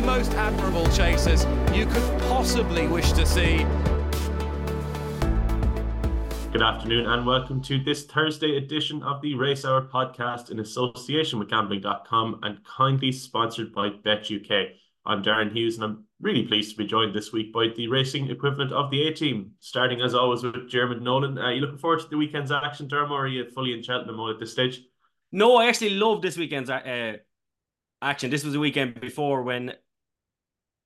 the 0.00 0.06
most 0.06 0.32
admirable 0.34 0.86
chasers 0.90 1.44
you 1.74 1.84
could 1.84 2.20
possibly 2.22 2.86
wish 2.86 3.10
to 3.10 3.26
see. 3.26 3.66
Good 6.52 6.62
afternoon 6.62 7.06
and 7.06 7.26
welcome 7.26 7.60
to 7.62 7.82
this 7.82 8.04
Thursday 8.04 8.58
edition 8.58 9.02
of 9.02 9.20
the 9.22 9.34
Race 9.34 9.64
Hour 9.64 9.88
podcast 9.92 10.50
in 10.50 10.60
association 10.60 11.40
with 11.40 11.50
gambling.com 11.50 12.38
and 12.44 12.64
kindly 12.64 13.10
sponsored 13.10 13.74
by 13.74 13.88
BetUK. 13.88 14.68
I'm 15.04 15.24
Darren 15.24 15.52
Hughes 15.52 15.74
and 15.74 15.84
I'm 15.84 16.04
really 16.20 16.46
pleased 16.46 16.70
to 16.70 16.76
be 16.76 16.86
joined 16.86 17.12
this 17.12 17.32
week 17.32 17.52
by 17.52 17.66
the 17.76 17.88
racing 17.88 18.30
equivalent 18.30 18.70
of 18.70 18.92
the 18.92 19.08
A 19.08 19.12
team, 19.12 19.52
starting 19.58 20.00
as 20.00 20.14
always 20.14 20.44
with 20.44 20.70
Diarmuid 20.70 21.02
Nolan. 21.02 21.38
Are 21.38 21.52
you 21.52 21.60
looking 21.60 21.78
forward 21.78 22.00
to 22.00 22.08
the 22.08 22.16
weekend's 22.16 22.52
action, 22.52 22.86
Dermo, 22.86 23.10
or 23.10 23.24
are 23.24 23.26
you 23.26 23.50
fully 23.50 23.72
in 23.72 23.82
Cheltenham 23.82 24.16
mode 24.16 24.34
at 24.34 24.38
this 24.38 24.52
stage? 24.52 24.80
No, 25.32 25.56
I 25.56 25.66
actually 25.66 25.90
love 25.90 26.22
this 26.22 26.36
weekend's 26.36 26.70
uh, 26.70 27.16
action. 28.00 28.30
This 28.30 28.44
was 28.44 28.54
a 28.54 28.60
weekend 28.60 29.00
before 29.00 29.42
when 29.42 29.74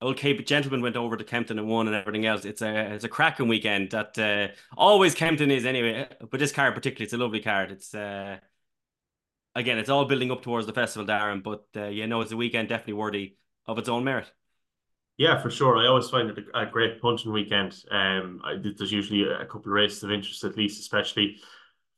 old 0.02 0.16
Cape 0.16 0.44
Gentleman 0.46 0.82
went 0.82 0.96
over 0.96 1.16
to 1.16 1.24
Kempton 1.24 1.58
and 1.58 1.68
won 1.68 1.86
and 1.86 1.96
everything 1.96 2.26
else. 2.26 2.44
It's 2.44 2.60
a 2.62 2.92
it's 2.92 3.04
a 3.04 3.08
cracking 3.08 3.48
weekend 3.48 3.90
that 3.90 4.18
uh, 4.18 4.54
always 4.76 5.14
Kempton 5.14 5.50
is 5.50 5.64
anyway. 5.64 6.08
But 6.30 6.40
this 6.40 6.52
card 6.52 6.74
particularly, 6.74 7.04
it's 7.04 7.14
a 7.14 7.18
lovely 7.18 7.40
card. 7.40 7.70
It's 7.70 7.94
uh, 7.94 8.38
again, 9.54 9.78
it's 9.78 9.88
all 9.88 10.04
building 10.04 10.30
up 10.30 10.42
towards 10.42 10.66
the 10.66 10.72
festival, 10.72 11.06
Darren. 11.06 11.42
But 11.42 11.66
uh, 11.76 11.86
you 11.86 12.06
know, 12.06 12.20
it's 12.20 12.32
a 12.32 12.36
weekend 12.36 12.68
definitely 12.68 12.94
worthy 12.94 13.36
of 13.66 13.78
its 13.78 13.88
own 13.88 14.04
merit. 14.04 14.30
Yeah, 15.18 15.40
for 15.40 15.50
sure. 15.50 15.76
I 15.76 15.86
always 15.86 16.08
find 16.08 16.30
it 16.30 16.44
a, 16.54 16.62
a 16.62 16.66
great 16.66 17.00
punching 17.00 17.32
weekend. 17.32 17.84
Um, 17.90 18.40
I, 18.44 18.56
there's 18.56 18.92
usually 18.92 19.24
a 19.24 19.44
couple 19.44 19.70
of 19.70 19.74
races 19.74 20.02
of 20.02 20.10
interest, 20.10 20.42
at 20.44 20.56
least, 20.56 20.80
especially 20.80 21.36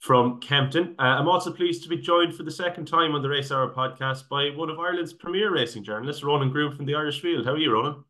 from 0.04 0.38
Kempton. 0.38 0.94
Uh, 0.98 1.16
I'm 1.18 1.28
also 1.28 1.50
pleased 1.50 1.82
to 1.84 1.88
be 1.88 1.96
joined 1.96 2.34
for 2.34 2.42
the 2.42 2.50
second 2.50 2.84
time 2.84 3.14
on 3.14 3.22
the 3.22 3.28
Race 3.30 3.50
Hour 3.50 3.72
podcast 3.72 4.28
by 4.28 4.50
one 4.50 4.68
of 4.68 4.78
Ireland's 4.78 5.14
premier 5.14 5.50
racing 5.50 5.82
journalists, 5.82 6.22
Ronan 6.22 6.50
Groome 6.50 6.76
from 6.76 6.84
the 6.84 6.94
Irish 6.94 7.22
Field. 7.22 7.46
How 7.46 7.52
are 7.52 7.58
you, 7.58 7.72
Ronan? 7.72 8.04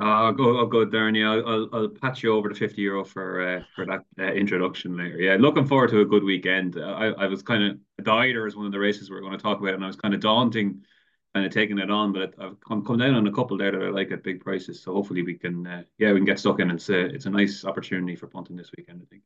Uh, 0.00 0.04
I'll 0.04 0.32
go, 0.32 0.58
I'll 0.58 0.66
go, 0.66 0.84
Darren. 0.84 1.16
Yeah, 1.16 1.30
I'll, 1.30 1.68
I'll 1.72 1.88
patch 1.90 2.24
you 2.24 2.34
over 2.34 2.48
the 2.48 2.56
fifty 2.56 2.82
euro 2.82 3.04
for 3.04 3.40
uh, 3.40 3.62
for 3.76 3.86
that 3.86 4.00
uh, 4.18 4.32
introduction 4.32 4.96
later. 4.96 5.16
Yeah, 5.16 5.36
looking 5.38 5.64
forward 5.64 5.90
to 5.90 6.00
a 6.00 6.04
good 6.04 6.24
weekend. 6.24 6.76
I, 6.76 7.10
I 7.10 7.26
was 7.26 7.40
kind 7.40 7.62
of 7.62 7.78
a 8.00 8.02
Dider 8.02 8.48
is 8.48 8.56
one 8.56 8.66
of 8.66 8.72
the 8.72 8.80
races 8.80 9.08
we 9.08 9.16
are 9.16 9.20
going 9.20 9.30
to 9.30 9.38
talk 9.38 9.60
about, 9.60 9.74
and 9.74 9.84
I 9.84 9.86
was 9.86 9.94
kind 9.94 10.14
of 10.14 10.20
daunting, 10.20 10.82
kind 11.34 11.46
of 11.46 11.52
taking 11.52 11.78
it 11.78 11.88
on, 11.88 12.12
but 12.12 12.34
I've 12.36 12.58
come, 12.66 12.84
come 12.84 12.98
down 12.98 13.14
on 13.14 13.28
a 13.28 13.32
couple 13.32 13.56
there 13.56 13.70
that 13.70 13.80
I 13.80 13.90
like 13.90 14.10
at 14.10 14.24
big 14.24 14.40
prices. 14.40 14.82
So 14.82 14.92
hopefully 14.92 15.22
we 15.22 15.34
can, 15.34 15.68
uh, 15.68 15.82
yeah, 15.98 16.10
we 16.10 16.18
can 16.18 16.26
get 16.26 16.40
stuck 16.40 16.58
in. 16.58 16.72
It's 16.72 16.88
a 16.88 16.98
it's 16.98 17.26
a 17.26 17.30
nice 17.30 17.64
opportunity 17.64 18.16
for 18.16 18.26
punting 18.26 18.56
this 18.56 18.72
weekend. 18.76 19.02
I 19.02 19.06
think. 19.08 19.22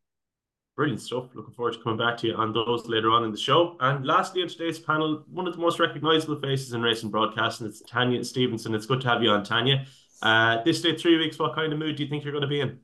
Brilliant 0.77 1.00
stuff. 1.00 1.24
Looking 1.34 1.55
forward 1.55 1.72
to 1.72 1.80
coming 1.80 1.98
back 1.98 2.19
to 2.19 2.27
you 2.27 2.34
on 2.34 2.52
those 2.52 2.86
later 2.86 3.10
on 3.10 3.24
in 3.24 3.30
the 3.30 3.38
show. 3.38 3.77
And 3.80 4.06
lastly, 4.06 4.42
on 4.42 4.48
today's 4.48 4.78
panel, 4.78 5.24
one 5.30 5.46
of 5.46 5.55
the 5.55 5.60
most 5.60 5.80
recognizable 5.80 6.38
faces 6.38 6.74
in 6.74 6.82
racing 6.82 7.10
broadcasting, 7.10 7.66
it's 7.66 7.80
Tanya 7.80 8.22
Stevenson. 8.22 8.74
It's 8.74 8.84
good 8.84 9.00
to 9.00 9.08
have 9.08 9.22
you 9.22 9.30
on, 9.30 9.42
Tanya. 9.42 9.86
Uh, 10.20 10.62
this 10.64 10.82
day, 10.82 10.94
three 10.94 11.16
weeks, 11.16 11.38
what 11.38 11.54
kind 11.54 11.72
of 11.72 11.78
mood 11.78 11.97
do 11.97 12.02
you 12.02 12.10
think 12.10 12.24
you're 12.24 12.32
going 12.32 12.42
to 12.42 12.48
be 12.48 12.60
in? 12.60 12.78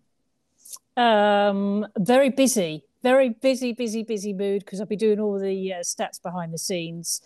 Um, 0.96 1.86
very 1.98 2.30
busy 2.30 2.84
very 3.02 3.30
busy, 3.30 3.72
busy, 3.72 4.02
busy 4.02 4.32
mood 4.32 4.64
because 4.64 4.80
I'll 4.80 4.86
be 4.86 4.96
doing 4.96 5.20
all 5.20 5.38
the 5.38 5.72
uh, 5.72 5.76
stats 5.80 6.22
behind 6.22 6.52
the 6.52 6.58
scenes 6.58 7.20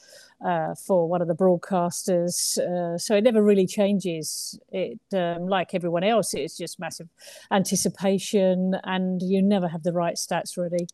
uh, 0.45 0.75
for 0.75 1.09
one 1.09 1.23
of 1.23 1.29
the 1.29 1.35
broadcasters. 1.35 2.59
Uh, 2.59 2.99
so 2.99 3.17
it 3.17 3.25
never 3.25 3.43
really 3.43 3.67
changes. 3.67 4.59
It 4.71 5.01
um, 5.13 5.49
like 5.49 5.75
everyone 5.75 6.05
else, 6.05 6.35
it's 6.35 6.57
just 6.57 6.81
massive 6.81 7.09
anticipation, 7.51 8.77
and 8.85 9.21
you 9.23 9.43
never 9.43 9.69
have 9.69 9.83
the 9.83 9.93
right 9.93 10.17
stats 10.17 10.57
ready. 10.57 10.87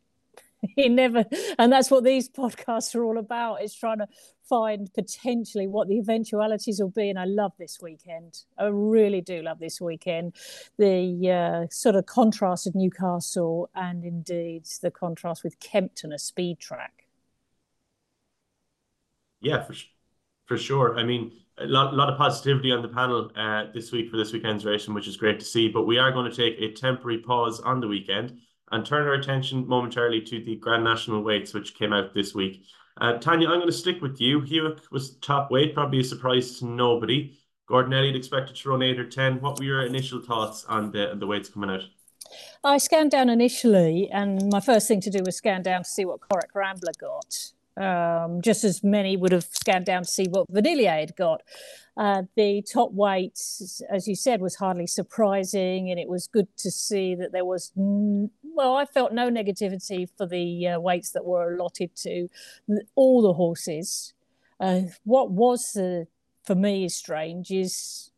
he 0.77 0.89
never 0.89 1.25
and 1.59 1.73
that's 1.73 1.91
what 1.91 2.05
these 2.05 2.29
podcasts 2.29 2.95
are 2.95 3.05
all 3.05 3.19
about 3.19 3.63
is 3.63 3.75
trying 3.75 3.99
to 3.99 4.07
find 4.49 4.93
potentially 4.95 5.67
what 5.67 5.89
the 5.89 5.99
eventualities 5.99 6.81
will 6.81 6.91
be 6.91 7.09
and 7.09 7.19
i 7.19 7.25
love 7.25 7.53
this 7.59 7.79
weekend. 7.81 8.45
I 8.59 8.67
really 8.67 9.21
do 9.21 9.43
love 9.43 9.59
this 9.59 9.81
weekend. 9.81 10.35
The 10.79 11.31
uh, 11.31 11.67
sort 11.71 11.97
of 11.97 12.07
contrast 12.07 12.67
of 12.67 12.75
newcastle 12.75 13.71
and 13.75 14.05
indeed 14.05 14.65
the 14.83 14.91
contrast 14.91 15.45
with 15.45 15.59
kempton 15.61 16.13
a 16.13 16.19
speed 16.19 16.59
track. 16.59 17.07
Yeah 19.41 19.63
for, 19.63 19.75
for 20.47 20.59
sure. 20.59 20.99
I 20.99 21.05
mean 21.05 21.33
a 21.59 21.67
lot, 21.67 21.95
lot 21.95 22.09
of 22.09 22.19
positivity 22.19 22.73
on 22.73 22.83
the 22.83 22.89
panel 22.89 23.31
uh, 23.37 23.65
this 23.75 23.93
week 23.93 24.11
for 24.11 24.17
this 24.17 24.33
weekend's 24.33 24.65
racing 24.65 24.95
which 24.95 25.07
is 25.07 25.17
great 25.17 25.39
to 25.39 25.45
see 25.45 25.69
but 25.69 25.87
we 25.87 25.99
are 25.99 26.11
going 26.11 26.31
to 26.31 26.37
take 26.37 26.59
a 26.59 26.73
temporary 26.73 27.19
pause 27.19 27.61
on 27.61 27.81
the 27.81 27.87
weekend 27.87 28.39
and 28.73 28.85
turn 28.85 29.07
our 29.07 29.15
attention 29.15 29.67
momentarily 29.69 30.21
to 30.23 30.43
the 30.43 30.57
Grand 30.57 30.83
National 30.83 31.23
weights, 31.23 31.55
which 31.55 31.75
came 31.75 31.93
out 31.93 32.15
this 32.15 32.35
week. 32.35 32.65
Uh, 33.01 33.19
Tanya, 33.19 33.49
I'm 33.49 33.59
going 33.59 33.67
to 33.67 33.73
stick 33.73 34.03
with 34.03 34.21
you. 34.21 34.41
Hewick 34.41 34.81
was 34.91 35.17
top 35.17 35.51
weight, 35.51 35.75
probably 35.75 36.01
a 36.01 36.05
surprise 36.05 36.59
to 36.59 36.67
nobody. 36.67 37.39
Gordon 37.67 37.93
Elliott 37.93 38.17
expected 38.17 38.57
to 38.57 38.71
run 38.71 38.83
eight 38.83 38.99
or 38.99 39.09
ten. 39.09 39.41
What 39.41 39.59
were 39.59 39.65
your 39.65 39.87
initial 39.87 40.21
thoughts 40.21 40.65
on 40.65 40.91
the 40.91 41.15
the 41.15 41.27
weights 41.27 41.49
coming 41.49 41.71
out? 41.71 41.83
I 42.65 42.79
scanned 42.79 43.11
down 43.11 43.29
initially, 43.29 44.11
and 44.11 44.51
my 44.51 44.61
first 44.61 44.89
thing 44.89 45.01
to 45.03 45.11
do 45.11 45.23
was 45.25 45.37
scan 45.37 45.63
down 45.63 45.85
to 45.85 45.89
see 45.89 46.05
what 46.05 46.21
Corach 46.21 46.55
Rambler 46.55 46.93
got. 46.99 47.53
Um, 47.77 48.43
just 48.43 48.65
as 48.65 48.85
many 48.85 49.17
would 49.17 49.33
have 49.33 49.45
scanned 49.45 49.87
down 49.87 50.03
to 50.03 50.09
see 50.09 50.27
what 50.29 50.51
Vanillier 50.51 51.01
had 51.01 51.17
got. 51.17 51.43
Uh, 51.97 52.25
the 52.37 52.63
top 52.63 52.93
weight, 52.93 53.39
as 53.91 54.07
you 54.07 54.15
said, 54.15 54.41
was 54.43 54.57
hardly 54.57 54.87
surprising, 54.87 55.91
and 55.91 55.99
it 55.99 56.09
was 56.09 56.27
good 56.27 56.49
to 56.59 56.71
see 56.71 57.15
that 57.15 57.33
there 57.33 57.45
was, 57.47 57.73
n- 57.77 58.31
well, 58.43 58.77
I 58.77 58.85
felt 58.85 59.13
no 59.13 59.31
negativity 59.31 60.07
for 60.17 60.27
the 60.27 60.69
uh, 60.69 60.81
weights 60.81 61.13
that 61.13 61.25
were 61.25 61.55
allotted 61.55 61.97
to 61.97 62.29
all 62.95 63.23
the 63.23 63.35
horses. 63.35 64.13
Uh, 64.61 64.83
what 65.05 65.31
was, 65.31 65.73
the, 65.73 66.07
for 66.45 66.55
me, 66.55 66.89
strange 66.89 67.51
is 67.51 68.11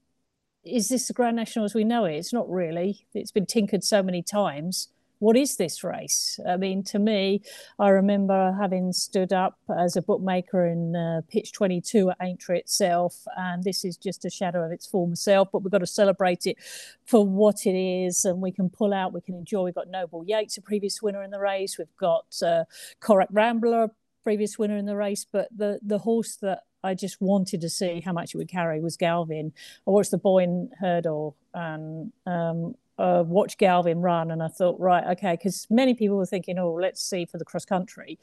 is 0.64 0.88
this 0.88 1.08
the 1.08 1.12
Grand 1.12 1.36
National 1.36 1.66
as 1.66 1.74
we 1.74 1.84
know 1.84 2.06
it? 2.06 2.14
It's 2.14 2.32
not 2.32 2.48
really. 2.48 3.06
It's 3.12 3.30
been 3.30 3.46
tinkered 3.46 3.84
so 3.84 4.02
many 4.02 4.22
times 4.22 4.88
what 5.24 5.38
is 5.38 5.56
this 5.56 5.82
race? 5.82 6.38
I 6.46 6.58
mean, 6.58 6.82
to 6.84 6.98
me, 6.98 7.40
I 7.78 7.88
remember 7.88 8.54
having 8.60 8.92
stood 8.92 9.32
up 9.32 9.58
as 9.74 9.96
a 9.96 10.02
bookmaker 10.02 10.66
in 10.66 10.94
uh, 10.94 11.22
pitch 11.30 11.52
22 11.52 12.10
at 12.10 12.18
Aintree 12.20 12.58
itself, 12.58 13.22
and 13.34 13.64
this 13.64 13.86
is 13.86 13.96
just 13.96 14.26
a 14.26 14.30
shadow 14.30 14.62
of 14.62 14.70
its 14.70 14.86
former 14.86 15.16
self, 15.16 15.48
but 15.50 15.62
we've 15.62 15.72
got 15.72 15.78
to 15.78 15.86
celebrate 15.86 16.44
it 16.44 16.58
for 17.06 17.26
what 17.26 17.64
it 17.64 17.74
is, 17.74 18.26
and 18.26 18.42
we 18.42 18.52
can 18.52 18.68
pull 18.68 18.92
out, 18.92 19.14
we 19.14 19.22
can 19.22 19.34
enjoy. 19.34 19.62
We've 19.62 19.74
got 19.74 19.88
Noble 19.88 20.26
Yeats, 20.26 20.58
a 20.58 20.62
previous 20.62 21.00
winner 21.00 21.22
in 21.22 21.30
the 21.30 21.40
race, 21.40 21.78
we've 21.78 21.96
got 21.98 22.26
uh, 22.44 22.64
Corach 23.00 23.28
Rambler, 23.30 23.92
previous 24.22 24.58
winner 24.58 24.76
in 24.76 24.84
the 24.84 24.96
race, 24.96 25.24
but 25.24 25.48
the, 25.56 25.80
the 25.82 26.00
horse 26.00 26.36
that 26.42 26.64
I 26.82 26.92
just 26.92 27.18
wanted 27.22 27.62
to 27.62 27.70
see 27.70 28.02
how 28.02 28.12
much 28.12 28.34
it 28.34 28.36
would 28.36 28.50
carry 28.50 28.78
was 28.82 28.98
Galvin. 28.98 29.54
I 29.86 29.90
watched 29.90 30.10
the 30.10 30.18
Boyne 30.18 30.68
Hurdle 30.78 31.34
and 31.54 32.12
um, 32.26 32.74
uh, 32.98 33.24
watch 33.26 33.58
Galvin 33.58 34.00
run, 34.00 34.30
and 34.30 34.42
I 34.42 34.48
thought, 34.48 34.78
right, 34.78 35.04
okay, 35.16 35.32
because 35.32 35.66
many 35.70 35.94
people 35.94 36.16
were 36.16 36.26
thinking, 36.26 36.58
oh, 36.58 36.74
let's 36.74 37.02
see 37.02 37.24
for 37.24 37.38
the 37.38 37.44
cross 37.44 37.64
country, 37.64 38.18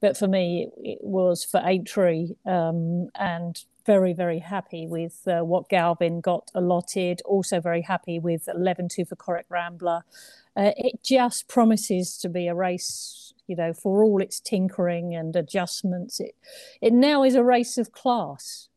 but 0.00 0.16
for 0.16 0.28
me, 0.28 0.68
it, 0.78 0.98
was 1.00 1.44
for 1.44 1.60
Aintree, 1.64 2.30
um, 2.46 3.08
and 3.14 3.64
very, 3.84 4.12
very 4.12 4.38
happy 4.38 4.86
with 4.86 5.26
uh, 5.26 5.40
what 5.40 5.68
Galvin 5.68 6.20
got 6.20 6.50
allotted. 6.54 7.20
Also, 7.24 7.60
very 7.60 7.82
happy 7.82 8.18
with 8.18 8.48
11 8.48 8.88
2 8.88 9.04
for 9.04 9.16
Corach 9.16 9.44
Rambler. 9.48 10.04
Uh, 10.56 10.72
it 10.76 11.02
just 11.02 11.48
promises 11.48 12.16
to 12.18 12.28
be 12.28 12.46
a 12.46 12.54
race, 12.54 13.32
you 13.46 13.56
know, 13.56 13.72
for 13.72 14.04
all 14.04 14.20
its 14.20 14.38
tinkering 14.38 15.14
and 15.14 15.34
adjustments. 15.34 16.20
It, 16.20 16.36
it 16.80 16.92
now 16.92 17.24
is 17.24 17.34
a 17.34 17.42
race 17.42 17.78
of 17.78 17.92
class 17.92 18.68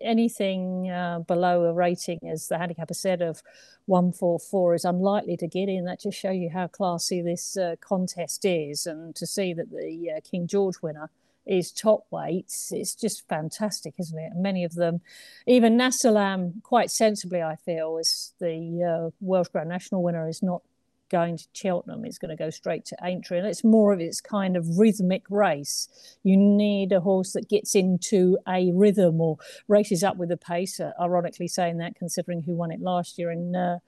anything 0.00 0.90
uh, 0.90 1.20
below 1.20 1.64
a 1.64 1.72
rating, 1.72 2.20
as 2.30 2.48
the 2.48 2.58
handicapper 2.58 2.94
said, 2.94 3.22
of 3.22 3.42
144 3.86 4.74
is 4.74 4.84
unlikely 4.84 5.36
to 5.38 5.46
get 5.46 5.68
in. 5.68 5.84
That 5.84 6.00
just 6.00 6.18
shows 6.18 6.36
you 6.36 6.50
how 6.50 6.66
classy 6.66 7.22
this 7.22 7.56
uh, 7.56 7.76
contest 7.80 8.44
is. 8.44 8.86
And 8.86 9.14
to 9.16 9.26
see 9.26 9.52
that 9.54 9.70
the 9.70 10.14
uh, 10.16 10.20
King 10.28 10.46
George 10.46 10.76
winner 10.82 11.10
is 11.46 11.72
top 11.72 12.04
weights, 12.10 12.70
it's 12.70 12.94
just 12.94 13.26
fantastic, 13.28 13.94
isn't 13.98 14.18
it? 14.18 14.32
And 14.32 14.42
many 14.42 14.62
of 14.62 14.74
them, 14.74 15.00
even 15.46 15.76
Nassalam, 15.76 16.62
quite 16.62 16.90
sensibly, 16.90 17.42
I 17.42 17.56
feel, 17.56 17.96
is 17.98 18.34
the 18.40 19.08
uh, 19.08 19.10
Welsh 19.20 19.48
Grand 19.48 19.68
National 19.68 20.02
winner, 20.02 20.28
is 20.28 20.42
not 20.42 20.62
going 21.10 21.36
to 21.36 21.46
Cheltenham. 21.52 22.04
It's 22.04 22.18
going 22.18 22.36
to 22.36 22.42
go 22.42 22.50
straight 22.50 22.84
to 22.86 22.96
Aintree. 23.02 23.38
And 23.38 23.46
it's 23.46 23.64
more 23.64 23.92
of 23.92 24.00
its 24.00 24.20
kind 24.20 24.56
of 24.56 24.78
rhythmic 24.78 25.24
race. 25.28 25.88
You 26.22 26.36
need 26.36 26.92
a 26.92 27.00
horse 27.00 27.32
that 27.32 27.48
gets 27.48 27.74
into 27.74 28.38
a 28.48 28.70
rhythm 28.72 29.20
or 29.20 29.36
races 29.68 30.02
up 30.02 30.16
with 30.16 30.30
a 30.30 30.36
pace. 30.36 30.80
Uh, 30.80 30.92
ironically 31.00 31.48
saying 31.48 31.78
that, 31.78 31.96
considering 31.96 32.42
who 32.42 32.54
won 32.54 32.70
it 32.70 32.80
last 32.80 33.18
year 33.18 33.30
in 33.30 33.54
uh, 33.54 33.78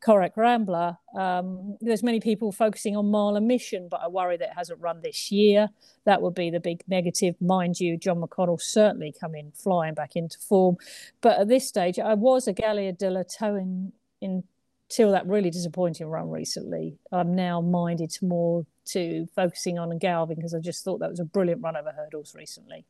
Corach 0.00 0.36
Rambler. 0.36 0.98
Um, 1.16 1.76
there's 1.80 2.02
many 2.02 2.20
people 2.20 2.52
focusing 2.52 2.96
on 2.96 3.10
Mahler 3.10 3.40
Mission, 3.40 3.88
but 3.90 4.00
I 4.02 4.08
worry 4.08 4.36
that 4.36 4.50
it 4.50 4.54
hasn't 4.54 4.80
run 4.80 5.02
this 5.02 5.32
year. 5.32 5.68
That 6.04 6.22
would 6.22 6.34
be 6.34 6.50
the 6.50 6.60
big 6.60 6.84
negative. 6.86 7.34
Mind 7.40 7.80
you, 7.80 7.96
John 7.96 8.20
McConnell 8.20 8.60
certainly 8.60 9.12
coming 9.18 9.52
flying 9.54 9.94
back 9.94 10.14
into 10.14 10.38
form. 10.38 10.76
But 11.20 11.40
at 11.40 11.48
this 11.48 11.66
stage, 11.66 11.98
I 11.98 12.14
was 12.14 12.46
a 12.46 12.54
Galia 12.54 12.96
Des 12.96 13.10
Liteaux 13.10 13.60
in, 13.60 13.92
in 14.20 14.44
till 14.88 15.12
that 15.12 15.26
really 15.26 15.50
disappointing 15.50 16.06
run 16.06 16.30
recently, 16.30 16.96
I'm 17.12 17.34
now 17.34 17.60
minded 17.60 18.10
to 18.10 18.26
more 18.26 18.66
to 18.86 19.26
focusing 19.34 19.78
on 19.78 19.96
Galvin 19.98 20.36
because 20.36 20.54
I 20.54 20.60
just 20.60 20.84
thought 20.84 21.00
that 21.00 21.10
was 21.10 21.20
a 21.20 21.24
brilliant 21.24 21.62
run 21.62 21.76
over 21.76 21.92
hurdles 21.92 22.34
recently. 22.34 22.86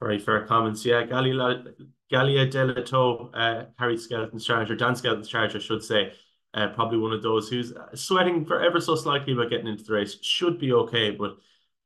Very 0.00 0.18
fair 0.18 0.46
comments. 0.46 0.84
Yeah, 0.84 1.04
Galia, 1.04 1.72
Galia 2.10 2.50
Des 2.50 2.64
Liteaux, 2.64 3.30
uh, 3.34 3.66
Harry 3.78 3.96
Skelton's 3.96 4.44
charger, 4.44 4.74
Dan 4.74 4.96
Skelton's 4.96 5.28
charger, 5.28 5.58
I 5.58 5.60
should 5.60 5.84
say, 5.84 6.12
uh, 6.54 6.68
probably 6.68 6.98
one 6.98 7.12
of 7.12 7.22
those 7.22 7.48
who's 7.48 7.72
sweating 7.94 8.44
for 8.44 8.62
ever 8.62 8.80
so 8.80 8.96
slightly 8.96 9.34
about 9.34 9.50
getting 9.50 9.68
into 9.68 9.84
the 9.84 9.92
race. 9.92 10.16
Should 10.22 10.58
be 10.58 10.72
okay, 10.72 11.10
but 11.10 11.36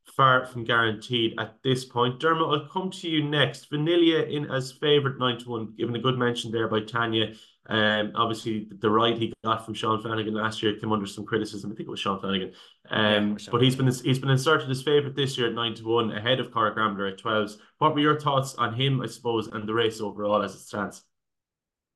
far 0.05 0.46
from 0.46 0.64
guaranteed 0.64 1.34
at 1.38 1.56
this 1.62 1.84
point. 1.84 2.20
Dermot, 2.20 2.49
I'll 2.49 2.69
come 2.69 2.90
to 2.90 3.08
you 3.08 3.25
next. 3.25 3.70
Vanillier 3.70 4.50
as 4.55 4.72
favourite 4.72 5.19
9 5.19 5.38
to 5.40 5.50
1, 5.50 5.75
given 5.76 5.96
a 5.96 5.99
good 5.99 6.19
mention 6.19 6.52
there 6.52 6.69
by 6.69 6.81
Tanya. 6.81 7.34
Um, 7.66 8.12
obviously, 8.14 8.69
the 8.70 8.90
ride 8.90 9.16
he 9.16 9.32
got 9.43 9.64
from 9.64 9.75
Sean 9.75 10.00
Flanagan 10.00 10.34
last 10.34 10.62
year 10.62 10.76
came 10.78 10.93
under 10.93 11.06
some 11.06 11.25
criticism. 11.25 11.72
I 11.72 11.75
think 11.75 11.88
it 11.88 11.90
was 11.90 12.00
Sean 12.00 12.20
Flanagan. 12.20 12.52
Um, 12.90 13.31
yeah, 13.31 13.37
Sean 13.38 13.52
but 13.52 13.62
he's 13.62 13.75
been 13.75 13.87
he's 13.87 14.19
been 14.19 14.31
inserted 14.31 14.70
as 14.70 14.82
favourite 14.82 15.16
this 15.16 15.38
year 15.38 15.49
at 15.49 15.55
9 15.55 15.75
to 15.76 15.84
1, 15.84 16.12
ahead 16.12 16.40
of 16.40 16.50
Corach 16.50 16.76
Rambler 16.76 17.06
at 17.06 17.19
12s. 17.19 17.56
What 17.78 17.94
were 17.94 18.00
your 18.00 18.20
thoughts 18.20 18.55
on 18.56 18.75
him, 18.75 19.00
I 19.00 19.06
suppose, 19.06 19.49
and 19.49 19.66
the 19.66 19.75
race 19.75 20.00
overall 20.00 20.43
as 20.43 20.55
it 20.55 20.61
stands? 20.61 21.02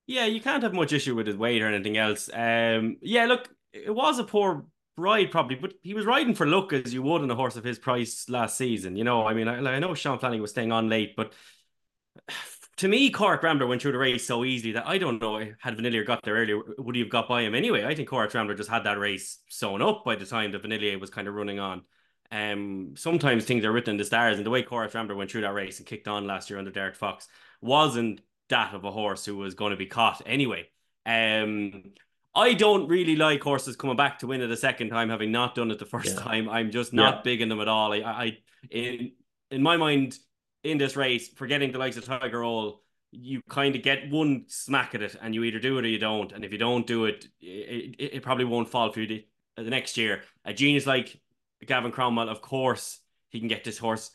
Yeah, 0.07 0.25
you 0.25 0.41
can't 0.41 0.63
have 0.63 0.73
much 0.73 0.91
issue 0.91 1.15
with 1.15 1.27
his 1.27 1.37
weight 1.37 1.61
or 1.61 1.67
anything 1.67 1.97
else. 1.97 2.31
Um, 2.33 2.97
yeah, 3.01 3.25
look, 3.25 3.47
it 3.71 3.93
was 3.93 4.17
a 4.17 4.23
poor 4.23 4.65
ride 4.97 5.29
probably, 5.29 5.55
but 5.55 5.73
he 5.83 5.93
was 5.93 6.05
riding 6.05 6.33
for 6.33 6.47
luck 6.47 6.73
as 6.73 6.93
you 6.93 7.03
would 7.03 7.21
on 7.21 7.29
a 7.29 7.35
horse 7.35 7.55
of 7.55 7.63
his 7.63 7.77
price 7.77 8.27
last 8.27 8.57
season. 8.57 8.95
You 8.95 9.03
know, 9.03 9.27
I 9.27 9.35
mean, 9.35 9.47
I, 9.47 9.75
I 9.75 9.79
know 9.79 9.93
Sean 9.93 10.17
Flanagan 10.17 10.41
was 10.41 10.49
staying 10.49 10.71
on 10.71 10.89
late, 10.89 11.15
but 11.15 11.33
to 12.79 12.87
me, 12.87 13.11
Corach 13.11 13.43
Rambler 13.43 13.67
went 13.67 13.81
through 13.81 13.91
the 13.91 13.97
race 13.97 14.25
so 14.25 14.45
easily 14.45 14.71
that 14.71 14.87
I 14.87 14.97
don't 14.97 15.21
know 15.21 15.37
had 15.59 15.77
Vanillier 15.77 16.05
got 16.05 16.23
there 16.23 16.35
earlier, 16.35 16.61
would 16.77 16.95
he 16.95 17.01
have 17.01 17.09
got 17.09 17.27
by 17.27 17.41
him 17.41 17.53
anyway? 17.53 17.83
I 17.83 17.93
think 17.93 18.07
Corach 18.07 18.33
Rambler 18.33 18.55
just 18.55 18.69
had 18.69 18.85
that 18.85 18.97
race 18.97 19.39
sewn 19.49 19.81
up 19.81 20.05
by 20.05 20.15
the 20.15 20.25
time 20.25 20.53
that 20.53 20.63
Vanillier 20.63 20.97
was 20.97 21.09
kind 21.09 21.27
of 21.27 21.33
running 21.33 21.59
on. 21.59 21.81
Um, 22.31 22.93
sometimes 22.95 23.43
things 23.43 23.65
are 23.65 23.71
written 23.73 23.91
in 23.91 23.97
the 23.97 24.05
stars, 24.05 24.37
and 24.37 24.45
the 24.45 24.49
way 24.49 24.63
Corach 24.63 24.93
Rambler 24.93 25.15
went 25.15 25.29
through 25.29 25.41
that 25.41 25.53
race 25.53 25.79
and 25.79 25.87
kicked 25.87 26.07
on 26.07 26.25
last 26.25 26.49
year 26.49 26.57
under 26.57 26.71
Derek 26.71 26.95
Fox 26.95 27.27
wasn't 27.61 28.21
that 28.47 28.73
of 28.73 28.85
a 28.85 28.91
horse 28.91 29.25
who 29.25 29.35
was 29.35 29.55
going 29.55 29.71
to 29.71 29.77
be 29.77 29.85
caught 29.85 30.21
anyway. 30.25 30.69
Um, 31.05 31.83
I 32.33 32.53
don't 32.53 32.87
really 32.87 33.17
like 33.17 33.43
horses 33.43 33.75
coming 33.75 33.97
back 33.97 34.19
to 34.19 34.27
win 34.27 34.39
it 34.39 34.51
a 34.51 34.55
second 34.55 34.89
time, 34.89 35.09
having 35.09 35.33
not 35.33 35.53
done 35.53 35.69
it 35.69 35.79
the 35.79 35.85
first 35.85 36.15
yeah. 36.15 36.21
time. 36.23 36.47
I'm 36.47 36.71
just 36.71 36.93
not 36.93 37.15
yeah. 37.15 37.21
big 37.23 37.41
in 37.41 37.49
them 37.49 37.59
at 37.59 37.67
all. 37.67 37.91
I, 37.91 37.97
I, 37.97 38.37
in 38.71 39.11
in 39.51 39.61
my 39.61 39.75
mind, 39.75 40.17
in 40.63 40.77
this 40.77 40.95
race, 40.95 41.29
forgetting 41.29 41.71
the 41.71 41.79
likes 41.79 41.97
of 41.97 42.05
Tiger 42.05 42.39
Roll, 42.39 42.81
you 43.11 43.41
kind 43.49 43.75
of 43.75 43.81
get 43.81 44.09
one 44.09 44.45
smack 44.47 44.93
at 44.93 45.01
it, 45.01 45.15
and 45.21 45.33
you 45.33 45.43
either 45.43 45.59
do 45.59 45.77
it 45.77 45.85
or 45.85 45.87
you 45.87 45.99
don't. 45.99 46.31
And 46.31 46.45
if 46.45 46.51
you 46.51 46.57
don't 46.57 46.85
do 46.85 47.05
it, 47.05 47.25
it, 47.41 47.95
it, 47.97 48.13
it 48.15 48.23
probably 48.23 48.45
won't 48.45 48.69
fall 48.69 48.91
for 48.91 48.99
you 49.01 49.07
the, 49.07 49.25
the 49.63 49.69
next 49.69 49.97
year. 49.97 50.21
A 50.45 50.53
genius 50.53 50.85
like 50.85 51.19
Gavin 51.65 51.91
Cromwell, 51.91 52.29
of 52.29 52.41
course, 52.41 52.99
he 53.29 53.39
can 53.39 53.47
get 53.47 53.63
this 53.63 53.77
horse 53.77 54.11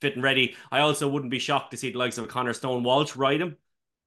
fit 0.00 0.14
and 0.14 0.22
ready. 0.22 0.56
I 0.70 0.80
also 0.80 1.08
wouldn't 1.08 1.30
be 1.30 1.38
shocked 1.38 1.72
to 1.72 1.76
see 1.76 1.90
the 1.90 1.98
likes 1.98 2.18
of 2.18 2.28
Conor 2.28 2.52
Stone 2.52 2.84
Walsh 2.84 3.16
ride 3.16 3.40
him 3.40 3.56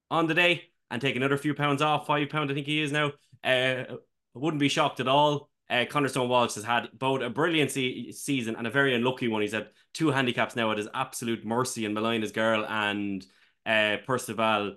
on 0.09 0.27
the 0.27 0.33
day 0.33 0.63
and 0.89 1.01
take 1.01 1.15
another 1.15 1.37
few 1.37 1.53
pounds 1.53 1.81
off, 1.81 2.07
five 2.07 2.29
pound 2.29 2.51
I 2.51 2.53
think 2.53 2.67
he 2.67 2.81
is 2.81 2.91
now. 2.91 3.11
Uh, 3.43 3.83
I 3.89 4.39
wouldn't 4.39 4.59
be 4.59 4.69
shocked 4.69 4.99
at 4.99 5.07
all. 5.07 5.49
Uh, 5.73 5.85
Conor 5.85 6.07
Stone 6.07 6.29
Walsh 6.29 6.53
has 6.55 6.63
had 6.63 6.89
both 6.93 7.21
a 7.21 7.29
brilliant 7.29 7.71
se- 7.71 8.11
season 8.11 8.55
and 8.55 8.67
a 8.67 8.69
very 8.69 8.93
unlucky 8.93 9.27
one. 9.27 9.41
He's 9.41 9.53
had 9.53 9.69
two 9.93 10.11
handicaps 10.11 10.55
now 10.55 10.71
at 10.71 10.77
his 10.77 10.87
absolute 10.93 11.43
mercy 11.43 11.85
and 11.85 11.95
Malina's 11.95 12.31
girl 12.31 12.65
and 12.65 13.25
uh, 13.65 13.97
Percival 14.05 14.75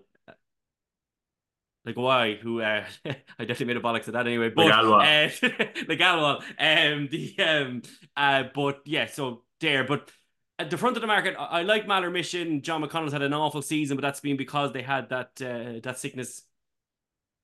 like 1.85 1.97
why 1.97 2.35
who 2.35 2.61
uh, 2.61 2.85
I 3.07 3.45
definitely 3.45 3.67
made 3.67 3.77
a 3.77 3.81
bollocks 3.81 4.09
of 4.09 4.15
that 4.15 4.27
anyway 4.27 4.51
but 4.51 4.67
uh, 4.71 5.29
the 5.41 5.97
Galwal 5.97 6.43
um 6.59 7.09
the 7.11 7.37
um 7.39 7.83
uh 8.17 8.45
but 8.55 8.81
yeah 8.85 9.07
so 9.07 9.45
there 9.61 9.85
but 9.85 10.11
at 10.59 10.71
the 10.71 10.79
front 10.79 10.97
of 10.97 11.03
the 11.03 11.07
market, 11.07 11.37
I, 11.39 11.63
like 11.63 11.87
Mahler 11.87 12.11
Mission. 12.11 12.63
John 12.63 12.83
McConnell's 12.83 13.13
had 13.13 13.23
an 13.23 13.35
awful 13.35 13.61
season, 13.61 13.97
but 13.97 14.03
that's 14.03 14.21
been 14.21 14.37
because 14.37 14.73
they 14.73 14.83
had 14.83 15.11
that 15.11 15.31
uh, 15.43 15.81
that 15.83 15.99
sickness 15.99 16.43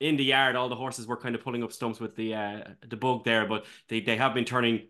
in 0.02 0.16
the 0.16 0.24
yard. 0.24 0.56
All 0.56 0.68
the 0.68 0.76
horses 0.76 1.06
were 1.06 1.16
kind 1.16 1.34
of 1.34 1.42
pulling 1.42 1.62
up 1.62 1.72
stumps 1.72 2.00
with 2.00 2.16
the 2.16 2.34
uh, 2.34 2.60
the 2.86 2.96
bug 2.96 3.24
there, 3.24 3.46
but 3.46 3.64
they, 3.88 4.00
they 4.00 4.16
have 4.16 4.34
been 4.34 4.44
turning 4.44 4.88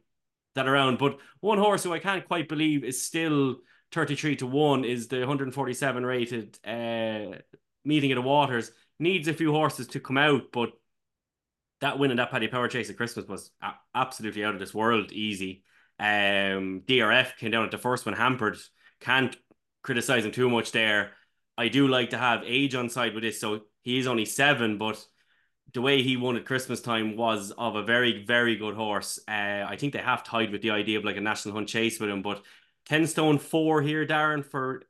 that 0.55 0.67
around. 0.67 0.99
But 0.99 1.19
one 1.41 1.59
horse 1.59 1.85
who 1.85 1.93
I 1.93 1.99
can't 1.99 2.27
quite 2.27 2.49
believe 2.49 2.83
is 2.83 3.05
still 3.05 3.57
33 3.93 4.37
to 4.37 4.47
1 4.47 4.85
is 4.85 5.09
the 5.09 5.19
147 5.19 6.07
rated 6.07 6.59
uh, 6.67 7.37
meeting 7.85 8.13
of 8.13 8.17
the 8.17 8.23
waters. 8.23 8.73
Needs 8.99 9.29
a 9.29 9.35
few 9.35 9.53
horses 9.53 9.87
to 9.89 10.01
come 10.01 10.17
out, 10.17 10.45
but 10.53 10.71
that 11.81 11.99
win 11.99 12.11
and 12.11 12.21
that 12.21 12.31
Paddy 12.31 12.49
Power 12.49 12.69
chase 12.69 12.89
at 12.89 12.97
Christmas 12.97 13.27
was 13.27 13.51
absolutely 13.95 14.45
out 14.45 14.55
of 14.55 14.61
this 14.61 14.75
world 14.75 15.13
easy. 15.13 15.63
Um, 15.99 16.83
DRF 16.87 17.37
came 17.37 17.51
down 17.51 17.65
at 17.65 17.71
the 17.71 17.79
first 17.79 18.07
one, 18.07 18.15
hampered. 18.15 18.57
Can't 19.01 19.37
criticize 19.83 20.25
him 20.25 20.33
too 20.33 20.49
much 20.49 20.73
there. 20.73 21.11
I 21.59 21.69
do 21.69 21.89
like 21.89 22.11
to 22.11 22.19
have 22.19 22.45
age 22.47 22.75
on 22.75 22.89
side 22.89 23.15
with 23.15 23.25
this. 23.25 23.41
So 23.41 23.63
he's 23.83 24.07
only 24.07 24.25
seven, 24.25 24.79
but 24.79 25.05
the 25.75 25.81
way 25.81 26.03
he 26.03 26.17
won 26.17 26.37
at 26.37 26.45
Christmas 26.45 26.81
time 26.81 27.17
was 27.17 27.51
of 27.57 27.77
a 27.77 27.83
very, 27.83 28.25
very 28.25 28.57
good 28.57 28.75
horse. 28.75 29.19
Uh, 29.29 29.65
I 29.67 29.77
think 29.79 29.93
they 29.93 30.01
have 30.01 30.25
tied 30.25 30.53
with 30.53 30.63
the 30.63 30.71
idea 30.71 30.99
of 30.99 31.05
like 31.05 31.17
a 31.17 31.21
national 31.21 31.55
hunt 31.55 31.69
chase 31.69 31.99
with 31.99 32.11
him, 32.11 32.23
but 32.23 32.43
10 32.87 33.07
stone 33.07 33.39
four 33.39 33.81
here, 33.81 34.07
Darren, 34.07 34.45
for 34.45 34.83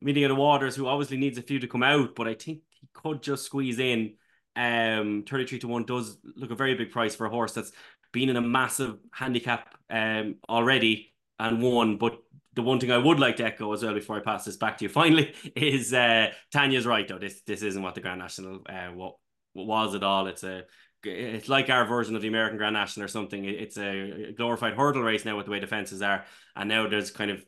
meeting 0.00 0.24
of 0.24 0.28
the 0.28 0.34
waters, 0.34 0.76
who 0.76 0.86
obviously 0.86 1.16
needs 1.16 1.38
a 1.38 1.42
few 1.42 1.58
to 1.58 1.66
come 1.66 1.82
out, 1.82 2.14
but 2.14 2.28
I 2.28 2.34
think 2.34 2.60
he 2.70 2.88
could 2.92 3.22
just 3.22 3.44
squeeze 3.44 3.78
in. 3.78 4.14
Um, 4.56 5.24
33 5.28 5.58
to 5.60 5.68
1 5.68 5.84
does 5.84 6.16
look 6.36 6.52
a 6.52 6.54
very 6.54 6.74
big 6.74 6.92
price 6.92 7.16
for 7.16 7.26
a 7.26 7.30
horse 7.30 7.52
that's 7.52 7.72
been 8.12 8.28
in 8.28 8.36
a 8.36 8.40
massive 8.40 8.98
handicap 9.12 9.74
um, 9.90 10.36
already 10.48 11.12
and 11.38 11.60
won. 11.60 11.98
But 11.98 12.18
the 12.54 12.62
one 12.62 12.80
thing 12.80 12.92
I 12.92 12.98
would 12.98 13.18
like 13.18 13.36
to 13.36 13.44
echo 13.44 13.72
as 13.72 13.82
well 13.82 13.94
before 13.94 14.16
I 14.16 14.20
pass 14.20 14.44
this 14.44 14.56
back 14.56 14.78
to 14.78 14.84
you 14.84 14.88
finally 14.88 15.34
is 15.56 15.92
uh, 15.92 16.28
Tanya's 16.52 16.86
right 16.86 17.06
though. 17.06 17.18
This 17.18 17.40
this 17.42 17.62
isn't 17.62 17.82
what 17.82 17.94
the 17.94 18.00
Grand 18.00 18.20
National 18.20 18.60
uh, 18.68 18.88
what, 18.88 19.16
what 19.52 19.66
was 19.66 19.94
at 19.94 20.04
all. 20.04 20.26
It's 20.26 20.44
a 20.44 20.64
it's 21.04 21.48
like 21.50 21.68
our 21.68 21.84
version 21.84 22.16
of 22.16 22.22
the 22.22 22.28
American 22.28 22.56
Grand 22.56 22.74
National 22.74 23.04
or 23.04 23.08
something. 23.08 23.44
It's 23.44 23.76
a 23.76 24.32
glorified 24.36 24.74
hurdle 24.74 25.02
race 25.02 25.24
now 25.24 25.36
with 25.36 25.46
the 25.46 25.52
way 25.52 25.60
the 25.60 25.66
fences 25.66 26.02
are, 26.02 26.24
and 26.56 26.68
now 26.68 26.88
there's 26.88 27.10
kind 27.10 27.30
of 27.30 27.44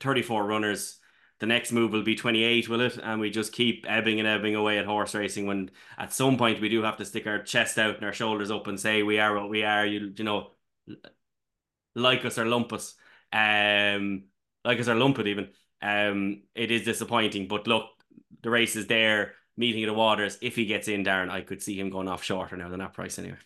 34 0.00 0.44
runners 0.44 0.98
the 1.42 1.46
next 1.46 1.72
move 1.72 1.90
will 1.90 2.04
be 2.04 2.14
28, 2.14 2.68
will 2.68 2.82
it? 2.82 3.00
And 3.02 3.20
we 3.20 3.28
just 3.28 3.52
keep 3.52 3.84
ebbing 3.88 4.20
and 4.20 4.28
ebbing 4.28 4.54
away 4.54 4.78
at 4.78 4.86
horse 4.86 5.12
racing 5.12 5.48
when 5.48 5.72
at 5.98 6.12
some 6.12 6.38
point 6.38 6.60
we 6.60 6.68
do 6.68 6.84
have 6.84 6.98
to 6.98 7.04
stick 7.04 7.26
our 7.26 7.42
chest 7.42 7.80
out 7.80 7.96
and 7.96 8.04
our 8.04 8.12
shoulders 8.12 8.52
up 8.52 8.68
and 8.68 8.78
say 8.78 9.02
we 9.02 9.18
are 9.18 9.34
what 9.34 9.50
we 9.50 9.64
are. 9.64 9.84
You 9.84 10.12
you 10.16 10.22
know, 10.22 10.52
like 11.96 12.24
us 12.24 12.38
or 12.38 12.46
lump 12.46 12.72
us. 12.72 12.94
Um, 13.32 14.24
like 14.64 14.78
us 14.78 14.88
or 14.88 14.94
lump 14.94 15.18
it 15.18 15.26
even. 15.26 15.48
Um, 15.80 16.42
it 16.54 16.70
is 16.70 16.84
disappointing, 16.84 17.48
but 17.48 17.66
look, 17.66 17.86
the 18.42 18.50
race 18.50 18.76
is 18.76 18.86
there, 18.86 19.34
meeting 19.56 19.82
at 19.82 19.86
the 19.86 19.94
waters. 19.94 20.38
If 20.40 20.56
he 20.56 20.66
gets 20.66 20.88
in, 20.88 21.04
Darren, 21.04 21.30
I 21.30 21.40
could 21.40 21.62
see 21.62 21.78
him 21.78 21.90
going 21.90 22.08
off 22.08 22.22
shorter 22.22 22.56
now 22.56 22.68
than 22.68 22.80
that 22.80 22.94
price 22.94 23.18
anyway. 23.18 23.38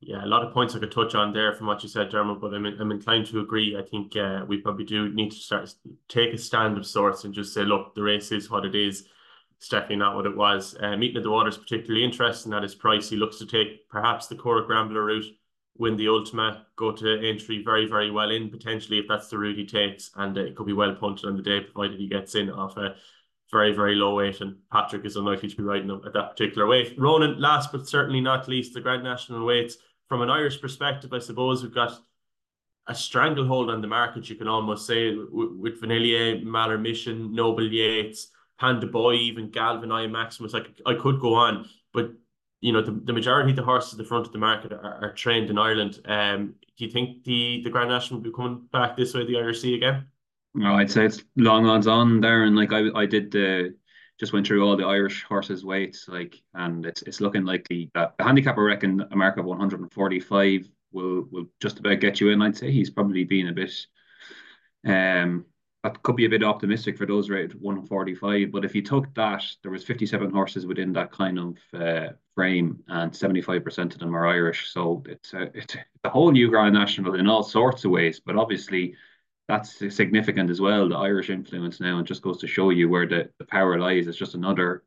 Yeah, 0.00 0.24
a 0.24 0.26
lot 0.26 0.44
of 0.44 0.54
points 0.54 0.76
I 0.76 0.78
could 0.78 0.92
touch 0.92 1.16
on 1.16 1.32
there 1.32 1.54
from 1.54 1.66
what 1.66 1.82
you 1.82 1.88
said, 1.88 2.10
Dermot, 2.10 2.40
but 2.40 2.54
I'm, 2.54 2.66
I'm 2.66 2.92
inclined 2.92 3.26
to 3.26 3.40
agree. 3.40 3.76
I 3.76 3.82
think 3.82 4.16
uh, 4.16 4.44
we 4.46 4.58
probably 4.58 4.84
do 4.84 5.12
need 5.12 5.32
to 5.32 5.36
start 5.36 5.74
take 6.06 6.32
a 6.32 6.38
stand 6.38 6.78
of 6.78 6.86
sorts 6.86 7.24
and 7.24 7.34
just 7.34 7.52
say, 7.52 7.62
look, 7.62 7.96
the 7.96 8.02
race 8.02 8.30
is 8.30 8.48
what 8.48 8.64
it 8.64 8.76
is. 8.76 9.08
It's 9.56 9.68
definitely 9.68 9.96
not 9.96 10.14
what 10.14 10.26
it 10.26 10.36
was. 10.36 10.76
Uh, 10.80 10.96
meeting 10.96 11.16
at 11.16 11.24
the 11.24 11.30
water 11.30 11.48
is 11.48 11.56
particularly 11.56 12.04
interesting 12.04 12.52
at 12.52 12.62
his 12.62 12.76
price. 12.76 13.08
He 13.10 13.16
looks 13.16 13.38
to 13.38 13.46
take 13.46 13.88
perhaps 13.88 14.28
the 14.28 14.36
Corach 14.36 14.68
Rambler 14.68 15.04
route, 15.04 15.26
win 15.78 15.96
the 15.96 16.08
Ultima, 16.08 16.66
go 16.76 16.92
to 16.92 17.26
Aintree 17.26 17.64
very, 17.64 17.86
very 17.86 18.10
well 18.10 18.30
in, 18.30 18.50
potentially, 18.50 18.98
if 18.98 19.06
that's 19.08 19.28
the 19.28 19.38
route 19.38 19.56
he 19.56 19.66
takes. 19.66 20.10
And 20.16 20.36
uh, 20.36 20.42
it 20.42 20.56
could 20.56 20.66
be 20.66 20.72
well 20.72 20.94
punted 20.94 21.26
on 21.26 21.36
the 21.36 21.42
day, 21.42 21.60
provided 21.60 21.98
he 21.98 22.08
gets 22.08 22.34
in 22.34 22.50
off 22.50 22.76
a 22.76 22.96
very, 23.50 23.72
very 23.72 23.94
low 23.94 24.14
weight. 24.14 24.40
And 24.40 24.56
Patrick 24.70 25.04
is 25.04 25.16
unlikely 25.16 25.48
to 25.48 25.56
be 25.56 25.62
riding 25.62 25.90
at 25.90 26.12
that 26.12 26.30
particular 26.30 26.66
weight. 26.66 26.94
Ronan, 26.98 27.40
last 27.40 27.72
but 27.72 27.88
certainly 27.88 28.20
not 28.20 28.48
least, 28.48 28.74
the 28.74 28.80
Grand 28.80 29.04
National 29.04 29.46
weights 29.46 29.76
from 30.08 30.22
an 30.22 30.30
Irish 30.30 30.60
perspective, 30.60 31.12
I 31.12 31.18
suppose 31.18 31.62
we've 31.62 31.74
got 31.74 31.98
a 32.86 32.94
stranglehold 32.94 33.70
on 33.70 33.82
the 33.82 33.86
market, 33.86 34.30
you 34.30 34.36
can 34.36 34.48
almost 34.48 34.86
say, 34.86 35.14
with, 35.14 35.80
Vanillier, 35.82 36.42
Mahler 36.42 36.78
Mission, 36.78 37.34
Noble 37.34 37.70
Yeats, 37.70 38.28
Panda 38.58 38.86
Boy, 38.86 39.14
even 39.14 39.50
Galvin, 39.50 39.92
I 39.92 40.06
Maximus. 40.06 40.54
Like 40.54 40.80
I 40.86 40.94
could 40.94 41.20
go 41.20 41.34
on, 41.34 41.68
but 41.92 42.12
you 42.60 42.72
know, 42.72 42.82
the, 42.82 42.92
the 43.04 43.12
majority 43.12 43.50
of 43.50 43.56
the 43.56 43.62
horses 43.62 43.92
at 43.92 43.98
the 43.98 44.04
front 44.04 44.26
of 44.26 44.32
the 44.32 44.38
market 44.38 44.72
are, 44.72 44.98
are 45.02 45.12
trained 45.12 45.50
in 45.50 45.58
Ireland. 45.58 46.00
Um, 46.04 46.54
do 46.76 46.84
you 46.84 46.90
think 46.90 47.24
the, 47.24 47.60
the 47.62 47.70
Grand 47.70 47.90
National 47.90 48.18
will 48.18 48.24
be 48.24 48.34
coming 48.34 48.66
back 48.72 48.96
this 48.96 49.14
way, 49.14 49.24
the 49.24 49.34
IRC 49.34 49.76
again? 49.76 50.06
No, 50.54 50.74
I'd 50.74 50.90
say 50.90 51.04
it's 51.06 51.22
long 51.36 51.66
odds 51.66 51.86
on, 51.86 52.20
there. 52.20 52.44
And 52.44 52.56
Like 52.56 52.72
I, 52.72 52.88
I 52.94 53.06
did 53.06 53.30
the 53.30 53.74
just 54.18 54.32
went 54.32 54.46
through 54.46 54.66
all 54.66 54.76
the 54.76 54.84
Irish 54.84 55.22
horses' 55.22 55.64
weights, 55.64 56.08
like, 56.08 56.34
and 56.54 56.84
it's 56.84 57.02
it's 57.02 57.20
looking 57.20 57.44
likely 57.44 57.90
that 57.94 58.16
the 58.18 58.24
handicap 58.24 58.58
I 58.58 58.62
reckon 58.62 59.04
a 59.12 59.16
mark 59.16 59.36
of 59.38 59.44
145 59.44 60.68
will 60.90 61.26
will 61.30 61.46
just 61.60 61.78
about 61.78 62.00
get 62.00 62.20
you 62.20 62.30
in. 62.30 62.42
I'd 62.42 62.56
say 62.56 62.72
he's 62.72 62.90
probably 62.90 63.24
been 63.24 63.48
a 63.48 63.52
bit, 63.52 63.72
um, 64.84 65.44
that 65.88 66.02
could 66.02 66.16
be 66.16 66.26
a 66.26 66.28
bit 66.28 66.44
optimistic 66.44 66.98
for 66.98 67.06
those 67.06 67.30
rated 67.30 67.60
145. 67.60 68.52
But 68.52 68.64
if 68.64 68.74
you 68.74 68.82
took 68.82 69.12
that, 69.14 69.44
there 69.62 69.72
was 69.72 69.84
57 69.84 70.30
horses 70.30 70.66
within 70.66 70.92
that 70.92 71.12
kind 71.12 71.38
of 71.38 71.58
uh, 71.72 72.12
frame, 72.34 72.82
and 72.88 73.10
75% 73.10 73.92
of 73.94 73.98
them 73.98 74.14
are 74.14 74.26
Irish. 74.26 74.70
So 74.70 75.02
it's 75.06 75.32
a, 75.32 75.50
it's 75.54 75.76
a 76.04 76.10
whole 76.10 76.30
new 76.30 76.48
Grand 76.50 76.74
National 76.74 77.14
in 77.14 77.26
all 77.26 77.42
sorts 77.42 77.84
of 77.84 77.90
ways. 77.90 78.20
But 78.20 78.36
obviously, 78.36 78.96
that's 79.48 79.78
significant 79.94 80.50
as 80.50 80.60
well. 80.60 80.88
The 80.88 80.96
Irish 80.96 81.30
influence 81.30 81.80
now, 81.80 81.98
and 81.98 82.06
just 82.06 82.22
goes 82.22 82.38
to 82.40 82.46
show 82.46 82.70
you 82.70 82.88
where 82.88 83.06
the, 83.06 83.30
the 83.38 83.46
power 83.46 83.78
lies. 83.78 84.06
It's 84.06 84.18
just 84.18 84.34
another 84.34 84.84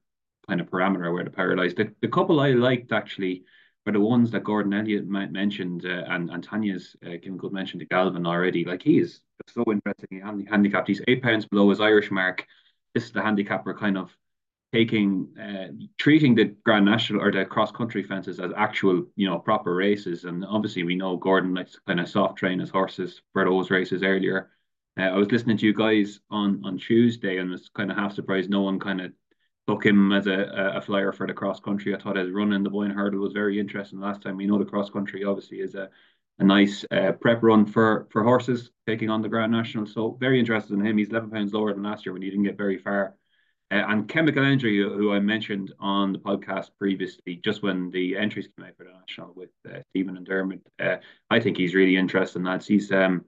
kind 0.47 0.61
of 0.61 0.69
parameter 0.69 1.11
where 1.11 1.23
the 1.23 1.31
power 1.31 1.55
lies. 1.57 1.73
The, 1.73 1.93
the 2.01 2.09
couple 2.09 2.39
I 2.39 2.51
liked 2.51 2.91
actually 2.91 3.43
were 3.85 3.91
the 3.91 3.99
ones 3.99 4.29
that 4.31 4.43
Gordon 4.43 4.73
Elliott 4.73 5.07
mentioned, 5.07 5.85
uh, 5.85 6.03
and 6.09 6.29
and 6.29 6.43
Tanya's 6.43 6.95
uh, 7.03 7.11
given 7.11 7.37
good 7.37 7.53
mention 7.53 7.79
to 7.79 7.85
Galvin 7.85 8.27
already. 8.27 8.65
Like 8.65 8.83
he 8.83 8.99
is 8.99 9.21
so 9.47 9.63
interesting. 9.71 10.07
He 10.09 10.19
handicapped. 10.19 10.87
He's 10.87 11.01
eight 11.07 11.23
pounds 11.23 11.45
below 11.45 11.69
his 11.69 11.81
Irish 11.81 12.11
mark. 12.11 12.45
This 12.93 13.05
is 13.05 13.11
the 13.11 13.21
handicap 13.21 13.65
we're 13.65 13.77
kind 13.77 13.97
of 13.97 14.15
taking 14.73 15.27
uh, 15.37 15.67
treating 15.97 16.35
the 16.35 16.45
Grand 16.63 16.85
National 16.85 17.21
or 17.21 17.31
the 17.31 17.45
cross 17.45 17.71
country 17.71 18.03
fences 18.03 18.39
as 18.39 18.51
actual, 18.55 19.05
you 19.15 19.27
know, 19.27 19.39
proper 19.39 19.75
races. 19.75 20.23
And 20.23 20.45
obviously, 20.45 20.83
we 20.83 20.95
know 20.95 21.17
Gordon 21.17 21.53
likes 21.53 21.79
kind 21.87 21.99
of 21.99 22.09
soft 22.09 22.37
train 22.37 22.59
his 22.59 22.69
horses 22.69 23.21
for 23.33 23.45
those 23.45 23.69
races 23.69 24.03
earlier. 24.03 24.51
Uh, 24.97 25.03
I 25.03 25.17
was 25.17 25.31
listening 25.31 25.57
to 25.57 25.65
you 25.65 25.73
guys 25.73 26.19
on 26.29 26.61
on 26.65 26.77
Tuesday 26.77 27.37
and 27.37 27.49
was 27.49 27.69
kind 27.73 27.91
of 27.91 27.97
half 27.97 28.13
surprised 28.13 28.49
no 28.49 28.61
one 28.61 28.79
kind 28.79 29.01
of 29.01 29.11
took 29.67 29.85
him 29.85 30.11
as 30.11 30.27
a, 30.27 30.71
a 30.75 30.81
flyer 30.81 31.11
for 31.11 31.27
the 31.27 31.33
cross 31.33 31.59
country. 31.59 31.93
I 31.93 31.99
thought 31.99 32.17
his 32.17 32.31
run 32.31 32.51
in 32.53 32.63
the 32.63 32.69
Boyne 32.69 32.91
Hurdle 32.91 33.21
was 33.21 33.33
very 33.33 33.59
interesting 33.59 33.99
last 33.99 34.21
time. 34.21 34.37
We 34.37 34.47
know 34.47 34.57
the 34.57 34.65
cross 34.65 34.89
country 34.89 35.23
obviously 35.23 35.59
is 35.59 35.75
a 35.75 35.89
a 36.39 36.43
nice 36.43 36.85
uh, 36.91 37.11
prep 37.13 37.43
run 37.43 37.65
for 37.65 38.07
for 38.11 38.23
horses 38.23 38.71
taking 38.87 39.09
on 39.09 39.21
the 39.21 39.29
Grand 39.29 39.51
National. 39.51 39.85
So 39.85 40.17
very 40.19 40.39
interested 40.39 40.73
in 40.73 40.85
him. 40.85 40.97
He's 40.97 41.09
eleven 41.09 41.29
pounds 41.29 41.53
lower 41.53 41.73
than 41.73 41.83
last 41.83 42.05
year 42.05 42.13
when 42.13 42.21
he 42.21 42.29
didn't 42.29 42.45
get 42.45 42.57
very 42.57 42.77
far. 42.77 43.15
Uh, 43.71 43.85
and 43.87 44.09
Chemical 44.09 44.43
Energy, 44.43 44.81
who 44.81 45.13
I 45.13 45.19
mentioned 45.19 45.71
on 45.79 46.11
the 46.11 46.19
podcast 46.19 46.71
previously, 46.77 47.39
just 47.43 47.63
when 47.63 47.89
the 47.89 48.17
entries 48.17 48.49
came 48.57 48.65
out 48.65 48.75
for 48.75 48.83
the 48.83 48.91
national 48.91 49.33
with 49.33 49.49
uh, 49.65 49.79
Stephen 49.89 50.17
and 50.17 50.25
Dermot, 50.25 50.61
uh, 50.77 50.97
I 51.29 51.39
think 51.39 51.55
he's 51.55 51.73
really 51.73 51.95
interested 51.95 52.39
interesting. 52.39 52.43
Lads, 52.43 52.67
he's 52.67 52.91
um, 52.91 53.23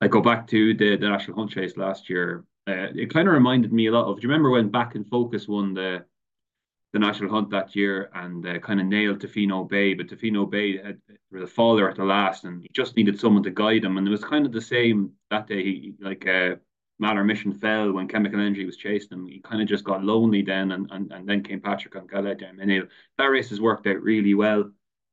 I 0.00 0.08
go 0.08 0.20
back 0.20 0.46
to 0.48 0.74
the 0.74 0.96
the 0.96 1.08
national 1.08 1.38
hunt 1.38 1.52
chase 1.52 1.76
last 1.76 2.10
year. 2.10 2.44
Uh, 2.66 2.88
it 2.94 3.12
kind 3.12 3.28
of 3.28 3.34
reminded 3.34 3.72
me 3.72 3.86
a 3.86 3.92
lot 3.92 4.04
of. 4.04 4.16
Do 4.16 4.22
you 4.22 4.28
remember 4.28 4.50
when 4.50 4.68
Back 4.68 4.94
in 4.94 5.04
Focus 5.04 5.48
won 5.48 5.72
the 5.72 6.04
the 6.92 6.98
national 6.98 7.30
hunt 7.30 7.50
that 7.50 7.76
year 7.76 8.10
and 8.14 8.46
uh, 8.46 8.58
kind 8.60 8.80
of 8.80 8.86
nailed 8.86 9.20
Tofino 9.20 9.68
Bay, 9.68 9.94
but 9.94 10.08
Tofino 10.08 10.48
Bay 10.48 10.78
had 10.78 10.98
the 11.30 11.46
faller 11.46 11.90
at 11.90 11.96
the 11.96 12.04
last, 12.04 12.44
and 12.44 12.62
he 12.62 12.68
just 12.72 12.96
needed 12.96 13.20
someone 13.20 13.42
to 13.42 13.50
guide 13.50 13.84
him. 13.84 13.98
And 13.98 14.06
it 14.06 14.10
was 14.10 14.24
kind 14.24 14.46
of 14.46 14.52
the 14.52 14.60
same 14.60 15.12
that 15.30 15.46
day. 15.46 15.62
He 15.62 15.94
like 16.00 16.26
uh, 16.26 16.56
Mahler 16.98 17.24
Mission 17.24 17.52
fell 17.52 17.92
when 17.92 18.08
Chemical 18.08 18.40
Energy 18.40 18.64
was 18.64 18.76
chasing 18.76 19.18
him. 19.18 19.26
He 19.26 19.40
kind 19.40 19.60
of 19.60 19.68
just 19.68 19.84
got 19.84 20.02
lonely 20.02 20.42
then, 20.42 20.72
and, 20.72 20.90
and, 20.90 21.12
and 21.12 21.28
then 21.28 21.42
came 21.42 21.60
Patrick 21.60 21.94
on 21.94 22.06
Gaillard 22.06 22.38
Du 22.38 22.46
Mesnil. 22.46 22.88
That 23.18 23.26
race 23.26 23.50
has 23.50 23.60
worked 23.60 23.86
out 23.86 24.02
really 24.02 24.34
well. 24.34 24.70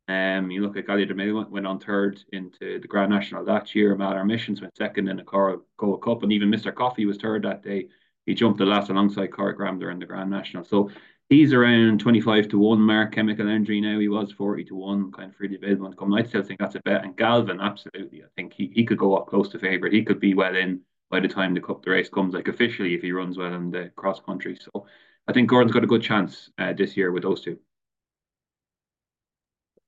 Um, 0.08 0.52
you 0.52 0.62
look 0.62 0.78
at 0.78 0.88
Gaillard 0.88 1.10
Du 1.10 1.14
Mesnil 1.14 1.36
went, 1.36 1.52
went 1.52 1.68
on 1.68 1.80
third 1.80 2.24
into 2.32 2.80
the 2.80 2.88
Grand 2.88 3.12
National 3.12 3.44
that 3.46 3.76
year. 3.76 3.96
Mahler 3.96 4.24
Missions 4.24 4.62
went 4.62 4.78
second 4.78 5.10
in 5.10 5.18
the 5.18 5.24
Coral 5.24 5.66
Gold 5.76 6.02
Cup, 6.02 6.24
and 6.24 6.32
even 6.32 6.50
Mr. 6.50 6.74
Coffee 6.74 7.06
was 7.06 7.18
third 7.18 7.44
that 7.44 7.64
day. 7.64 7.90
He 8.26 8.34
jumped 8.34 8.58
the 8.58 8.66
last 8.66 8.90
alongside 8.90 9.32
Corach 9.32 9.60
Rambler 9.60 9.92
in 9.92 10.00
the 10.00 10.06
Grand 10.06 10.32
National. 10.32 10.64
So 10.64 10.90
he's 11.30 11.54
around 11.54 12.00
25 12.00 12.50
to 12.50 12.60
1 12.60 12.80
mark 12.80 13.14
chemical 13.14 13.48
energy 13.48 13.82
now 13.82 14.00
he 14.00 14.08
was 14.08 14.32
40 14.32 14.64
to 14.66 14.76
1 14.76 15.12
kind 15.12 15.30
of 15.32 15.36
freely 15.36 15.56
available 15.56 15.90
to 15.90 15.96
come 15.96 16.14
i 16.14 16.24
still 16.24 16.44
think 16.44 16.60
that's 16.60 16.76
a 16.76 16.82
bet 16.82 17.04
and 17.04 17.18
galvin 17.18 17.60
absolutely 17.60 18.24
i 18.24 18.28
think 18.36 18.54
he, 18.54 18.72
he 18.74 18.86
could 18.86 18.98
go 18.98 19.16
up 19.16 19.28
close 19.28 19.50
to 19.50 19.60
favourite 19.60 19.94
he 19.94 20.04
could 20.04 20.20
be 20.20 20.34
well 20.34 20.56
in 20.56 20.82
by 21.10 21.20
the 21.20 21.28
time 21.28 21.54
the 21.54 21.62
cup 21.62 21.84
the 21.84 21.92
race 21.92 22.10
comes, 22.10 22.34
like 22.34 22.48
officially 22.48 22.94
if 22.94 23.02
he 23.02 23.12
runs 23.12 23.38
well 23.38 23.54
in 23.54 23.72
the 23.72 23.92
cross 23.96 24.20
country. 24.20 24.58
So 24.60 24.86
I 25.28 25.34
think 25.34 25.50
Gordon's 25.50 25.74
got 25.74 25.84
a 25.84 25.88
good 25.88 26.02
chance 26.02 26.50
uh, 26.58 26.74
this 26.74 26.98
year 26.98 27.12
with 27.12 27.24
those 27.24 27.42
two. 27.42 27.58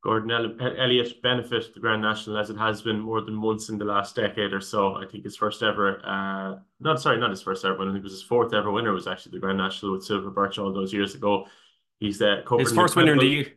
Gordon 0.07 0.31
Elliott 0.31 1.21
benefit 1.21 1.73
the 1.73 1.81
Grand 1.81 2.01
National 2.01 2.37
as 2.37 2.49
it 2.49 2.57
has 2.57 2.81
been 2.81 2.97
more 2.97 3.19
than 3.19 3.41
once 3.41 3.67
in 3.67 3.77
the 3.77 3.83
last 3.83 4.15
decade 4.15 4.53
or 4.53 4.61
so. 4.61 4.95
I 4.95 5.05
think 5.05 5.25
his 5.25 5.35
first 5.35 5.61
ever, 5.61 5.99
uh, 6.01 6.59
not 6.79 7.01
sorry, 7.01 7.19
not 7.19 7.29
his 7.29 7.41
first 7.41 7.65
ever, 7.65 7.75
but 7.75 7.89
I 7.89 7.91
think 7.91 7.97
it 7.97 8.03
was 8.03 8.13
his 8.13 8.23
fourth 8.23 8.53
ever 8.53 8.71
winner 8.71 8.93
was 8.93 9.05
actually 9.05 9.33
the 9.33 9.39
Grand 9.39 9.57
National 9.57 9.91
with 9.91 10.05
Silver 10.05 10.29
Birch 10.29 10.59
all 10.59 10.71
those 10.71 10.93
years 10.93 11.13
ago. 11.13 11.47
He's 11.99 12.21
uh, 12.21 12.41
his 12.57 12.71
first 12.71 12.95
winner 12.95 13.11
in 13.11 13.19
the 13.19 13.25
year. 13.25 13.47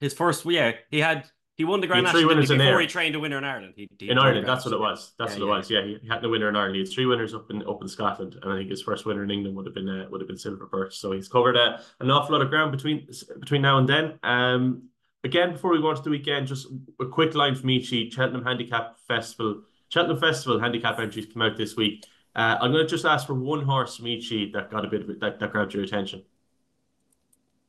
his 0.00 0.14
first, 0.14 0.46
yeah, 0.46 0.72
he 0.90 0.98
had 0.98 1.26
he 1.58 1.66
won 1.66 1.82
the 1.82 1.86
Grand 1.86 2.04
National 2.04 2.26
winners 2.26 2.48
before 2.48 2.80
he 2.80 2.86
trained 2.86 3.14
a 3.14 3.20
winner 3.20 3.36
in 3.36 3.44
Ireland. 3.44 3.74
He, 3.76 3.90
he 3.98 4.08
in 4.08 4.16
Ireland, 4.16 4.48
that's 4.48 4.64
what 4.64 4.72
it 4.72 4.80
was. 4.80 5.12
That's 5.18 5.34
yeah, 5.34 5.40
what 5.40 5.46
it 5.46 5.56
was. 5.58 5.70
Yeah, 5.70 5.82
he 5.82 6.08
had 6.08 6.22
the 6.22 6.30
winner 6.30 6.48
in 6.48 6.56
Ireland. 6.56 6.76
He 6.76 6.80
had 6.80 6.90
three 6.90 7.04
winners 7.04 7.34
up 7.34 7.50
in 7.50 7.68
up 7.68 7.82
in 7.82 7.88
Scotland, 7.88 8.38
and 8.40 8.50
I 8.50 8.56
think 8.56 8.70
his 8.70 8.80
first 8.80 9.04
winner 9.04 9.24
in 9.24 9.30
England 9.30 9.54
would 9.58 9.66
have 9.66 9.74
been 9.74 9.90
uh, 9.90 10.06
would 10.08 10.22
have 10.22 10.28
been 10.28 10.38
Silver 10.38 10.64
Birch. 10.64 10.96
So 10.96 11.12
he's 11.12 11.28
covered 11.28 11.58
uh, 11.58 11.80
an 12.00 12.10
awful 12.10 12.32
lot 12.32 12.40
of 12.40 12.48
ground 12.48 12.72
between 12.72 13.06
between 13.40 13.60
now 13.60 13.76
and 13.76 13.86
then. 13.86 14.18
Um, 14.22 14.88
again, 15.24 15.52
before 15.52 15.72
we 15.72 15.80
go 15.80 15.88
on 15.88 15.96
to 15.96 16.02
the 16.02 16.10
weekend, 16.10 16.46
just 16.46 16.66
a 17.00 17.06
quick 17.06 17.34
line 17.34 17.54
from 17.54 17.68
Michi. 17.68 18.12
Cheltenham 18.12 18.44
Handicap 18.44 18.98
Festival, 19.06 19.62
Cheltenham 19.88 20.20
Festival 20.20 20.60
handicap 20.60 20.98
entries 20.98 21.26
come 21.32 21.42
out 21.42 21.56
this 21.56 21.76
week. 21.76 22.06
Uh, 22.34 22.56
I'm 22.60 22.72
going 22.72 22.84
to 22.84 22.90
just 22.90 23.04
ask 23.04 23.26
for 23.26 23.34
one 23.34 23.64
horse, 23.64 23.98
Michi, 23.98 24.52
that 24.52 24.70
got 24.70 24.84
a 24.84 24.88
bit 24.88 25.02
of 25.02 25.10
it, 25.10 25.20
that, 25.20 25.38
that 25.38 25.52
grabbed 25.52 25.74
your 25.74 25.84
attention. 25.84 26.22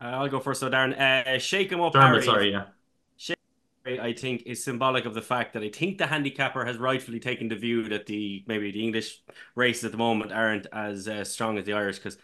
Uh, 0.01 0.05
I'll 0.05 0.29
go 0.29 0.39
first. 0.39 0.60
So, 0.60 0.69
Darren, 0.69 0.98
uh, 1.00 1.38
shake 1.39 1.72
him 1.72 1.81
up. 1.81 1.93
Dermot, 1.93 2.24
sorry, 2.24 2.51
yeah. 2.51 2.65
I 3.86 4.13
think 4.13 4.43
is 4.45 4.63
symbolic 4.63 5.05
of 5.05 5.13
the 5.13 5.22
fact 5.22 5.53
that 5.53 5.63
I 5.63 5.69
think 5.69 5.98
the 5.98 6.07
handicapper 6.07 6.63
has 6.63 6.77
rightfully 6.77 7.19
taken 7.19 7.50
the 7.50 7.55
view 7.57 7.89
that 7.89 8.05
the 8.05 8.43
maybe 8.48 8.72
the 8.72 8.81
English 8.81 9.22
races 9.55 9.83
at 9.83 9.91
the 9.91 9.98
moment 9.98 10.31
aren't 10.31 10.67
as 10.72 11.07
uh, 11.07 11.25
strong 11.25 11.57
as 11.57 11.65
the 11.65 11.74
Irish 11.74 11.98
because 11.98 12.17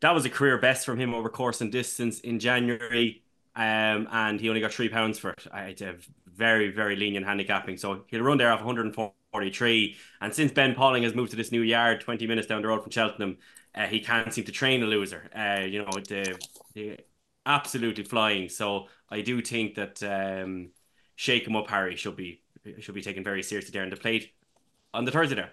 that 0.00 0.10
was 0.10 0.26
a 0.26 0.30
career 0.30 0.58
best 0.58 0.84
from 0.84 1.00
him 1.00 1.14
over 1.14 1.30
course 1.30 1.62
and 1.62 1.72
distance 1.72 2.20
in 2.20 2.38
January, 2.38 3.22
um, 3.56 4.08
and 4.12 4.40
he 4.40 4.48
only 4.48 4.60
got 4.60 4.72
three 4.72 4.88
pounds 4.88 5.18
for 5.18 5.30
it. 5.30 5.46
It's 5.52 5.82
a 5.82 5.96
very 6.26 6.70
very 6.70 6.96
lenient 6.96 7.26
handicapping, 7.26 7.76
so 7.76 8.04
he'll 8.08 8.22
run 8.22 8.38
there 8.38 8.52
off 8.52 8.60
143. 8.60 9.96
And 10.20 10.34
since 10.34 10.52
Ben 10.52 10.74
Pauling 10.74 11.02
has 11.02 11.14
moved 11.14 11.30
to 11.30 11.36
this 11.36 11.52
new 11.52 11.62
yard, 11.62 12.00
20 12.00 12.26
minutes 12.26 12.46
down 12.46 12.62
the 12.62 12.68
road 12.68 12.82
from 12.82 12.92
Cheltenham, 12.92 13.38
uh, 13.74 13.86
he 13.86 14.00
can't 14.00 14.32
seem 14.32 14.44
to 14.44 14.52
train 14.52 14.82
a 14.82 14.86
loser. 14.86 15.28
Uh, 15.34 15.64
you 15.64 15.80
know, 15.80 15.90
the, 16.08 16.38
the 16.74 16.98
absolutely 17.44 18.04
flying. 18.04 18.48
So 18.48 18.86
I 19.10 19.22
do 19.22 19.42
think 19.42 19.74
that. 19.74 20.02
Um, 20.02 20.70
shake 21.16 21.46
him 21.46 21.56
up, 21.56 21.68
Harry 21.68 21.96
should 21.96 22.16
be 22.16 22.42
should 22.80 22.94
be 22.94 23.02
taken 23.02 23.24
very 23.24 23.42
seriously 23.42 23.72
there 23.72 23.84
in 23.84 23.90
the 23.90 23.96
plate 23.96 24.32
on 24.94 25.04
the 25.04 25.10
Thursday 25.10 25.34
there. 25.34 25.52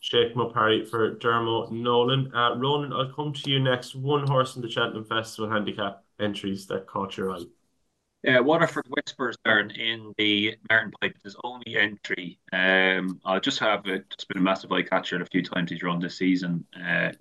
Shake 0.00 0.36
up, 0.36 0.52
Harry, 0.54 0.84
for 0.84 1.16
Dermo 1.16 1.70
Nolan. 1.70 2.30
Uh, 2.34 2.56
Ronan, 2.56 2.92
I'll 2.92 3.12
come 3.12 3.32
to 3.32 3.50
you 3.50 3.58
next. 3.58 3.94
One 3.94 4.26
horse 4.26 4.54
in 4.54 4.60
the 4.60 4.68
Cheltenham 4.68 5.04
Festival 5.06 5.50
handicap 5.50 6.03
entries 6.20 6.66
that 6.66 6.86
caught 6.86 7.16
your 7.16 7.32
eye. 7.32 7.44
Yeah, 8.22 8.40
Waterford 8.40 8.86
Whispers 8.88 9.36
Darren 9.46 9.76
in 9.76 10.14
the 10.16 10.56
Martin 10.70 10.92
Pipe 11.00 11.16
his 11.22 11.36
only 11.44 11.76
entry. 11.76 12.38
Um, 12.52 13.20
I'll 13.24 13.40
just 13.40 13.58
have 13.58 13.86
it. 13.86 14.06
It's 14.12 14.24
been 14.24 14.38
a 14.38 14.40
massive 14.40 14.72
eye 14.72 14.82
catcher 14.82 15.20
a 15.20 15.26
few 15.26 15.42
times 15.42 15.70
he's 15.70 15.82
run 15.82 16.00
this 16.00 16.16
season. 16.16 16.64
Uh, 16.74 17.12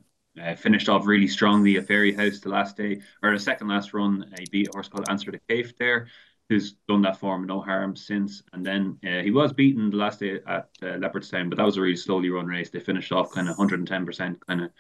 uh, 0.42 0.56
finished 0.56 0.90
off 0.90 1.06
really 1.06 1.28
strongly 1.28 1.78
at 1.78 1.88
Fairyhouse 1.88 2.42
the 2.42 2.50
last 2.50 2.78
day 2.78 3.02
or 3.22 3.34
the 3.34 3.40
second 3.40 3.68
last 3.68 3.94
run. 3.94 4.34
He 4.40 4.46
beat 4.50 4.70
a 4.70 4.72
horse 4.72 4.88
called 4.88 5.10
Answer 5.10 5.32
the 5.32 5.40
Cave 5.50 5.74
there 5.78 6.08
who's 6.50 6.74
done 6.88 7.02
that 7.02 7.20
form 7.20 7.46
no 7.46 7.62
harm 7.62 7.96
since. 7.96 8.44
And 8.54 8.66
then 8.66 8.98
uh, 9.06 9.22
he 9.22 9.32
was 9.32 9.54
beaten 9.54 9.90
the 9.90 9.98
last 9.98 10.20
day 10.20 10.40
at 10.48 10.70
uh, 10.82 10.98
Leopardstown, 10.98 11.50
but 11.50 11.58
that 11.58 11.66
was 11.66 11.78
a 11.78 11.82
really 11.82 11.96
slowly 11.96 12.30
run 12.30 12.48
race. 12.48 12.70
They 12.70 12.80
finished 12.80 13.12
off 13.12 13.32
kind 13.32 13.50
of 13.50 13.58
110% 13.58 14.40
kind 14.48 14.62
of 14.62 14.72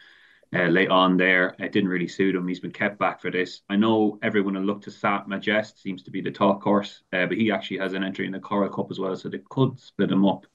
uh, 0.54 0.68
late 0.68 0.90
on 0.90 1.18
there. 1.18 1.56
It 1.60 1.72
didn't 1.72 1.90
really 1.90 2.08
suit 2.08 2.36
him. 2.36 2.48
He's 2.48 2.60
been 2.60 2.72
kept 2.72 3.00
back 3.00 3.22
for 3.22 3.32
this. 3.32 3.62
I 3.70 3.76
know 3.76 4.20
everyone 4.22 4.56
will 4.56 4.64
look 4.64 4.82
to 4.84 4.92
Sat 4.92 5.28
Majest, 5.28 5.80
seems 5.80 6.04
to 6.04 6.12
be 6.12 6.22
the 6.22 6.32
top 6.32 6.62
course, 6.62 7.02
uh, 7.12 7.26
but 7.26 7.38
he 7.38 7.52
actually 7.52 7.80
has 7.80 7.94
an 7.94 8.04
entry 8.04 8.26
in 8.26 8.32
the 8.32 8.40
Coral 8.40 8.70
Cup 8.70 8.92
as 8.92 9.00
well, 9.00 9.16
so 9.16 9.30
they 9.30 9.42
could 9.50 9.80
split 9.80 10.12
him 10.12 10.26
up. 10.26 10.46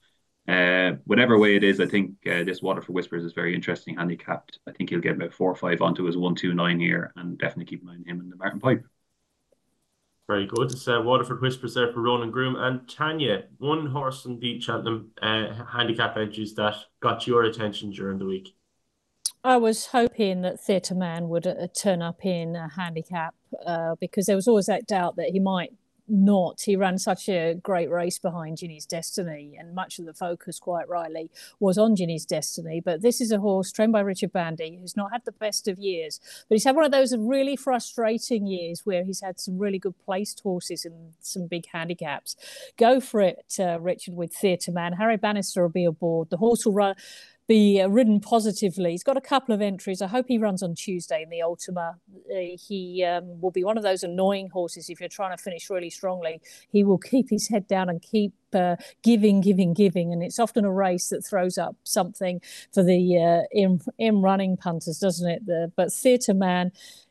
Uh, 0.47 0.93
whatever 1.05 1.38
way 1.38 1.57
it 1.57 1.64
is, 1.64 1.78
I 1.78 1.87
think 1.87 2.12
uh, 2.26 2.43
this 2.43 2.62
Waterford 2.62 2.95
Whispers 2.95 3.25
is 3.25 3.35
very 3.35 3.55
interesting 3.55 3.97
handicapped. 3.97 4.61
I 4.67 4.73
think 4.73 4.88
he'll 4.88 5.00
get 5.00 5.17
about 5.17 5.35
four 5.35 5.50
or 5.50 5.57
five 5.57 5.83
onto 5.83 6.05
his 6.05 6.17
one 6.17 6.35
two 6.35 6.55
nine 6.55 6.81
here, 6.81 7.12
and 7.17 7.37
definitely 7.37 7.67
keep 7.67 7.83
an 7.83 7.90
eye 7.90 7.95
on 7.95 8.05
him 8.05 8.21
in 8.21 8.31
the 8.31 8.37
Martin 8.37 8.61
Pipe. 8.61 8.85
Very 10.26 10.47
good. 10.47 10.73
It's 10.73 10.87
uh, 10.87 11.00
Waterford 11.02 11.40
Whispers 11.40 11.75
there 11.75 11.90
for 11.90 12.02
Ronan 12.02 12.31
Groome. 12.31 12.57
And 12.57 12.87
Tanya, 12.87 13.45
one 13.57 13.87
horse 13.87 14.26
in 14.26 14.38
the 14.38 14.61
Cheltenham 14.61 15.11
handicap 15.23 16.19
entries 16.19 16.55
that 16.55 16.76
got 17.00 17.26
your 17.26 17.45
attention 17.45 17.90
during 17.90 18.19
the 18.19 18.26
week. 18.26 18.55
I 19.45 19.57
was 19.57 19.87
hoping 19.87 20.42
that 20.42 20.61
Theatre 20.61 20.95
Man 20.95 21.28
would 21.28 21.47
uh, 21.47 21.68
turn 21.68 22.02
up 22.02 22.25
in 22.25 22.57
a 22.57 22.68
handicap 22.68 23.35
uh, 23.64 23.95
because 24.00 24.26
there 24.26 24.37
was 24.37 24.49
always 24.49 24.66
that 24.66 24.87
doubt 24.87 25.16
that 25.16 25.30
he 25.30 25.38
might 25.38 25.73
not. 26.09 26.62
He 26.64 26.75
ran 26.75 26.99
such 26.99 27.28
a 27.28 27.54
great 27.54 27.90
race 27.90 28.18
behind 28.18 28.57
Ginny's 28.57 28.87
Destiny, 28.87 29.57
and 29.59 29.75
much 29.75 29.99
of 29.99 30.07
the 30.07 30.14
focus, 30.14 30.59
quite 30.59 30.88
rightly, 30.88 31.30
was 31.61 31.78
on 31.78 31.95
Ginny's 31.95 32.25
Destiny. 32.25 32.80
But 32.85 33.02
this 33.02 33.21
is 33.21 33.30
a 33.30 33.38
horse 33.38 33.71
trained 33.71 33.92
by 33.92 34.00
Richard 34.00 34.33
Bandey 34.33 34.80
who's 34.80 34.97
not 34.97 35.12
had 35.12 35.23
the 35.25 35.33
best 35.33 35.68
of 35.68 35.78
years, 35.78 36.18
but 36.49 36.57
he's 36.57 36.64
had 36.64 36.75
one 36.75 36.85
of 36.85 36.92
those 36.92 37.14
really 37.16 37.57
frustrating 37.57 38.47
years 38.47 38.83
where 38.85 39.04
he's 39.04 39.21
had 39.21 39.38
some 39.38 39.59
really 39.59 39.78
good 39.78 39.95
placed 40.04 40.40
horses 40.40 40.85
and 40.85 41.12
some 41.21 41.47
big 41.47 41.66
handicaps. 41.73 42.37
Go 42.76 43.00
for 43.00 43.21
it, 43.21 43.54
uh, 43.61 43.78
Richard, 43.78 44.14
with 44.14 44.35
Theatre 44.35 44.73
Man. 44.73 44.95
Harry 44.95 45.16
Bannister 45.16 45.62
will 45.62 45.68
be 45.68 45.85
aboard. 45.85 46.30
The 46.30 46.38
horse 46.38 46.64
will 46.64 46.75
run 46.75 46.95
be 47.49 47.83
ridden 47.88 48.21
positively. 48.21 48.90
He's 48.90 49.02
got 49.02 49.17
a 49.17 49.23
couple 49.23 49.55
of 49.55 49.62
entries. 49.62 50.02
I 50.02 50.07
hope 50.07 50.26
he 50.28 50.37
runs 50.37 50.62
on 50.62 50.75
Tuesday 50.75 51.23
in 51.23 51.31
the 51.31 51.40
Ultima. 51.40 51.97
Uh, 52.31 52.57
he 52.59 53.02
um, 53.05 53.40
will 53.40 53.50
be 53.50 53.64
one 53.64 53.78
of 53.78 53.83
those 53.83 54.02
annoying 54.02 54.50
horses 54.50 54.90
if 54.90 55.00
you're 55.00 55.09
trying 55.09 55.35
to 55.35 55.43
finish 55.43 55.71
really 55.71 55.88
strongly. 55.88 56.43
He 56.71 56.85
will 56.85 56.99
keep 56.99 57.31
his 57.31 57.49
head 57.49 57.67
down 57.67 57.88
and 57.88 58.02
keep 58.02 58.35
uh, 58.52 58.76
giving, 59.02 59.40
giving, 59.40 59.73
giving, 59.73 60.12
and 60.12 60.23
it's 60.23 60.38
often 60.38 60.67
a 60.67 60.71
race 60.71 61.09
that 61.09 61.25
throws 61.25 61.57
up 61.57 61.75
something 61.85 62.43
for 62.73 62.83
the 62.83 63.19
uh, 63.19 63.47
in 63.50 63.81
in 63.99 64.21
running 64.21 64.59
punters, 64.59 64.99
doesn't 64.99 65.28
it? 65.28 65.47
The, 65.47 65.73
but 65.75 65.93
Theatre 65.93 66.35
Man. 66.35 66.71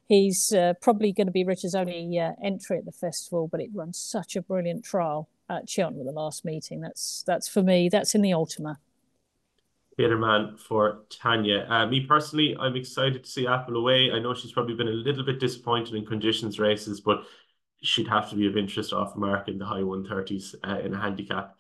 He's 0.10 0.54
uh, 0.54 0.72
probably 0.80 1.12
going 1.12 1.28
to 1.28 1.34
be 1.34 1.44
Richard's 1.44 1.76
only 1.76 2.18
uh, 2.18 2.32
entry 2.42 2.78
at 2.78 2.86
the 2.86 2.94
festival, 2.94 3.50
but 3.50 3.60
it 3.60 3.70
runs 3.74 4.00
such 4.00 4.38
a 4.38 4.42
brilliant 4.42 4.86
trial 4.86 5.28
at 5.50 5.70
Cheltenham 5.70 6.08
at 6.08 6.14
the 6.14 6.18
last 6.18 6.46
meeting. 6.46 6.80
That's 6.80 7.26
that's 7.28 7.50
for 7.50 7.62
me. 7.62 7.90
That's 7.90 8.16
in 8.16 8.22
the 8.22 8.32
Ultima. 8.32 8.80
Theatre 9.98 10.18
Man 10.18 10.58
for 10.58 11.06
Tanya. 11.10 11.66
Uh, 11.68 11.88
me 11.88 12.06
personally, 12.06 12.56
I'm 12.60 12.76
excited 12.76 13.24
to 13.24 13.30
see 13.30 13.48
Apple 13.48 13.78
away. 13.78 14.12
I 14.12 14.20
know 14.20 14.36
she's 14.36 14.52
probably 14.52 14.76
been 14.76 14.88
a 14.88 14.92
little 14.92 15.26
bit 15.26 15.40
disappointed 15.40 15.96
in 15.96 16.06
conditions 16.06 16.60
races, 16.60 17.02
but 17.02 17.24
she'd 17.82 18.08
have 18.08 18.30
to 18.30 18.36
be 18.36 18.48
of 18.48 18.58
interest 18.58 18.94
off 18.94 19.16
mark 19.16 19.48
in 19.48 19.58
the 19.58 19.66
high 19.66 19.82
130s 19.82 20.56
uh, 20.64 20.80
in 20.80 20.94
a 20.94 21.02
handicap 21.02 21.56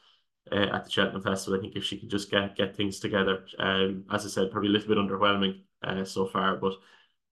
uh, 0.51 0.67
at 0.74 0.86
the 0.86 0.91
Cheltenham 0.91 1.24
Festival. 1.24 1.58
I 1.58 1.62
think 1.62 1.75
if 1.75 1.84
she 1.84 1.98
could 1.98 2.10
just 2.10 2.29
get 2.29 2.56
get 2.56 2.75
things 2.75 3.00
together, 3.00 3.46
um, 3.58 4.06
as 4.12 4.25
I 4.25 4.29
said, 4.29 4.51
probably 4.51 4.70
a 4.70 4.74
little 4.74 4.88
bit 4.88 4.98
underwhelming 4.98 5.62
uh, 5.84 6.06
so 6.06 6.27
far, 6.27 6.58
but 6.58 6.74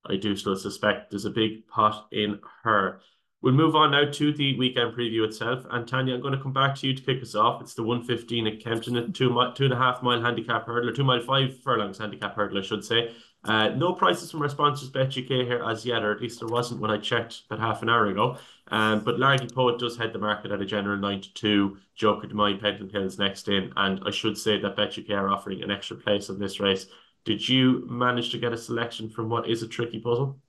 I 0.07 0.15
do 0.15 0.35
still 0.35 0.55
suspect 0.55 1.11
there's 1.11 1.25
a 1.25 1.31
big 1.31 1.67
pot 1.67 2.07
in 2.11 2.39
her. 2.63 3.01
We'll 3.45 3.53
move 3.53 3.75
on 3.75 3.91
now 3.91 4.09
to 4.09 4.33
the 4.33 4.57
weekend 4.57 4.95
preview 4.95 5.23
itself. 5.23 5.67
And 5.69 5.87
Tanya, 5.87 6.15
I'm 6.15 6.21
going 6.21 6.33
to 6.33 6.41
come 6.41 6.51
back 6.51 6.73
to 6.77 6.87
you 6.87 6.95
to 6.95 7.03
kick 7.03 7.21
us 7.21 7.35
off. 7.35 7.61
It's 7.61 7.75
the 7.75 7.83
115 7.83 8.47
at 8.47 8.59
Kempton, 8.59 8.97
a 8.97 9.07
two, 9.09 9.29
two 9.53 9.65
and 9.65 9.73
a 9.73 9.77
half 9.77 10.01
mile 10.01 10.19
handicap 10.19 10.65
hurdle, 10.65 10.89
or 10.89 10.93
two 10.93 11.03
mile 11.03 11.21
five 11.21 11.55
furlongs 11.59 11.99
handicap 11.99 12.35
hurdle, 12.35 12.57
I 12.57 12.63
should 12.63 12.83
say. 12.83 13.13
Uh, 13.43 13.69
no 13.69 13.93
prices 13.93 14.31
from 14.31 14.41
our 14.41 14.49
sponsors, 14.49 14.89
BetUK, 14.89 15.45
here 15.45 15.63
as 15.63 15.85
yet, 15.85 16.01
or 16.01 16.11
at 16.11 16.21
least 16.21 16.39
there 16.39 16.49
wasn't 16.49 16.81
when 16.81 16.89
I 16.89 16.97
checked 16.97 17.43
about 17.45 17.59
half 17.59 17.83
an 17.83 17.89
hour 17.89 18.07
ago. 18.07 18.39
Um, 18.69 19.03
but 19.03 19.17
Largy 19.17 19.53
Poet 19.53 19.77
does 19.77 19.95
head 19.95 20.11
the 20.11 20.17
market 20.17 20.51
at 20.51 20.59
a 20.59 20.65
general 20.65 20.97
9 20.97 21.21
to 21.21 21.33
2. 21.35 21.77
Joker 21.93 22.25
Demine 22.25 22.59
Pentland 22.59 22.93
Hills 22.93 23.19
next 23.19 23.47
in. 23.47 23.71
And 23.75 24.01
I 24.07 24.09
should 24.09 24.39
say 24.39 24.59
that 24.59 24.75
BetUK 24.75 25.11
are 25.11 25.29
offering 25.29 25.61
an 25.61 25.69
extra 25.69 25.97
place 25.97 26.31
on 26.31 26.39
this 26.39 26.59
race. 26.59 26.87
Did 27.25 27.47
you 27.47 27.85
manage 27.87 28.31
to 28.31 28.39
get 28.39 28.53
a 28.53 28.57
selection 28.57 29.07
from 29.07 29.29
what 29.29 29.47
is 29.47 29.61
a 29.61 29.67
tricky 29.67 29.99
puzzle? 29.99 30.39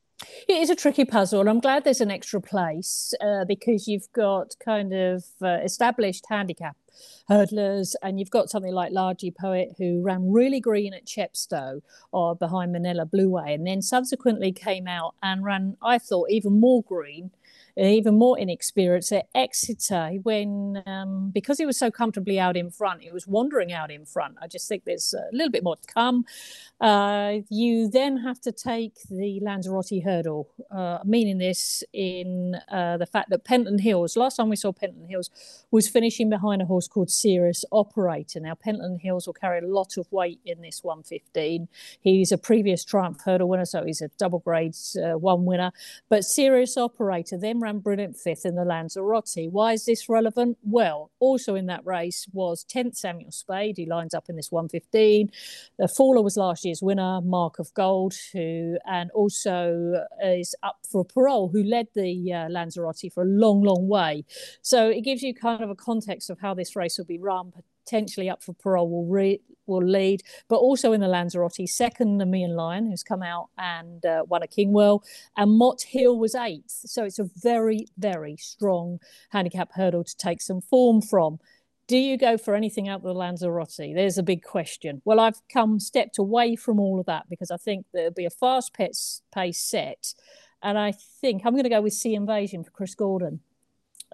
It 0.48 0.54
is 0.54 0.70
a 0.70 0.76
tricky 0.76 1.04
puzzle, 1.04 1.40
and 1.40 1.50
I'm 1.50 1.60
glad 1.60 1.84
there's 1.84 2.00
an 2.00 2.10
extra 2.10 2.40
place 2.40 3.12
uh, 3.20 3.44
because 3.44 3.86
you've 3.86 4.10
got 4.12 4.54
kind 4.64 4.94
of 4.94 5.24
uh, 5.42 5.58
established 5.62 6.24
handicap 6.30 6.76
hurdlers, 7.28 7.94
and 8.02 8.18
you've 8.18 8.30
got 8.30 8.48
something 8.48 8.72
like 8.72 8.92
Largy 8.92 9.34
Poet 9.34 9.74
who 9.76 10.02
ran 10.02 10.32
really 10.32 10.60
green 10.60 10.94
at 10.94 11.04
Chepstow 11.04 11.82
or 12.12 12.34
behind 12.34 12.72
Manila 12.72 13.04
Blueway, 13.04 13.54
and 13.54 13.66
then 13.66 13.82
subsequently 13.82 14.52
came 14.52 14.88
out 14.88 15.14
and 15.22 15.44
ran, 15.44 15.76
I 15.82 15.98
thought, 15.98 16.30
even 16.30 16.60
more 16.60 16.82
green 16.82 17.30
even 17.76 18.16
more 18.18 18.38
inexperienced 18.38 19.12
at 19.12 19.28
Exeter 19.34 20.10
when, 20.22 20.82
um, 20.86 21.30
because 21.32 21.58
he 21.58 21.66
was 21.66 21.78
so 21.78 21.90
comfortably 21.90 22.40
out 22.40 22.56
in 22.56 22.70
front, 22.70 23.02
he 23.02 23.10
was 23.10 23.26
wandering 23.26 23.72
out 23.72 23.90
in 23.90 24.06
front. 24.06 24.36
I 24.40 24.46
just 24.46 24.68
think 24.68 24.84
there's 24.84 25.12
a 25.14 25.34
little 25.34 25.50
bit 25.50 25.62
more 25.62 25.76
to 25.76 25.92
come. 25.92 26.24
Uh, 26.80 27.38
you 27.48 27.88
then 27.88 28.18
have 28.18 28.40
to 28.40 28.52
take 28.52 28.94
the 29.10 29.40
Lanzarote 29.42 30.02
hurdle, 30.04 30.48
uh, 30.70 30.98
meaning 31.04 31.38
this 31.38 31.82
in 31.92 32.56
uh, 32.70 32.96
the 32.96 33.06
fact 33.06 33.30
that 33.30 33.44
Pentland 33.44 33.80
Hills, 33.80 34.16
last 34.16 34.36
time 34.36 34.48
we 34.48 34.56
saw 34.56 34.72
Pentland 34.72 35.10
Hills, 35.10 35.30
was 35.70 35.88
finishing 35.88 36.30
behind 36.30 36.62
a 36.62 36.66
horse 36.66 36.88
called 36.88 37.10
Serious 37.10 37.64
Operator. 37.72 38.40
Now, 38.40 38.54
Pentland 38.54 39.00
Hills 39.00 39.26
will 39.26 39.34
carry 39.34 39.58
a 39.58 39.66
lot 39.66 39.96
of 39.96 40.10
weight 40.10 40.40
in 40.44 40.60
this 40.60 40.82
115. 40.84 41.68
He's 42.00 42.32
a 42.32 42.38
previous 42.38 42.84
Triumph 42.84 43.20
hurdle 43.24 43.48
winner, 43.48 43.64
so 43.64 43.84
he's 43.84 44.02
a 44.02 44.08
double 44.18 44.38
grade 44.38 44.74
uh, 44.96 45.18
one 45.18 45.44
winner. 45.44 45.72
But 46.08 46.24
Serious 46.24 46.76
Operator 46.76 47.38
then 47.38 47.60
brilliant 47.74 48.16
fifth 48.16 48.46
in 48.46 48.54
the 48.54 48.64
Lanzarote. 48.64 49.50
Why 49.50 49.72
is 49.72 49.84
this 49.84 50.08
relevant? 50.08 50.58
Well, 50.62 51.10
also 51.18 51.54
in 51.54 51.66
that 51.66 51.84
race 51.86 52.26
was 52.32 52.64
10th 52.64 52.96
Samuel 52.96 53.32
Spade, 53.32 53.76
He 53.76 53.86
lines 53.86 54.14
up 54.14 54.28
in 54.28 54.36
this 54.36 54.50
115. 54.50 55.30
The 55.78 55.88
faller 55.88 56.22
was 56.22 56.36
last 56.36 56.64
year's 56.64 56.82
winner, 56.82 57.20
Mark 57.20 57.58
of 57.58 57.72
Gold, 57.74 58.14
who 58.32 58.78
and 58.86 59.10
also 59.12 60.04
is 60.22 60.54
up 60.62 60.78
for 60.90 61.04
parole, 61.04 61.48
who 61.48 61.62
led 61.62 61.88
the 61.94 62.32
uh, 62.32 62.48
Lanzarote 62.48 63.12
for 63.12 63.22
a 63.22 63.26
long, 63.26 63.62
long 63.62 63.88
way. 63.88 64.24
So 64.62 64.88
it 64.88 65.02
gives 65.02 65.22
you 65.22 65.34
kind 65.34 65.62
of 65.62 65.70
a 65.70 65.74
context 65.74 66.30
of 66.30 66.38
how 66.40 66.54
this 66.54 66.76
race 66.76 66.98
will 66.98 67.04
be 67.04 67.18
run, 67.18 67.52
potentially 67.86 68.28
up 68.28 68.42
for 68.42 68.52
parole 68.52 68.90
will 68.90 69.06
re- 69.06 69.40
will 69.66 69.84
lead, 69.84 70.22
but 70.48 70.56
also 70.56 70.92
in 70.92 71.00
the 71.00 71.08
Lanzarote, 71.08 71.68
second 71.68 72.20
Nemean 72.20 72.54
Lion, 72.54 72.86
who's 72.86 73.02
come 73.02 73.22
out 73.22 73.48
and 73.58 74.04
uh, 74.04 74.24
won 74.28 74.42
a 74.42 74.46
Kingwell, 74.46 75.02
and 75.36 75.58
Mott 75.58 75.82
Hill 75.82 76.18
was 76.18 76.34
eighth. 76.34 76.82
So 76.86 77.04
it's 77.04 77.18
a 77.18 77.28
very, 77.36 77.86
very 77.98 78.36
strong 78.36 78.98
handicap 79.30 79.72
hurdle 79.74 80.04
to 80.04 80.16
take 80.16 80.40
some 80.40 80.60
form 80.60 81.02
from. 81.02 81.38
Do 81.88 81.96
you 81.96 82.18
go 82.18 82.36
for 82.36 82.54
anything 82.56 82.88
out 82.88 82.98
of 82.98 83.04
the 83.04 83.14
Lanzarote? 83.14 83.94
There's 83.94 84.18
a 84.18 84.22
big 84.22 84.42
question. 84.42 85.02
Well, 85.04 85.20
I've 85.20 85.40
come 85.52 85.78
stepped 85.78 86.18
away 86.18 86.56
from 86.56 86.80
all 86.80 86.98
of 86.98 87.06
that 87.06 87.28
because 87.30 87.50
I 87.50 87.56
think 87.56 87.86
there'll 87.92 88.10
be 88.10 88.24
a 88.24 88.30
fast 88.30 88.74
pace 88.74 89.22
set. 89.32 90.14
And 90.62 90.78
I 90.78 90.92
think 90.92 91.42
I'm 91.44 91.52
going 91.52 91.62
to 91.62 91.70
go 91.70 91.82
with 91.82 91.92
Sea 91.92 92.14
Invasion 92.14 92.64
for 92.64 92.70
Chris 92.70 92.96
Gordon. 92.96 93.40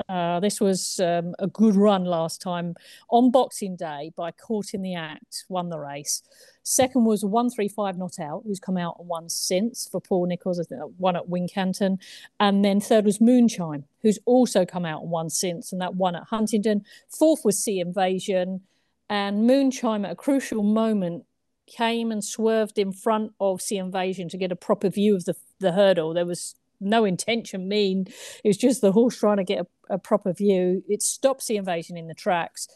Uh, 0.08 0.40
this 0.40 0.60
was 0.60 1.00
um, 1.00 1.34
a 1.38 1.46
good 1.46 1.74
run 1.74 2.04
last 2.04 2.40
time 2.40 2.74
on 3.10 3.30
Boxing 3.30 3.76
Day 3.76 4.12
by 4.16 4.30
Caught 4.30 4.74
in 4.74 4.82
the 4.82 4.94
Act, 4.94 5.44
won 5.48 5.68
the 5.68 5.78
race. 5.78 6.22
Second 6.62 7.04
was 7.04 7.24
135 7.24 7.98
Not 7.98 8.18
Out, 8.18 8.42
who's 8.46 8.60
come 8.60 8.78
out 8.78 8.96
and 8.98 9.08
won 9.08 9.28
since 9.28 9.88
for 9.90 10.00
Paul 10.00 10.26
Nicholls, 10.26 10.60
I 10.60 10.64
think 10.64 10.80
one 10.96 11.16
at 11.16 11.28
Wincanton. 11.28 11.98
And 12.40 12.64
then 12.64 12.80
third 12.80 13.04
was 13.04 13.18
Moonchime, 13.18 13.84
who's 14.02 14.18
also 14.24 14.64
come 14.64 14.86
out 14.86 15.02
and 15.02 15.10
won 15.10 15.28
since, 15.28 15.72
and 15.72 15.80
that 15.82 15.94
won 15.94 16.16
at 16.16 16.24
Huntingdon. 16.24 16.84
Fourth 17.08 17.44
was 17.44 17.62
Sea 17.62 17.80
Invasion. 17.80 18.62
And 19.10 19.48
Moonchime 19.48 20.06
at 20.06 20.12
a 20.12 20.16
crucial 20.16 20.62
moment 20.62 21.24
came 21.66 22.10
and 22.10 22.24
swerved 22.24 22.78
in 22.78 22.92
front 22.92 23.32
of 23.40 23.60
Sea 23.60 23.78
Invasion 23.78 24.28
to 24.30 24.38
get 24.38 24.52
a 24.52 24.56
proper 24.56 24.88
view 24.88 25.14
of 25.14 25.24
the, 25.24 25.34
the 25.58 25.72
hurdle. 25.72 26.14
There 26.14 26.26
was 26.26 26.54
no 26.82 27.04
intention 27.04 27.68
mean. 27.68 28.06
It 28.44 28.48
was 28.48 28.56
just 28.56 28.80
the 28.80 28.92
horse 28.92 29.18
trying 29.18 29.38
to 29.38 29.44
get 29.44 29.66
a, 29.88 29.94
a 29.94 29.98
proper 29.98 30.32
view. 30.32 30.82
It 30.88 31.02
stops 31.02 31.46
the 31.46 31.56
invasion 31.56 31.96
in 31.96 32.08
the 32.08 32.14
tracks. 32.14 32.68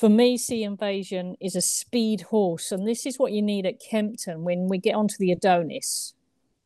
For 0.00 0.08
me, 0.08 0.38
Sea 0.38 0.62
Invasion 0.62 1.36
is 1.42 1.54
a 1.54 1.60
speed 1.60 2.22
horse, 2.22 2.72
and 2.72 2.88
this 2.88 3.04
is 3.04 3.18
what 3.18 3.32
you 3.32 3.42
need 3.42 3.66
at 3.66 3.80
Kempton 3.80 4.44
when 4.44 4.66
we 4.66 4.78
get 4.78 4.94
onto 4.94 5.16
the 5.18 5.30
Adonis, 5.30 6.14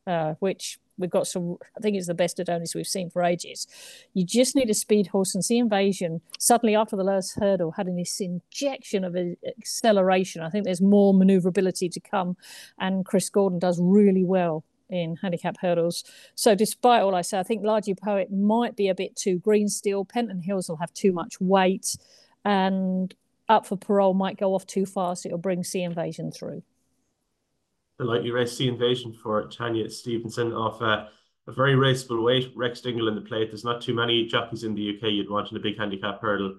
uh, 0.07 0.35
which 0.39 0.79
we've 0.97 1.09
got 1.09 1.27
some. 1.27 1.57
I 1.75 1.81
think 1.81 1.97
it's 1.97 2.07
the 2.07 2.13
best 2.13 2.39
Adonis 2.39 2.73
we've 2.73 2.87
seen 2.87 3.09
for 3.09 3.23
ages. 3.23 3.67
You 4.13 4.25
just 4.25 4.55
need 4.55 4.69
a 4.69 4.73
speed 4.73 5.07
horse, 5.07 5.35
and 5.35 5.43
Sea 5.43 5.57
Invasion 5.57 6.21
suddenly 6.39 6.77
after 6.77 6.95
the 6.95 7.03
last 7.03 7.35
hurdle 7.37 7.71
had 7.71 7.87
this 7.97 8.21
injection 8.21 9.03
of 9.03 9.17
acceleration. 9.45 10.41
I 10.41 10.49
think 10.49 10.63
there's 10.63 10.81
more 10.81 11.13
manoeuvrability 11.13 11.91
to 11.91 11.99
come, 11.99 12.37
and 12.79 13.03
Chris 13.05 13.29
Gordon 13.29 13.59
does 13.59 13.81
really 13.81 14.23
well 14.23 14.63
in 14.89 15.17
handicap 15.21 15.57
hurdles. 15.59 16.03
So 16.35 16.55
despite 16.55 17.01
all 17.01 17.15
I 17.15 17.21
say, 17.21 17.39
I 17.39 17.43
think 17.43 17.63
Largy 17.63 17.97
Poet 17.97 18.31
might 18.31 18.75
be 18.75 18.87
a 18.87 18.95
bit 18.95 19.15
too 19.15 19.39
green 19.39 19.67
still. 19.67 20.05
Pentland 20.05 20.43
Hills 20.43 20.69
will 20.69 20.77
have 20.77 20.93
too 20.93 21.11
much 21.11 21.39
weight 21.39 21.97
and 22.43 23.13
up 23.49 23.65
for 23.65 23.77
parole 23.77 24.13
might 24.13 24.37
go 24.37 24.53
off 24.53 24.65
too 24.65 24.85
fast. 24.85 25.25
It'll 25.25 25.37
bring 25.37 25.63
Sea 25.63 25.83
Invasion 25.83 26.31
through. 26.31 26.63
The 27.97 28.05
likely 28.05 28.31
race 28.31 28.57
Sea 28.57 28.67
Invasion 28.67 29.13
for 29.13 29.47
Tanya 29.47 29.89
Stevenson 29.89 30.51
off 30.51 30.81
uh, 30.81 31.05
a 31.47 31.51
very 31.51 31.73
raceable 31.73 32.23
weight. 32.23 32.51
Rex 32.55 32.81
Dingle 32.81 33.07
in 33.07 33.15
the 33.15 33.21
plate. 33.21 33.49
There's 33.51 33.63
not 33.63 33.81
too 33.81 33.93
many 33.93 34.25
jockeys 34.25 34.63
in 34.63 34.75
the 34.75 34.95
UK 34.95 35.11
you'd 35.11 35.29
want 35.29 35.51
in 35.51 35.57
a 35.57 35.61
big 35.61 35.77
handicap 35.77 36.21
hurdle 36.21 36.55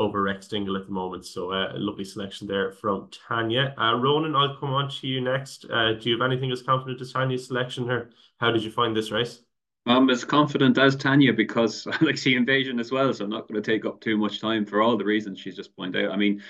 over 0.00 0.22
Rex 0.22 0.48
Dingle 0.48 0.76
at 0.76 0.86
the 0.86 0.92
moment. 0.92 1.26
So 1.26 1.52
uh, 1.52 1.72
a 1.74 1.78
lovely 1.78 2.04
selection 2.04 2.48
there 2.48 2.72
from 2.72 3.08
Tanya. 3.28 3.74
Uh, 3.78 3.94
Ronan, 3.96 4.34
I'll 4.34 4.56
come 4.56 4.70
on 4.70 4.88
to 4.88 5.06
you 5.06 5.20
next. 5.20 5.66
Uh, 5.70 5.92
do 5.92 6.08
you 6.08 6.18
have 6.18 6.30
anything 6.30 6.50
as 6.50 6.62
confident 6.62 7.00
as 7.00 7.12
Tanya's 7.12 7.46
selection 7.46 7.84
here? 7.84 8.10
How 8.38 8.50
did 8.50 8.64
you 8.64 8.70
find 8.70 8.96
this 8.96 9.10
race? 9.10 9.42
I'm 9.86 10.08
as 10.10 10.24
confident 10.24 10.78
as 10.78 10.96
Tanya 10.96 11.32
because 11.32 11.86
I 11.90 11.96
like 12.04 12.18
Sea 12.18 12.34
Invasion 12.34 12.80
as 12.80 12.90
well. 12.90 13.12
So 13.12 13.24
I'm 13.24 13.30
not 13.30 13.46
going 13.46 13.62
to 13.62 13.72
take 13.72 13.84
up 13.84 14.00
too 14.00 14.16
much 14.16 14.40
time 14.40 14.64
for 14.64 14.80
all 14.80 14.96
the 14.96 15.04
reasons 15.04 15.38
she's 15.38 15.56
just 15.56 15.76
pointed 15.76 16.06
out. 16.06 16.12
I 16.12 16.16
mean, 16.16 16.42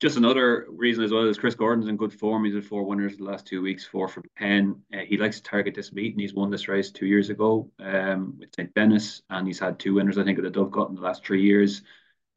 just 0.00 0.16
another 0.16 0.66
reason 0.68 1.04
as 1.04 1.12
well 1.12 1.26
is 1.26 1.38
Chris 1.38 1.54
Gordon's 1.54 1.88
in 1.88 1.96
good 1.96 2.12
form. 2.12 2.44
He's 2.44 2.54
had 2.54 2.66
four 2.66 2.84
winners 2.84 3.16
the 3.16 3.24
last 3.24 3.46
two 3.46 3.62
weeks, 3.62 3.86
four 3.86 4.08
from 4.08 4.24
ten. 4.36 4.82
Uh, 4.92 4.98
he 4.98 5.16
likes 5.16 5.36
to 5.36 5.42
target 5.42 5.74
this 5.74 5.92
meet, 5.92 6.12
and 6.12 6.20
he's 6.20 6.34
won 6.34 6.50
this 6.50 6.68
race 6.68 6.90
two 6.90 7.06
years 7.06 7.30
ago 7.30 7.70
um, 7.78 8.34
with 8.38 8.50
St. 8.54 8.74
Denis, 8.74 9.22
and 9.30 9.46
he's 9.46 9.58
had 9.58 9.78
two 9.78 9.94
winners, 9.94 10.18
I 10.18 10.24
think, 10.24 10.38
at 10.38 10.44
the 10.44 10.50
Dovecot 10.50 10.90
in 10.90 10.96
the 10.96 11.00
last 11.00 11.24
three 11.24 11.42
years. 11.42 11.82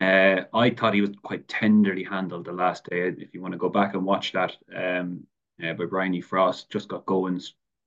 Uh, 0.01 0.43
I 0.53 0.69
thought 0.69 0.93
he 0.93 1.01
was 1.01 1.11
quite 1.23 1.47
tenderly 1.47 2.03
handled 2.03 2.45
the 2.45 2.53
last 2.53 2.85
day. 2.85 3.09
If 3.17 3.33
you 3.33 3.41
want 3.41 3.51
to 3.51 3.57
go 3.57 3.69
back 3.69 3.93
and 3.93 4.05
watch 4.05 4.31
that 4.31 4.55
um, 4.73 5.25
uh, 5.63 5.73
by 5.73 5.85
Bryony 5.85 6.21
Frost, 6.21 6.71
just 6.71 6.87
got 6.87 7.05
going 7.05 7.41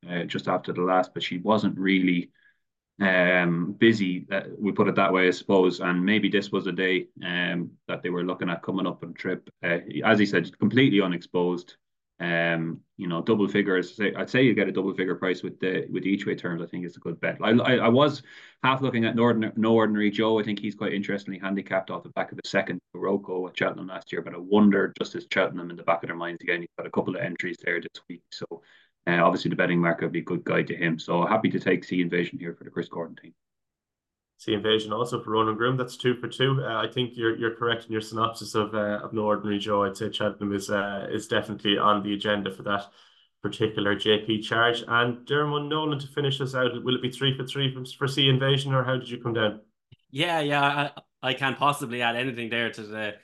uh, 0.08 0.24
just 0.24 0.48
after 0.48 0.72
the 0.72 0.82
last, 0.82 1.14
but 1.14 1.22
she 1.22 1.38
wasn't 1.38 1.78
really 1.78 2.30
um, 3.00 3.74
busy. 3.78 4.26
Uh, 4.30 4.42
we 4.58 4.72
put 4.72 4.88
it 4.88 4.94
that 4.96 5.12
way, 5.12 5.26
I 5.26 5.30
suppose. 5.30 5.80
And 5.80 6.04
maybe 6.04 6.28
this 6.28 6.52
was 6.52 6.66
a 6.66 6.72
day 6.72 7.08
um, 7.24 7.70
that 7.88 8.02
they 8.02 8.10
were 8.10 8.24
looking 8.24 8.50
at 8.50 8.62
coming 8.62 8.86
up 8.86 9.02
on 9.02 9.14
trip. 9.14 9.48
Uh, 9.62 9.78
as 10.04 10.18
he 10.18 10.26
said, 10.26 10.58
completely 10.58 11.00
unexposed. 11.00 11.76
Um, 12.22 12.80
you 12.98 13.08
know, 13.08 13.20
double 13.20 13.48
figures. 13.48 13.98
I'd 14.16 14.30
say 14.30 14.44
you 14.44 14.54
get 14.54 14.68
a 14.68 14.72
double 14.72 14.94
figure 14.94 15.16
price 15.16 15.42
with 15.42 15.58
the 15.58 15.86
with 15.90 16.06
each 16.06 16.24
way 16.24 16.36
terms. 16.36 16.62
I 16.62 16.66
think 16.66 16.86
it's 16.86 16.96
a 16.96 17.00
good 17.00 17.20
bet. 17.20 17.38
I, 17.42 17.50
I, 17.50 17.74
I 17.78 17.88
was 17.88 18.22
half 18.62 18.80
looking 18.80 19.04
at 19.04 19.16
Northern 19.16 19.52
No 19.56 19.74
Ordinary 19.74 20.08
Joe. 20.08 20.38
I 20.38 20.44
think 20.44 20.60
he's 20.60 20.76
quite 20.76 20.92
interestingly 20.92 21.40
handicapped 21.40 21.90
off 21.90 22.04
the 22.04 22.10
back 22.10 22.30
of 22.30 22.36
the 22.36 22.48
second 22.48 22.78
Rocco 22.94 23.48
at 23.48 23.58
Cheltenham 23.58 23.88
last 23.88 24.12
year. 24.12 24.22
But 24.22 24.34
I 24.34 24.38
wonder, 24.38 24.92
just 25.00 25.16
as 25.16 25.26
Cheltenham 25.32 25.70
in 25.70 25.76
the 25.76 25.82
back 25.82 26.04
of 26.04 26.08
their 26.08 26.16
minds 26.16 26.42
again, 26.42 26.60
he's 26.60 26.68
got 26.78 26.86
a 26.86 26.90
couple 26.90 27.16
of 27.16 27.22
entries 27.22 27.56
there 27.64 27.80
this 27.80 28.02
week. 28.08 28.22
So 28.30 28.46
uh, 29.08 29.20
obviously 29.24 29.48
the 29.48 29.56
betting 29.56 29.80
market 29.80 30.04
would 30.04 30.12
be 30.12 30.20
a 30.20 30.22
good 30.22 30.44
guide 30.44 30.68
to 30.68 30.76
him. 30.76 31.00
So 31.00 31.26
happy 31.26 31.50
to 31.50 31.58
take 31.58 31.82
Sea 31.82 32.02
Invasion 32.02 32.38
here 32.38 32.54
for 32.54 32.62
the 32.62 32.70
Chris 32.70 32.88
Gordon 32.88 33.16
team. 33.16 33.34
Sea 34.42 34.54
Invasion 34.54 34.92
also 34.92 35.22
for 35.22 35.30
Ronan 35.30 35.56
Groome. 35.56 35.76
That's 35.76 35.96
two 35.96 36.16
for 36.16 36.26
two. 36.26 36.64
Uh, 36.64 36.74
I 36.74 36.88
think 36.88 37.12
you're 37.14 37.36
you're 37.36 37.54
correct 37.54 37.86
in 37.86 37.92
your 37.92 38.00
synopsis 38.00 38.56
of 38.56 38.74
uh, 38.74 38.98
of 39.04 39.12
No 39.12 39.22
Ordinary 39.22 39.60
Joe. 39.60 39.84
I'd 39.84 39.96
say 39.96 40.10
Cheltenham 40.10 40.52
is 40.52 40.68
uh, 40.68 41.06
is 41.12 41.28
definitely 41.28 41.78
on 41.78 42.02
the 42.02 42.12
agenda 42.14 42.50
for 42.50 42.64
that 42.64 42.86
particular 43.40 43.94
JP 43.94 44.42
charge. 44.42 44.82
And 44.88 45.24
Dermot 45.26 45.66
Nolan 45.66 46.00
to 46.00 46.08
finish 46.08 46.40
us 46.40 46.56
out. 46.56 46.82
Will 46.82 46.96
it 46.96 47.02
be 47.02 47.10
three 47.12 47.36
for 47.36 47.46
three 47.46 47.72
for, 47.72 47.84
for 47.96 48.08
Sea 48.08 48.28
Invasion, 48.28 48.74
or 48.74 48.82
how 48.82 48.96
did 48.96 49.08
you 49.08 49.18
come 49.18 49.34
down? 49.34 49.60
Yeah, 50.10 50.40
yeah, 50.40 50.90
I, 51.22 51.28
I 51.30 51.34
can't 51.34 51.56
possibly 51.56 52.02
add 52.02 52.16
anything 52.16 52.50
there 52.50 52.72
to 52.72 52.82
the 52.82 53.14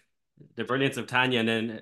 the 0.54 0.62
brilliance 0.62 0.98
of 0.98 1.08
Tanya, 1.08 1.40
and 1.40 1.48
then 1.48 1.80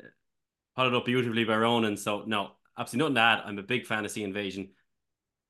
followed 0.76 0.94
up 0.94 1.04
beautifully 1.04 1.44
by 1.44 1.58
Ronan. 1.58 1.98
So 1.98 2.22
no, 2.26 2.52
absolutely 2.78 3.12
nothing 3.12 3.16
to 3.16 3.42
add. 3.42 3.46
I'm 3.46 3.58
a 3.58 3.62
big 3.62 3.84
fan 3.84 4.06
of 4.06 4.10
Sea 4.10 4.24
Invasion 4.24 4.70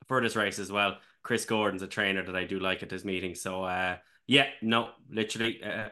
for 0.09 0.21
this 0.21 0.35
race 0.35 0.59
as 0.59 0.73
well. 0.73 0.97
Chris 1.27 1.45
Gordon's 1.45 1.83
a 1.83 1.89
trainer 1.89 2.23
that 2.23 2.37
I 2.37 2.45
do 2.45 2.61
like 2.61 2.85
at 2.85 2.89
this 2.89 3.05
meeting. 3.05 3.35
So 3.35 3.65
uh, 3.65 3.97
yeah, 4.29 4.47
no, 4.63 4.91
literally, 5.11 5.61
uh, 5.61 5.89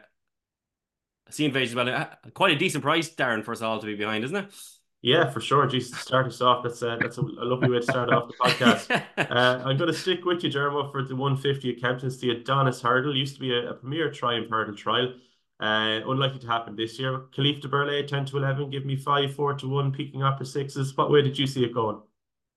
Sea 1.29 1.43
Invasion 1.43 1.75
well. 1.75 1.89
Uh, 1.89 2.05
quite 2.33 2.55
a 2.55 2.57
decent 2.57 2.85
price, 2.85 3.13
Darren, 3.13 3.43
for 3.43 3.51
us 3.51 3.61
all 3.61 3.79
to 3.79 3.85
be 3.85 3.95
behind, 3.95 4.23
isn't 4.23 4.37
it? 4.37 4.53
Yeah, 5.01 5.29
for 5.29 5.41
sure. 5.41 5.67
Just 5.67 5.93
start 5.95 6.25
us 6.25 6.39
off. 6.39 6.63
That's 6.63 6.81
a, 6.83 6.97
that's 7.01 7.17
a, 7.17 7.21
lovely 7.21 7.69
way 7.69 7.79
to 7.79 7.83
start 7.83 8.13
off 8.13 8.29
the 8.29 8.33
podcast. 8.35 9.03
uh, 9.17 9.61
I'm 9.65 9.75
going 9.75 9.91
to 9.91 9.93
stick 9.93 10.23
with 10.23 10.41
you, 10.41 10.49
Diarmuid, 10.49 10.93
for 10.93 11.03
the 11.03 11.17
150 11.17 11.69
accountants. 11.71 12.17
The 12.17 12.29
Adonis 12.29 12.81
Hurdle 12.81 13.13
used 13.13 13.33
to 13.33 13.41
be 13.41 13.53
a, 13.53 13.71
a 13.71 13.73
premier 13.73 14.09
Triumph 14.09 14.49
Hurdle 14.49 14.75
trial. 14.75 15.13
Uh, 15.59 15.99
unlikely 16.07 16.39
to 16.39 16.47
happen 16.47 16.77
this 16.77 16.97
year. 16.97 17.25
Kalif 17.35 17.59
Du 17.59 17.67
Berlais, 17.67 18.07
10 18.07 18.25
to 18.27 18.37
11, 18.37 18.69
give 18.69 18.85
me 18.85 18.95
5, 18.95 19.35
4 19.35 19.53
to 19.55 19.67
1, 19.67 19.91
Peking 19.91 20.23
Opera 20.23 20.45
sixes. 20.45 20.95
What 20.95 21.11
way 21.11 21.21
did 21.21 21.37
you 21.37 21.45
see 21.45 21.65
it 21.65 21.73
going? 21.73 22.01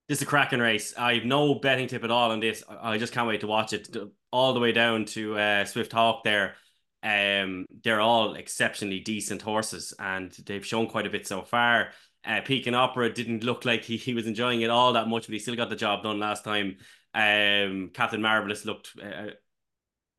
This 0.08 0.18
is 0.18 0.22
a 0.22 0.26
cracking 0.26 0.60
race. 0.60 0.94
I've 0.96 1.26
no 1.26 1.56
betting 1.56 1.86
tip 1.86 2.02
at 2.02 2.10
all 2.10 2.30
on 2.30 2.40
this. 2.40 2.64
I 2.66 2.96
just 2.96 3.12
can't 3.12 3.28
wait 3.28 3.42
to 3.42 3.46
watch 3.46 3.74
it 3.74 3.94
all 4.32 4.54
the 4.54 4.60
way 4.60 4.72
down 4.72 5.04
to 5.06 5.38
uh, 5.38 5.64
Swift 5.66 5.92
Hawk 5.92 6.24
there. 6.24 6.54
Um, 7.02 7.66
they're 7.84 8.00
all 8.00 8.34
exceptionally 8.34 9.00
decent 9.00 9.42
horses, 9.42 9.92
and 9.98 10.32
they've 10.46 10.64
shown 10.64 10.86
quite 10.86 11.06
a 11.06 11.10
bit 11.10 11.26
so 11.26 11.42
far. 11.42 11.90
Uh, 12.24 12.40
Peking 12.42 12.74
Opera 12.74 13.12
didn't 13.12 13.44
look 13.44 13.66
like 13.66 13.84
he, 13.84 13.98
he 13.98 14.14
was 14.14 14.26
enjoying 14.26 14.62
it 14.62 14.70
all 14.70 14.94
that 14.94 15.08
much, 15.08 15.26
but 15.26 15.34
he 15.34 15.38
still 15.38 15.56
got 15.56 15.68
the 15.68 15.76
job 15.76 16.02
done 16.02 16.18
last 16.18 16.42
time. 16.42 16.78
Um, 17.12 17.90
Captain 17.92 18.22
Marvelous 18.22 18.64
looked 18.64 18.92
uh, 19.02 19.32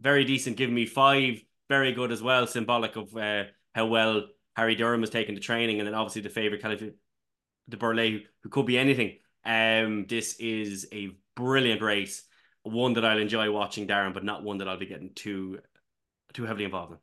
very 0.02 0.24
decent, 0.24 0.56
giving 0.56 0.76
me 0.76 0.86
five, 0.86 1.42
very 1.68 1.94
good 1.94 2.12
as 2.12 2.22
well, 2.22 2.46
symbolic 2.46 2.96
of 2.96 3.16
uh, 3.18 3.46
how 3.74 3.88
well 3.88 4.28
Harry 4.56 4.76
Derham 4.76 5.02
has 5.02 5.10
taken 5.10 5.34
the 5.34 5.42
training, 5.42 5.80
and 5.80 5.88
then 5.88 5.96
obviously 5.96 6.22
the 6.22 6.30
favourite 6.30 6.64
Kalif 6.64 6.94
Du 7.68 7.78
Berlais, 7.78 8.24
who 8.44 8.50
could 8.50 8.68
be 8.68 8.78
anything. 8.78 9.18
Um, 9.50 10.06
this 10.08 10.36
is 10.36 10.88
a 10.94 11.10
brilliant 11.36 11.82
race, 11.82 12.22
one 12.62 12.94
that 12.94 13.04
I'll 13.04 13.18
enjoy 13.18 13.52
watching, 13.52 13.88
Darren, 13.88 14.14
but 14.14 14.24
not 14.24 14.44
one 14.44 14.60
that 14.60 14.70
I'll 14.70 14.78
be 14.78 14.86
getting 14.86 15.12
too 15.16 15.60
too 16.34 16.46
heavily 16.46 16.66
involved 16.66 16.92
in. 16.92 16.98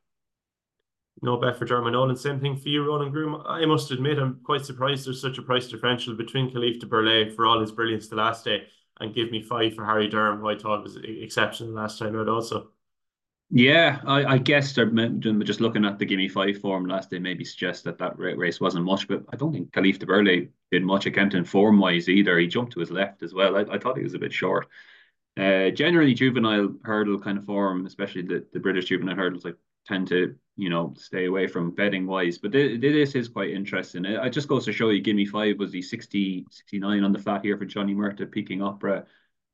No 1.22 1.38
bet 1.38 1.58
for 1.58 1.64
Diarmuid 1.64 1.94
Nolan. 1.94 2.14
Same 2.14 2.38
thing 2.38 2.56
for 2.56 2.68
you, 2.68 2.86
Ronan 2.86 3.10
Groome. 3.10 3.42
I 3.46 3.66
must 3.66 3.90
admit, 3.90 4.18
I'm 4.18 4.38
quite 4.44 4.64
surprised 4.64 5.06
there's 5.06 5.20
such 5.20 5.38
a 5.38 5.42
price 5.42 5.66
differential 5.66 6.14
between 6.14 6.52
Kalif 6.52 6.78
Du 6.78 6.86
Berlais 6.86 7.34
for 7.34 7.46
all 7.46 7.60
his 7.60 7.72
brilliance 7.72 8.06
the 8.06 8.14
last 8.14 8.44
day 8.44 8.68
and 9.00 9.12
give 9.12 9.32
me 9.32 9.42
five 9.42 9.74
for 9.74 9.84
Harry 9.84 10.08
Derham, 10.08 10.38
who 10.38 10.48
I 10.48 10.56
thought 10.56 10.84
was 10.84 10.98
exceptional 11.02 11.72
last 11.72 11.98
time 11.98 12.16
out 12.16 12.28
also. 12.28 12.68
Yeah, 13.50 14.00
I, 14.06 14.24
I 14.24 14.38
guess 14.38 14.72
they're 14.72 14.86
just 15.42 15.60
looking 15.60 15.84
at 15.84 15.98
the 15.98 16.04
Gimme 16.04 16.28
Five 16.28 16.58
form 16.58 16.86
last 16.86 17.10
day 17.10 17.18
maybe 17.18 17.44
suggest 17.44 17.82
that 17.84 17.98
that 17.98 18.16
race 18.18 18.60
wasn't 18.60 18.84
much, 18.84 19.08
but 19.08 19.24
I 19.32 19.36
don't 19.36 19.52
think 19.52 19.72
Kalif 19.72 19.98
Du 19.98 20.06
Berlais 20.06 20.50
did 20.70 20.82
much 20.82 21.06
accounting 21.06 21.44
form 21.44 21.78
wise 21.78 22.08
either. 22.08 22.38
He 22.38 22.46
jumped 22.46 22.72
to 22.72 22.80
his 22.80 22.90
left 22.90 23.22
as 23.22 23.32
well. 23.32 23.56
I, 23.56 23.74
I 23.74 23.78
thought 23.78 23.96
he 23.96 24.04
was 24.04 24.14
a 24.14 24.18
bit 24.18 24.32
short. 24.32 24.66
Uh, 25.36 25.70
generally, 25.70 26.14
juvenile 26.14 26.74
hurdle 26.82 27.20
kind 27.20 27.38
of 27.38 27.44
form, 27.44 27.86
especially 27.86 28.22
the, 28.22 28.46
the 28.52 28.60
British 28.60 28.86
juvenile 28.86 29.16
hurdles, 29.16 29.46
I 29.46 29.52
tend 29.86 30.08
to 30.08 30.34
you 30.56 30.70
know 30.70 30.94
stay 30.96 31.26
away 31.26 31.46
from 31.46 31.70
betting 31.70 32.06
wise. 32.06 32.38
But 32.38 32.52
this, 32.52 32.80
this 32.80 33.14
is 33.14 33.28
quite 33.28 33.50
interesting. 33.50 34.04
It, 34.04 34.30
just 34.30 34.48
goes 34.48 34.64
to 34.64 34.72
show 34.72 34.88
you, 34.88 35.02
Gimme 35.02 35.26
Five 35.26 35.58
was 35.58 35.72
the 35.72 35.82
60, 35.82 36.46
69 36.50 37.04
on 37.04 37.12
the 37.12 37.18
flat 37.18 37.44
here 37.44 37.58
for 37.58 37.66
Johnny 37.66 37.94
Murtagh, 37.94 38.32
Peking 38.32 38.62
Opera 38.62 39.04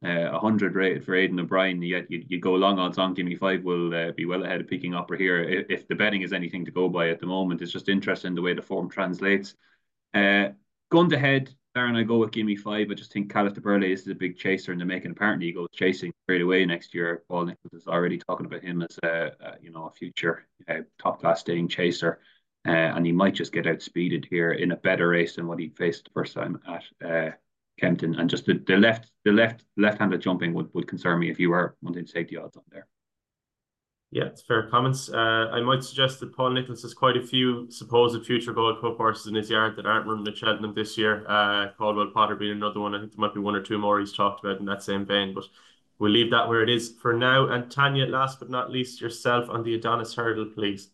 uh, 0.04 0.30
100 0.30 0.74
rated 0.74 1.04
for 1.04 1.14
Aidan 1.14 1.38
O'Brien, 1.38 1.80
yet 1.80 2.10
you, 2.10 2.24
you 2.26 2.40
go 2.40 2.54
long 2.54 2.78
odds 2.78 2.98
on 2.98 3.14
Gimme 3.14 3.36
Five 3.36 3.62
will 3.62 3.94
uh, 3.94 4.12
be 4.12 4.24
well 4.24 4.44
ahead 4.44 4.60
of 4.60 4.66
Peking 4.66 4.94
Opera 4.94 5.16
here. 5.16 5.42
If, 5.42 5.66
if, 5.70 5.88
the 5.88 5.94
betting 5.94 6.22
is 6.22 6.32
anything 6.32 6.64
to 6.64 6.72
go 6.72 6.88
by 6.88 7.10
at 7.10 7.20
the 7.20 7.26
moment, 7.26 7.62
it's 7.62 7.72
just 7.72 7.88
interesting 7.88 8.34
the 8.34 8.42
way 8.42 8.54
the 8.54 8.62
form 8.62 8.88
translates. 8.88 9.54
Uh, 10.12 10.48
gun 10.92 11.08
to 11.08 11.18
head, 11.18 11.54
Darren, 11.74 11.96
I 11.96 12.02
go 12.02 12.18
with 12.18 12.32
Gimme 12.32 12.54
Five. 12.54 12.90
I 12.90 12.94
just 12.94 13.14
think 13.14 13.32
Kalif 13.32 13.54
Du 13.54 13.62
Berlais 13.62 13.94
is 13.94 14.06
a 14.08 14.14
big 14.14 14.36
chaser 14.36 14.72
in 14.72 14.78
the 14.78 14.84
making. 14.84 15.12
Apparently, 15.12 15.46
he 15.46 15.52
goes 15.52 15.68
chasing 15.72 16.12
straight 16.24 16.42
away 16.42 16.66
next 16.66 16.92
year. 16.92 17.22
Paul 17.28 17.46
Nicholls 17.46 17.72
is 17.72 17.86
already 17.88 18.18
talking 18.18 18.44
about 18.44 18.60
him 18.62 18.82
as 18.82 18.98
a, 19.02 19.32
a 19.40 19.54
you 19.62 19.72
know 19.72 19.86
a 19.86 19.90
future 19.90 20.46
uh, 20.68 20.80
top 21.00 21.20
class 21.20 21.40
staying 21.40 21.68
chaser. 21.68 22.20
Uh, 22.68 22.92
and 22.94 23.06
he 23.06 23.10
might 23.10 23.34
just 23.34 23.52
get 23.52 23.64
outspeeded 23.64 24.26
here 24.26 24.52
in 24.52 24.70
a 24.72 24.76
better 24.76 25.08
race 25.08 25.34
than 25.34 25.48
what 25.48 25.58
he 25.58 25.70
faced 25.70 26.04
the 26.04 26.10
first 26.10 26.34
time 26.34 26.60
at 26.68 26.84
uh, 27.04 27.30
Kempton, 27.80 28.14
and 28.16 28.28
just 28.28 28.44
the, 28.44 28.62
the 28.66 28.76
left 28.76 29.10
the 29.24 29.32
left 29.32 29.64
left-handed 29.78 30.20
jumping 30.20 30.52
would, 30.52 30.68
would 30.74 30.86
concern 30.86 31.18
me 31.20 31.30
if 31.30 31.40
you 31.40 31.48
were 31.48 31.74
wanting 31.80 32.04
to 32.04 32.12
take 32.12 32.28
the 32.28 32.36
odds 32.36 32.58
on 32.58 32.64
there. 32.70 32.86
Yeah, 34.12 34.24
it's 34.24 34.42
fair 34.42 34.68
comments. 34.68 35.08
Uh, 35.08 35.48
I 35.50 35.62
might 35.62 35.82
suggest 35.82 36.20
that 36.20 36.36
Paul 36.36 36.50
Nicholls 36.50 36.82
has 36.82 36.92
quite 36.92 37.16
a 37.16 37.22
few 37.22 37.70
supposed 37.70 38.26
future 38.26 38.52
Gold 38.52 38.78
Cup 38.82 38.98
horses 38.98 39.26
in 39.26 39.34
his 39.34 39.48
yard 39.48 39.74
that 39.76 39.86
aren't 39.86 40.06
running 40.06 40.28
at 40.28 40.36
Cheltenham 40.36 40.74
this 40.74 40.98
year. 40.98 41.24
Uh, 41.26 41.68
Caldwell 41.78 42.10
Potter 42.12 42.36
being 42.36 42.52
another 42.52 42.78
one. 42.78 42.94
I 42.94 43.00
think 43.00 43.12
there 43.12 43.20
might 43.20 43.32
be 43.32 43.40
one 43.40 43.54
or 43.54 43.62
two 43.62 43.78
more 43.78 43.98
he's 44.00 44.12
talked 44.12 44.44
about 44.44 44.60
in 44.60 44.66
that 44.66 44.82
same 44.82 45.06
vein, 45.06 45.32
but 45.32 45.44
we'll 45.98 46.10
leave 46.10 46.30
that 46.30 46.46
where 46.46 46.62
it 46.62 46.68
is 46.68 46.90
for 47.00 47.14
now. 47.14 47.48
And 47.48 47.70
Tanya, 47.70 48.04
last 48.04 48.38
but 48.38 48.50
not 48.50 48.70
least, 48.70 49.00
yourself 49.00 49.48
on 49.48 49.62
the 49.62 49.76
Adonis 49.76 50.12
hurdle, 50.12 50.50
please. 50.54 50.90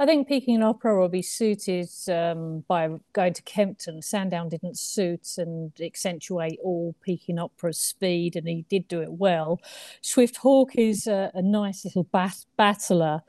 I 0.00 0.06
think 0.06 0.28
Peking 0.28 0.62
Opera 0.62 0.98
will 0.98 1.10
be 1.10 1.20
suited 1.20 1.90
um, 2.08 2.64
by 2.66 2.88
going 3.12 3.34
to 3.34 3.42
Kempton. 3.42 4.00
Sandown 4.00 4.48
didn't 4.48 4.78
suit 4.78 5.34
and 5.36 5.78
accentuate 5.78 6.58
all 6.64 6.94
Peking 7.02 7.38
Opera's 7.38 7.76
speed, 7.76 8.34
and 8.34 8.48
he 8.48 8.64
did 8.70 8.88
do 8.88 9.02
it 9.02 9.12
well. 9.12 9.60
Swift 10.00 10.38
Hawk 10.38 10.70
is 10.76 11.06
a, 11.06 11.30
a 11.34 11.42
nice 11.42 11.84
little 11.84 12.04
bat- 12.04 12.46
battler, 12.56 13.20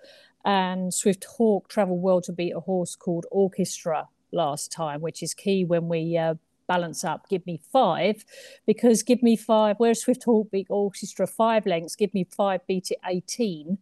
and 0.46 0.94
Swift 0.94 1.26
Hawk 1.26 1.68
travelled 1.68 2.02
well 2.02 2.22
to 2.22 2.32
beat 2.32 2.54
a 2.56 2.62
horse 2.62 2.96
called 2.96 3.26
Orchestra 3.32 4.08
last 4.32 4.72
time, 4.72 5.02
which 5.02 5.22
is 5.22 5.34
key 5.34 5.66
when 5.66 5.90
we 5.90 6.18
uh, 6.18 6.36
balance 6.68 7.04
up. 7.04 7.28
Give 7.28 7.46
me 7.46 7.60
five, 7.74 8.24
because 8.66 9.04
give 9.04 9.22
me 9.22 9.36
five. 9.36 9.76
Whereas 9.78 10.00
Swift 10.00 10.24
Hawk 10.24 10.50
beat 10.52 10.68
Orchestra 10.70 11.28
five 11.28 11.66
lengths, 11.66 11.98
give 11.98 12.14
me 12.14 12.24
five 12.24 12.66
beat 12.66 12.92
it 12.92 13.00
eighteen 13.06 13.80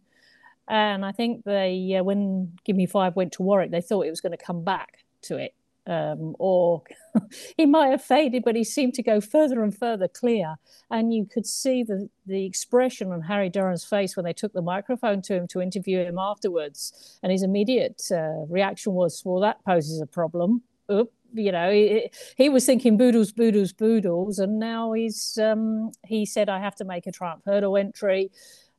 and 0.68 1.04
I 1.04 1.12
think 1.12 1.44
they, 1.44 1.96
uh, 1.98 2.04
when 2.04 2.52
Give 2.64 2.76
Me 2.76 2.86
Five 2.86 3.16
went 3.16 3.32
to 3.34 3.42
Warwick, 3.42 3.70
they 3.70 3.80
thought 3.80 4.06
it 4.06 4.10
was 4.10 4.20
going 4.20 4.36
to 4.36 4.44
come 4.44 4.62
back 4.64 5.04
to 5.22 5.36
it. 5.36 5.54
Um, 5.86 6.36
or 6.38 6.82
he 7.56 7.66
might 7.66 7.88
have 7.88 8.02
faded, 8.02 8.44
but 8.44 8.54
he 8.54 8.62
seemed 8.62 8.94
to 8.94 9.02
go 9.02 9.20
further 9.20 9.64
and 9.64 9.76
further 9.76 10.06
clear. 10.06 10.56
And 10.90 11.12
you 11.12 11.26
could 11.26 11.46
see 11.46 11.82
the, 11.82 12.08
the 12.26 12.44
expression 12.44 13.10
on 13.10 13.22
Harry 13.22 13.48
Derham's 13.48 13.84
face 13.84 14.16
when 14.16 14.24
they 14.24 14.32
took 14.32 14.52
the 14.52 14.62
microphone 14.62 15.22
to 15.22 15.34
him 15.34 15.48
to 15.48 15.60
interview 15.60 16.04
him 16.04 16.18
afterwards. 16.18 17.18
And 17.22 17.32
his 17.32 17.42
immediate 17.42 18.02
uh, 18.12 18.44
reaction 18.48 18.92
was, 18.92 19.22
Well, 19.24 19.40
that 19.40 19.64
poses 19.64 20.00
a 20.00 20.06
problem. 20.06 20.62
Oop, 20.92 21.12
you 21.32 21.52
know, 21.52 21.70
he, 21.72 22.10
he, 22.36 22.48
was 22.48 22.66
thinking 22.66 22.96
boodles, 22.96 23.32
boodles, 23.32 23.72
boodles. 23.72 24.38
And 24.38 24.58
now 24.58 24.92
he's, 24.92 25.38
um, 25.38 25.92
he 26.04 26.26
said, 26.26 26.48
I 26.48 26.60
have 26.60 26.74
to 26.76 26.84
make 26.84 27.06
a 27.06 27.12
Triumph 27.12 27.42
Hurdle 27.44 27.76
entry. 27.76 28.30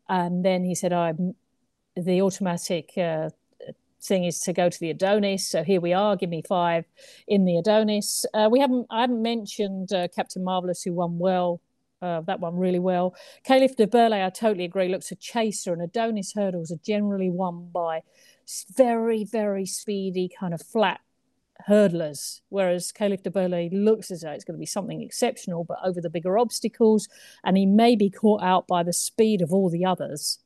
And 0.08 0.44
then 0.44 0.64
he 0.64 0.76
said, 0.76 0.94
I'm 0.94 1.36
the 1.96 2.22
automatic 2.22 2.92
uh, 2.98 3.30
thing 4.02 4.26
is 4.26 4.40
to 4.42 4.54
go 4.54 4.70
to 4.70 4.80
the 4.80 4.90
Adonis. 4.90 5.48
So 5.48 5.64
here 5.64 5.82
we 5.82 5.94
are. 5.94 6.16
Give 6.16 6.30
me 6.30 6.44
five 6.48 6.86
in 7.28 7.46
the 7.46 7.58
Adonis. 7.58 8.26
Uh, 8.34 8.50
we 8.52 8.60
haven't. 8.60 8.88
I 8.90 9.02
haven't 9.02 9.22
mentioned 9.22 9.94
uh, 9.94 10.08
Captain 10.16 10.44
Marvelous, 10.44 10.84
who 10.84 10.94
won 10.94 11.20
well. 11.20 11.62
Uh, 12.02 12.22
that 12.22 12.40
one 12.40 12.58
really 12.58 12.80
well. 12.80 13.14
Kalif 13.48 13.76
Du 13.76 13.86
Berlais, 13.86 14.26
I 14.26 14.32
totally 14.32 14.66
agree. 14.66 14.90
Looks 14.90 15.12
a 15.12 15.16
chaser, 15.16 15.72
and 15.72 15.84
Adonis 15.84 16.34
hurdles 16.34 16.72
are 16.72 16.80
generally 16.84 17.30
won 17.30 17.70
by 17.72 18.02
very, 18.76 19.24
very 19.24 19.68
speedy, 19.68 20.28
kind 20.40 20.54
of 20.54 20.64
flat 20.64 21.02
hurdlers. 21.70 22.42
Whereas 22.50 22.92
Kalif 22.92 23.22
Du 23.22 23.30
Berlais 23.30 23.70
looks 23.72 24.10
as 24.10 24.22
though 24.22 24.32
it's 24.32 24.44
going 24.44 24.58
to 24.58 24.60
be 24.60 24.66
something 24.66 25.04
exceptional, 25.04 25.64
but 25.64 25.78
over 25.84 26.02
the 26.02 26.10
bigger 26.10 26.40
obstacles, 26.40 27.08
and 27.44 27.56
he 27.56 27.68
may 27.68 27.96
be 27.96 28.10
caught 28.10 28.42
out 28.42 28.68
by 28.68 28.82
the 28.82 28.94
speed 28.94 29.44
of 29.44 29.54
all 29.54 29.70
the 29.70 29.86
others. 29.86 30.40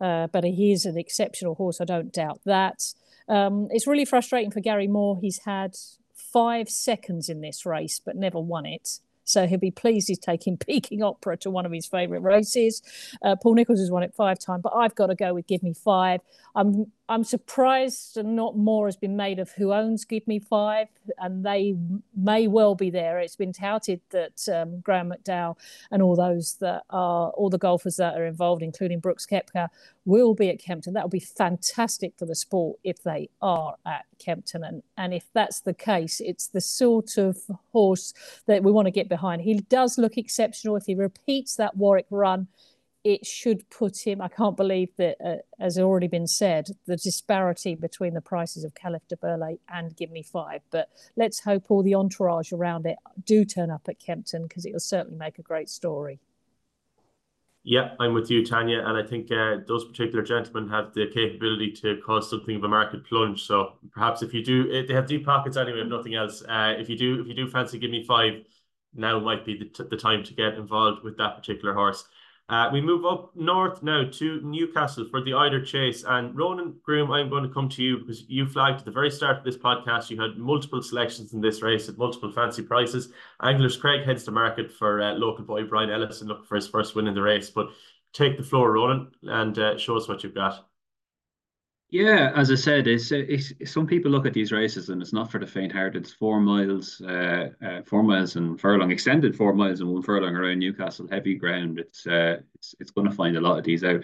Uh, 0.00 0.26
but 0.28 0.44
he 0.44 0.72
is 0.72 0.84
an 0.84 0.98
exceptional 0.98 1.54
horse. 1.54 1.80
I 1.80 1.84
don't 1.84 2.12
doubt 2.12 2.40
that. 2.44 2.92
Um, 3.28 3.68
it's 3.70 3.86
really 3.86 4.04
frustrating 4.04 4.50
for 4.50 4.60
Gary 4.60 4.86
Moore. 4.86 5.18
He's 5.20 5.40
had 5.44 5.74
five 6.14 6.68
seconds 6.68 7.28
in 7.28 7.40
this 7.40 7.64
race, 7.64 8.00
but 8.04 8.16
never 8.16 8.38
won 8.38 8.66
it. 8.66 9.00
So 9.24 9.46
he'll 9.46 9.58
be 9.58 9.72
pleased 9.72 10.06
he's 10.08 10.18
taking 10.18 10.56
Peking 10.56 11.02
Opera 11.02 11.36
to 11.38 11.50
one 11.50 11.66
of 11.66 11.72
his 11.72 11.86
favourite 11.86 12.22
races. 12.22 12.80
Uh, 13.22 13.34
Paul 13.34 13.54
Nicholls 13.54 13.80
has 13.80 13.90
won 13.90 14.04
it 14.04 14.14
five 14.14 14.38
times, 14.38 14.62
but 14.62 14.72
I've 14.74 14.94
got 14.94 15.08
to 15.08 15.16
go 15.16 15.34
with 15.34 15.48
Give 15.48 15.62
Me 15.62 15.74
Five. 15.74 16.20
I'm 16.54 16.92
I'm 17.08 17.22
surprised 17.22 18.16
and 18.16 18.34
not 18.34 18.56
more 18.56 18.88
has 18.88 18.96
been 18.96 19.16
made 19.16 19.38
of 19.38 19.52
who 19.52 19.72
owns 19.72 20.04
Give 20.04 20.26
Me 20.26 20.40
Five, 20.40 20.88
and 21.18 21.46
they 21.46 21.76
may 22.16 22.48
well 22.48 22.74
be 22.74 22.90
there. 22.90 23.20
It's 23.20 23.36
been 23.36 23.52
touted 23.52 24.00
that 24.10 24.48
um, 24.52 24.80
Graeme 24.80 25.12
McDowell 25.12 25.56
and 25.92 26.02
all 26.02 26.16
those 26.16 26.54
that 26.54 26.82
are 26.90 27.30
all 27.30 27.48
the 27.48 27.58
golfers 27.58 27.96
that 27.96 28.18
are 28.18 28.26
involved, 28.26 28.62
including 28.62 28.98
Brooks 28.98 29.24
Koepka, 29.24 29.68
will 30.04 30.34
be 30.34 30.50
at 30.50 30.58
Kempton. 30.58 30.94
That 30.94 31.04
will 31.04 31.10
be 31.10 31.20
fantastic 31.20 32.14
for 32.18 32.26
the 32.26 32.34
sport 32.34 32.80
if 32.82 33.02
they 33.04 33.28
are 33.40 33.76
at 33.86 34.06
Kempton, 34.18 34.64
and 34.64 34.82
and 34.96 35.14
if 35.14 35.26
that's 35.32 35.60
the 35.60 35.74
case, 35.74 36.20
it's 36.20 36.48
the 36.48 36.60
sort 36.60 37.18
of 37.18 37.38
horse 37.70 38.14
that 38.46 38.64
we 38.64 38.72
want 38.72 38.86
to 38.86 38.92
get 38.92 39.08
behind. 39.08 39.42
He 39.42 39.54
does 39.54 39.96
look 39.96 40.18
exceptional 40.18 40.74
if 40.74 40.86
he 40.86 40.96
repeats 40.96 41.54
that 41.54 41.76
Warwick 41.76 42.06
run 42.10 42.48
it 43.06 43.24
should 43.24 43.70
put 43.70 44.04
him. 44.04 44.20
I 44.20 44.26
can't 44.26 44.56
believe 44.56 44.88
that, 44.96 45.16
uh, 45.24 45.36
as 45.60 45.78
already 45.78 46.08
been 46.08 46.26
said, 46.26 46.70
the 46.86 46.96
disparity 46.96 47.76
between 47.76 48.14
the 48.14 48.20
prices 48.20 48.64
of 48.64 48.74
Kalif 48.74 49.06
Du 49.08 49.14
Berlais 49.14 49.60
and 49.72 49.96
Give 49.96 50.10
Me 50.10 50.24
Five. 50.24 50.62
But 50.72 50.88
let's 51.14 51.38
hope 51.38 51.66
all 51.68 51.84
the 51.84 51.94
entourage 51.94 52.52
around 52.52 52.84
it 52.84 52.98
do 53.24 53.44
turn 53.44 53.70
up 53.70 53.82
at 53.88 54.00
Kempton 54.00 54.42
because 54.42 54.66
it 54.66 54.72
will 54.72 54.80
certainly 54.80 55.16
make 55.16 55.38
a 55.38 55.42
great 55.42 55.68
story. 55.68 56.18
Yeah, 57.62 57.94
I'm 58.00 58.12
with 58.12 58.28
you, 58.28 58.44
Tanya, 58.44 58.80
and 58.84 58.96
I 58.96 59.06
think 59.06 59.30
uh, 59.30 59.58
those 59.68 59.84
particular 59.84 60.24
gentlemen 60.24 60.68
have 60.70 60.92
the 60.92 61.06
capability 61.06 61.70
to 61.82 62.00
cause 62.04 62.28
something 62.28 62.56
of 62.56 62.64
a 62.64 62.68
market 62.68 63.06
plunge. 63.06 63.44
So 63.44 63.74
perhaps 63.92 64.22
if 64.22 64.34
you 64.34 64.44
do, 64.44 64.72
eh, 64.72 64.82
they 64.86 64.94
have 64.94 65.06
deep 65.06 65.24
pockets 65.24 65.56
anyway, 65.56 65.82
if 65.82 65.86
nothing 65.86 66.16
else. 66.16 66.42
Uh, 66.42 66.74
if 66.76 66.88
you 66.88 66.98
do, 66.98 67.20
if 67.20 67.28
you 67.28 67.34
do 67.34 67.48
fancy, 67.48 67.78
give 67.78 67.92
me 67.92 68.02
five. 68.02 68.42
Now 68.94 69.20
might 69.20 69.44
be 69.44 69.56
the, 69.58 69.84
the 69.84 69.96
time 69.96 70.24
to 70.24 70.34
get 70.34 70.54
involved 70.54 71.04
with 71.04 71.18
that 71.18 71.36
particular 71.36 71.72
horse. 71.72 72.04
Uh, 72.48 72.70
we 72.72 72.80
move 72.80 73.04
up 73.04 73.34
north 73.34 73.82
now 73.82 74.04
to 74.08 74.40
Newcastle 74.42 75.06
for 75.10 75.20
the 75.20 75.34
Eider 75.34 75.64
Chase. 75.64 76.04
And 76.06 76.36
Ronan 76.36 76.76
Groome, 76.84 77.10
I'm 77.10 77.28
going 77.28 77.42
to 77.42 77.52
come 77.52 77.68
to 77.70 77.82
you 77.82 77.98
because 77.98 78.24
you 78.28 78.46
flagged 78.46 78.80
at 78.80 78.84
the 78.84 78.92
very 78.92 79.10
start 79.10 79.38
of 79.38 79.44
this 79.44 79.56
podcast, 79.56 80.10
you 80.10 80.20
had 80.20 80.36
multiple 80.36 80.80
selections 80.80 81.32
in 81.32 81.40
this 81.40 81.60
race 81.60 81.88
at 81.88 81.98
multiple 81.98 82.30
fancy 82.30 82.62
prices. 82.62 83.08
Anglers 83.42 83.76
Craig 83.76 84.04
heads 84.04 84.22
to 84.24 84.30
market 84.30 84.70
for 84.70 85.02
uh, 85.02 85.14
local 85.14 85.44
boy 85.44 85.64
Brian 85.64 85.90
Ellison 85.90 86.28
looking 86.28 86.44
for 86.44 86.54
his 86.54 86.68
first 86.68 86.94
win 86.94 87.08
in 87.08 87.14
the 87.14 87.22
race. 87.22 87.50
But 87.50 87.70
take 88.12 88.36
the 88.36 88.44
floor, 88.44 88.72
Ronan, 88.72 89.10
and 89.22 89.58
uh, 89.58 89.76
show 89.76 89.96
us 89.96 90.06
what 90.06 90.22
you've 90.22 90.34
got. 90.34 90.68
Yeah, 91.88 92.32
as 92.34 92.50
I 92.50 92.56
said, 92.56 92.88
it's, 92.88 93.12
it's, 93.12 93.52
some 93.64 93.86
people 93.86 94.10
look 94.10 94.26
at 94.26 94.34
these 94.34 94.50
races 94.50 94.88
and 94.88 95.00
it's 95.00 95.12
not 95.12 95.30
for 95.30 95.38
the 95.38 95.46
faint-hearted. 95.46 96.02
It's 96.02 96.12
four 96.12 96.40
miles, 96.40 97.00
uh, 97.00 97.50
uh, 97.64 97.82
four 97.82 98.02
miles 98.02 98.34
and 98.34 98.60
furlong, 98.60 98.90
extended 98.90 99.36
four 99.36 99.54
miles 99.54 99.80
and 99.80 99.90
one 99.90 100.02
furlong 100.02 100.34
around 100.34 100.58
Newcastle, 100.58 101.06
heavy 101.08 101.36
ground. 101.36 101.78
It's 101.78 102.04
uh, 102.04 102.38
it's, 102.56 102.74
it's 102.80 102.90
going 102.90 103.08
to 103.08 103.14
find 103.14 103.36
a 103.36 103.40
lot 103.40 103.58
of 103.58 103.64
these 103.64 103.84
out. 103.84 104.02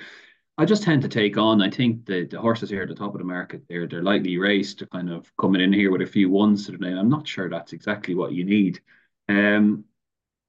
I 0.59 0.65
just 0.65 0.85
tend 0.85 1.03
to 1.03 1.09
take 1.09 1.37
on. 1.39 1.61
I 1.61 1.71
think 1.71 2.07
the, 2.07 2.25
the 2.25 2.41
horses 2.41 2.71
here 2.71 2.83
at 2.83 2.89
the 2.89 2.95
top 2.95 3.15
of 3.15 3.19
the 3.19 3.25
market, 3.25 3.63
they're 3.69 3.89
they're 3.89 4.03
lightly 4.03 4.39
raced. 4.39 4.79
They're 4.79 4.87
kind 4.89 5.11
of 5.11 5.33
coming 5.37 5.61
in 5.61 5.73
here 5.73 5.91
with 5.91 6.03
a 6.03 6.07
few 6.07 6.31
ones 6.31 6.67
to 6.67 6.73
the 6.73 6.79
name. 6.79 6.97
I'm 6.97 7.09
not 7.11 7.27
sure 7.27 7.51
that's 7.51 7.73
exactly 7.73 8.15
what 8.15 8.33
you 8.33 8.45
need. 8.45 8.81
Um, 9.29 9.85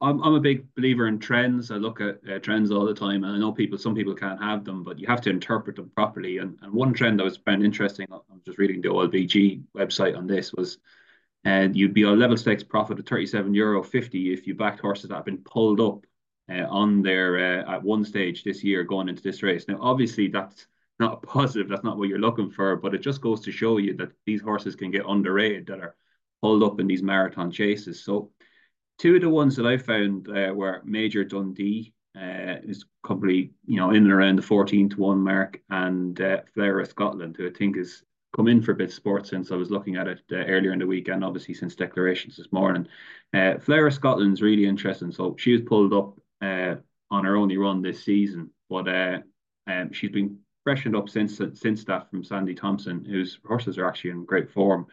I'm, 0.03 0.21
I'm 0.21 0.35
a 0.35 0.39
big 0.39 0.65
believer 0.75 1.07
in 1.07 1.17
trends. 1.17 1.71
I 1.71 1.75
look 1.75 2.01
at 2.01 2.19
uh, 2.29 2.39
trends 2.39 2.71
all 2.71 2.85
the 2.85 2.93
time, 2.93 3.23
and 3.23 3.33
I 3.33 3.37
know 3.39 3.53
people, 3.53 3.77
some 3.77 3.95
people 3.95 4.13
can't 4.13 4.41
have 4.41 4.65
them, 4.65 4.83
but 4.83 4.99
you 4.99 5.07
have 5.07 5.21
to 5.21 5.29
interpret 5.29 5.77
them 5.77 5.89
properly. 5.95 6.39
And, 6.39 6.59
and 6.61 6.73
one 6.73 6.93
trend 6.93 7.21
I 7.21 7.23
was 7.23 7.37
found 7.37 7.63
interesting, 7.63 8.07
I'm 8.11 8.41
just 8.45 8.57
reading 8.57 8.81
the 8.81 8.89
OLBG 8.89 9.63
website 9.75 10.17
on 10.17 10.27
this, 10.27 10.53
was 10.53 10.77
and 11.45 11.73
uh, 11.73 11.77
you'd 11.77 11.93
be 11.93 12.03
a 12.03 12.09
level 12.09 12.37
stakes 12.37 12.63
profit 12.63 12.99
of 12.99 13.05
37 13.05 13.53
euro 13.53 13.83
50 13.83 14.33
if 14.33 14.45
you 14.47 14.55
backed 14.55 14.79
horses 14.79 15.09
that 15.09 15.15
have 15.15 15.25
been 15.25 15.39
pulled 15.39 15.81
up 15.81 16.05
uh, 16.49 16.65
on 16.69 17.01
there 17.01 17.37
uh, 17.37 17.75
at 17.75 17.83
one 17.83 18.05
stage 18.05 18.43
this 18.43 18.63
year 18.63 18.83
going 18.83 19.09
into 19.09 19.23
this 19.23 19.43
race. 19.43 19.65
Now, 19.67 19.77
obviously, 19.81 20.27
that's 20.27 20.67
not 20.99 21.13
a 21.23 21.27
positive. 21.27 21.69
That's 21.69 21.83
not 21.83 21.97
what 21.97 22.09
you're 22.09 22.19
looking 22.19 22.49
for, 22.49 22.75
but 22.75 22.93
it 22.93 23.01
just 23.01 23.21
goes 23.21 23.41
to 23.41 23.51
show 23.51 23.77
you 23.77 23.93
that 23.95 24.11
these 24.25 24.41
horses 24.41 24.75
can 24.75 24.91
get 24.91 25.05
underrated 25.07 25.67
that 25.67 25.79
are 25.79 25.95
pulled 26.41 26.63
up 26.63 26.79
in 26.81 26.87
these 26.87 27.01
marathon 27.01 27.51
chases. 27.51 28.03
So 28.03 28.31
Two 28.99 29.15
of 29.15 29.21
the 29.21 29.29
ones 29.29 29.55
that 29.55 29.65
I 29.65 29.77
found 29.77 30.29
uh, 30.29 30.53
were 30.53 30.81
Major 30.85 31.23
Dundee, 31.23 31.93
uh, 32.15 32.57
is 32.63 32.85
probably 33.03 33.51
you 33.65 33.77
know 33.77 33.89
in 33.89 34.03
and 34.03 34.11
around 34.11 34.37
the 34.37 34.41
14 34.41 34.89
to 34.89 34.97
1 34.97 35.19
mark, 35.19 35.59
and 35.69 36.19
uh, 36.21 36.41
Flower 36.53 36.79
of 36.79 36.87
Scotland, 36.87 37.35
who 37.37 37.47
I 37.47 37.51
think 37.51 37.77
has 37.77 38.03
come 38.35 38.47
in 38.47 38.61
for 38.61 38.71
a 38.71 38.75
bit 38.75 38.89
of 38.89 38.93
sport 38.93 39.27
since 39.27 39.51
I 39.51 39.55
was 39.55 39.71
looking 39.71 39.95
at 39.95 40.07
it 40.07 40.21
uh, 40.31 40.37
earlier 40.37 40.73
in 40.73 40.79
the 40.79 40.87
weekend, 40.87 41.23
obviously 41.23 41.53
since 41.53 41.75
declarations 41.75 42.35
this 42.35 42.51
morning. 42.51 42.87
Uh, 43.33 43.59
Flower 43.59 43.87
of 43.87 43.93
Scotland's 43.93 44.41
really 44.41 44.65
interesting. 44.65 45.11
So 45.11 45.35
she 45.37 45.51
was 45.53 45.61
pulled 45.61 45.93
up 45.93 46.17
uh, 46.41 46.75
on 47.11 47.25
her 47.25 47.35
only 47.35 47.57
run 47.57 47.81
this 47.81 48.03
season, 48.03 48.49
but 48.69 48.87
uh, 48.87 49.19
um, 49.67 49.93
she's 49.93 50.11
been 50.11 50.39
freshened 50.63 50.95
up 50.95 51.09
since 51.09 51.39
since 51.53 51.83
that 51.85 52.09
from 52.09 52.23
Sandy 52.23 52.55
Thomson, 52.55 53.05
whose 53.05 53.39
horses 53.45 53.77
are 53.77 53.87
actually 53.87 54.11
in 54.11 54.25
great 54.25 54.51
form. 54.51 54.87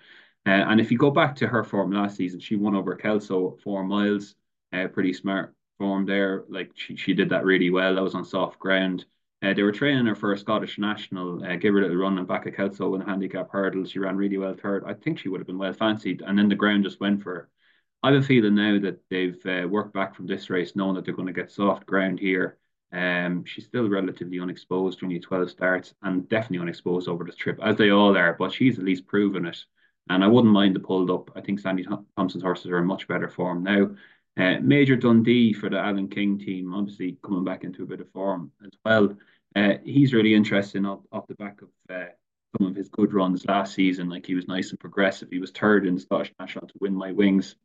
Uh, 0.46 0.50
and 0.50 0.80
if 0.80 0.90
you 0.90 0.98
go 0.98 1.10
back 1.10 1.36
to 1.36 1.46
her 1.46 1.64
form 1.64 1.92
last 1.92 2.16
season, 2.16 2.40
she 2.40 2.56
won 2.56 2.74
over 2.74 2.94
Kelso 2.94 3.58
four 3.62 3.84
miles. 3.84 4.34
Uh, 4.72 4.86
pretty 4.88 5.12
smart 5.12 5.54
form 5.78 6.06
there. 6.06 6.44
Like 6.48 6.70
she, 6.74 6.96
she 6.96 7.14
did 7.14 7.30
that 7.30 7.44
really 7.44 7.70
well. 7.70 7.94
That 7.94 8.02
was 8.02 8.14
on 8.14 8.24
soft 8.24 8.58
ground. 8.58 9.04
Uh, 9.42 9.54
they 9.54 9.62
were 9.62 9.72
training 9.72 10.06
her 10.06 10.14
for 10.14 10.32
a 10.32 10.38
Scottish 10.38 10.78
national. 10.78 11.42
Uh, 11.44 11.56
give 11.56 11.72
her 11.74 11.80
a 11.80 11.82
little 11.82 11.96
run 11.96 12.18
and 12.18 12.28
back 12.28 12.46
at 12.46 12.56
Kelso 12.56 12.94
in 12.94 13.00
the 13.00 13.06
handicap 13.06 13.50
hurdle. 13.50 13.84
She 13.84 13.98
ran 13.98 14.16
really 14.16 14.36
well 14.36 14.54
third. 14.54 14.84
I 14.86 14.94
think 14.94 15.18
she 15.18 15.28
would 15.28 15.40
have 15.40 15.46
been 15.46 15.58
well 15.58 15.72
fancied. 15.72 16.22
And 16.22 16.38
then 16.38 16.48
the 16.48 16.54
ground 16.54 16.84
just 16.84 17.00
went 17.00 17.22
for 17.22 17.34
her. 17.34 17.48
I 18.02 18.12
have 18.12 18.22
a 18.22 18.26
feeling 18.26 18.54
now 18.54 18.78
that 18.80 19.00
they've 19.10 19.46
uh, 19.46 19.68
worked 19.68 19.92
back 19.92 20.14
from 20.14 20.26
this 20.26 20.48
race, 20.50 20.74
knowing 20.74 20.94
that 20.94 21.04
they're 21.04 21.14
going 21.14 21.26
to 21.26 21.34
get 21.34 21.50
soft 21.50 21.86
ground 21.86 22.18
here. 22.18 22.58
Um, 22.92 23.44
she's 23.44 23.66
still 23.66 23.88
relatively 23.88 24.40
unexposed, 24.40 25.02
only 25.02 25.20
12 25.20 25.50
starts, 25.50 25.94
and 26.02 26.28
definitely 26.28 26.62
unexposed 26.62 27.08
over 27.08 27.24
the 27.24 27.32
trip, 27.32 27.58
as 27.62 27.76
they 27.76 27.90
all 27.90 28.16
are. 28.16 28.34
But 28.34 28.52
she's 28.52 28.78
at 28.78 28.84
least 28.84 29.06
proven 29.06 29.46
it. 29.46 29.64
And 30.08 30.24
I 30.24 30.26
wouldn't 30.26 30.52
mind 30.52 30.74
the 30.74 30.80
pulled 30.80 31.10
up. 31.10 31.30
I 31.36 31.40
think 31.40 31.60
Sandy 31.60 31.86
Thomson's 32.16 32.42
horses 32.42 32.70
are 32.70 32.78
in 32.78 32.86
much 32.86 33.06
better 33.06 33.28
form 33.28 33.62
now. 33.62 33.90
Uh, 34.36 34.58
Major 34.60 34.96
Dundee 34.96 35.52
for 35.52 35.68
the 35.68 35.78
Alan 35.78 36.08
King 36.08 36.38
team, 36.38 36.72
obviously 36.74 37.18
coming 37.22 37.44
back 37.44 37.64
into 37.64 37.82
a 37.82 37.86
bit 37.86 38.00
of 38.00 38.10
form 38.10 38.50
as 38.64 38.70
well. 38.84 39.14
Uh, 39.54 39.74
he's 39.84 40.14
really 40.14 40.34
interesting 40.34 40.86
off, 40.86 41.00
off 41.12 41.26
the 41.26 41.34
back 41.34 41.60
of 41.62 41.68
uh, 41.90 42.10
some 42.56 42.68
of 42.68 42.76
his 42.76 42.88
good 42.88 43.12
runs 43.12 43.44
last 43.46 43.74
season. 43.74 44.08
Like 44.08 44.26
he 44.26 44.34
was 44.34 44.48
nice 44.48 44.70
and 44.70 44.80
progressive. 44.80 45.28
He 45.30 45.38
was 45.38 45.50
third 45.50 45.86
in 45.86 45.94
the 45.96 46.00
Scottish 46.00 46.32
National 46.38 46.66
to 46.68 46.74
win 46.80 46.94
my 46.94 47.12
wings 47.12 47.56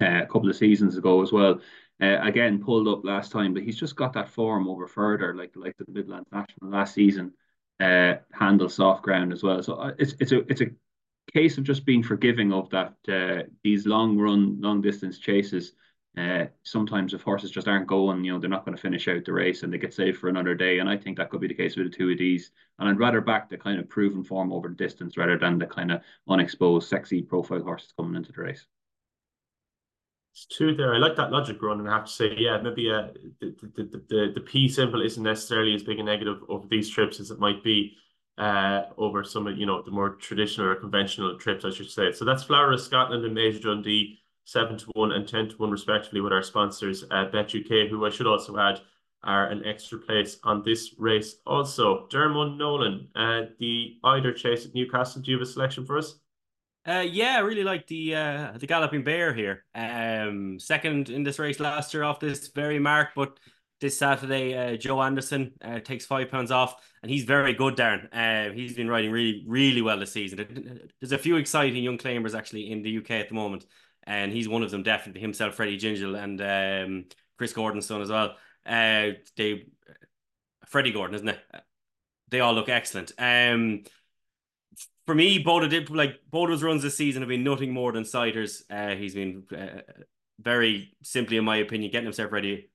uh, 0.00 0.22
a 0.22 0.26
couple 0.26 0.48
of 0.48 0.56
seasons 0.56 0.96
ago 0.96 1.22
as 1.22 1.32
well. 1.32 1.60
Uh, 2.00 2.18
again, 2.22 2.62
pulled 2.62 2.88
up 2.88 3.04
last 3.04 3.30
time, 3.32 3.54
but 3.54 3.62
he's 3.62 3.78
just 3.78 3.96
got 3.96 4.12
that 4.14 4.28
form 4.28 4.68
over 4.68 4.86
further, 4.86 5.34
like 5.34 5.52
like 5.54 5.76
the 5.76 5.84
Midlands 5.88 6.28
National 6.32 6.70
last 6.70 6.94
season. 6.94 7.32
Uh, 7.80 8.14
handle 8.32 8.68
soft 8.68 9.02
ground 9.02 9.32
as 9.32 9.42
well. 9.42 9.62
So 9.62 9.92
it's 9.98 10.14
it's 10.20 10.32
a 10.32 10.40
it's 10.50 10.60
a 10.60 10.66
case 11.32 11.58
of 11.58 11.64
just 11.64 11.84
being 11.84 12.02
forgiving 12.02 12.52
of 12.52 12.68
that 12.70 12.94
uh, 13.08 13.48
these 13.62 13.86
long 13.86 14.18
run, 14.18 14.60
long 14.60 14.80
distance 14.80 15.18
chases. 15.18 15.72
Uh, 16.16 16.44
sometimes 16.62 17.14
if 17.14 17.22
horses 17.22 17.50
just 17.50 17.68
aren't 17.68 17.86
going, 17.86 18.22
you 18.22 18.32
know, 18.32 18.38
they're 18.38 18.50
not 18.50 18.66
going 18.66 18.76
to 18.76 18.82
finish 18.82 19.08
out 19.08 19.24
the 19.24 19.32
race 19.32 19.62
and 19.62 19.72
they 19.72 19.78
get 19.78 19.94
saved 19.94 20.18
for 20.18 20.28
another 20.28 20.54
day. 20.54 20.78
And 20.78 20.88
I 20.88 20.96
think 20.96 21.16
that 21.16 21.30
could 21.30 21.40
be 21.40 21.48
the 21.48 21.54
case 21.54 21.74
with 21.74 21.90
the 21.90 21.96
two 21.96 22.10
of 22.10 22.18
these. 22.18 22.50
And 22.78 22.86
I'd 22.86 22.98
rather 22.98 23.22
back 23.22 23.48
the 23.48 23.56
kind 23.56 23.80
of 23.80 23.88
proven 23.88 24.22
form 24.22 24.52
over 24.52 24.68
the 24.68 24.74
distance 24.74 25.16
rather 25.16 25.38
than 25.38 25.58
the 25.58 25.66
kind 25.66 25.90
of 25.90 26.02
unexposed, 26.28 26.88
sexy 26.88 27.22
profile 27.22 27.62
horses 27.62 27.94
coming 27.96 28.14
into 28.14 28.30
the 28.30 28.42
race. 28.42 28.66
It's 30.34 30.46
true 30.46 30.74
there. 30.74 30.94
I 30.94 30.98
like 30.98 31.16
that 31.16 31.30
logic, 31.30 31.62
Ron, 31.62 31.80
and 31.80 31.88
I 31.88 31.94
have 31.94 32.06
to 32.06 32.12
say, 32.12 32.34
yeah, 32.36 32.58
maybe 32.60 32.90
uh, 32.90 33.08
the, 33.40 33.54
the, 33.60 33.82
the, 33.82 34.04
the, 34.08 34.32
the 34.34 34.40
P 34.40 34.68
symbol 34.68 35.02
isn't 35.02 35.22
necessarily 35.22 35.74
as 35.74 35.82
big 35.82 35.98
a 35.98 36.02
negative 36.02 36.40
over 36.48 36.66
these 36.68 36.90
trips 36.90 37.20
as 37.20 37.30
it 37.30 37.38
might 37.38 37.62
be 37.62 37.96
uh, 38.38 38.82
over 38.96 39.24
some 39.24 39.46
of 39.46 39.58
you 39.58 39.66
know 39.66 39.82
the 39.82 39.90
more 39.90 40.10
traditional 40.10 40.68
or 40.68 40.74
conventional 40.74 41.38
trips, 41.38 41.64
I 41.64 41.70
should 41.70 41.90
say. 41.90 42.12
So 42.12 42.24
that's 42.24 42.44
Flower 42.44 42.72
of 42.72 42.80
Scotland 42.80 43.24
and 43.24 43.34
Major 43.34 43.60
Dundee, 43.60 44.18
seven 44.44 44.78
to 44.78 44.86
one 44.94 45.12
and 45.12 45.26
ten 45.28 45.48
to 45.48 45.56
one 45.56 45.70
respectively, 45.70 46.20
with 46.20 46.32
our 46.32 46.42
sponsors 46.42 47.04
uh, 47.10 47.26
Bet 47.26 47.54
UK, 47.54 47.88
who 47.88 48.04
I 48.04 48.10
should 48.10 48.26
also 48.26 48.58
add 48.58 48.80
are 49.24 49.46
an 49.48 49.64
extra 49.64 49.98
place 49.98 50.38
on 50.42 50.62
this 50.64 50.94
race. 50.98 51.36
Also, 51.46 52.06
Dermot 52.08 52.56
Nolan, 52.56 53.08
uh, 53.14 53.42
the 53.60 53.98
Eider 54.02 54.32
Chase 54.32 54.66
at 54.66 54.74
Newcastle. 54.74 55.22
Do 55.22 55.30
you 55.30 55.38
have 55.38 55.46
a 55.46 55.50
selection 55.50 55.86
for 55.86 55.98
us? 55.98 56.16
Uh, 56.86 57.04
yeah, 57.08 57.36
I 57.36 57.40
really 57.40 57.62
like 57.62 57.86
the 57.86 58.16
uh, 58.16 58.52
the 58.58 58.66
Galloping 58.66 59.04
Bear 59.04 59.32
here. 59.32 59.64
Um, 59.74 60.58
second 60.58 61.10
in 61.10 61.22
this 61.22 61.38
race 61.38 61.60
last 61.60 61.94
year 61.94 62.02
off 62.02 62.18
this 62.18 62.48
very 62.48 62.80
mark, 62.80 63.10
but 63.14 63.38
this 63.82 63.98
Saturday, 63.98 64.56
uh, 64.56 64.76
Joe 64.76 65.02
Anderson 65.02 65.52
uh, 65.60 65.80
takes 65.80 66.06
five 66.06 66.30
pounds 66.30 66.52
off, 66.52 66.76
and 67.02 67.10
he's 67.10 67.24
very 67.24 67.52
good, 67.52 67.76
Darren. 67.76 68.08
Uh, 68.12 68.54
he's 68.54 68.74
been 68.74 68.88
riding 68.88 69.10
really, 69.10 69.44
really 69.46 69.82
well 69.82 69.98
this 69.98 70.12
season. 70.12 70.88
There's 71.00 71.12
a 71.12 71.18
few 71.18 71.36
exciting 71.36 71.82
young 71.82 71.98
claimers 71.98 72.34
actually 72.34 72.70
in 72.70 72.82
the 72.82 72.98
UK 72.98 73.10
at 73.10 73.28
the 73.28 73.34
moment, 73.34 73.66
and 74.04 74.32
he's 74.32 74.48
one 74.48 74.62
of 74.62 74.70
them 74.70 74.84
definitely. 74.84 75.20
Himself, 75.20 75.56
Freddie 75.56 75.78
Gingell, 75.78 76.16
and 76.16 76.40
um, 76.40 77.04
Chris 77.36 77.52
Gordon's 77.52 77.86
son 77.86 78.00
as 78.00 78.08
well. 78.08 78.36
Uh, 78.64 79.18
they, 79.36 79.66
Freddie 80.66 80.92
Gordon, 80.92 81.16
isn't 81.16 81.28
it? 81.28 81.40
They 82.30 82.40
all 82.40 82.54
look 82.54 82.68
excellent. 82.68 83.12
Um, 83.18 83.82
for 85.06 85.14
me, 85.14 85.42
Boda 85.42 85.68
did 85.68 85.90
like 85.90 86.20
Boda's 86.32 86.62
runs 86.62 86.84
this 86.84 86.96
season 86.96 87.20
have 87.22 87.28
been 87.28 87.42
nothing 87.42 87.72
more 87.72 87.90
than 87.90 88.04
ciders. 88.04 88.62
Uh, 88.70 88.94
he's 88.94 89.16
been 89.16 89.42
uh, 89.52 89.80
very 90.38 90.94
simply, 91.02 91.36
in 91.36 91.44
my 91.44 91.56
opinion, 91.56 91.90
getting 91.90 92.06
himself 92.06 92.30
ready 92.30 92.68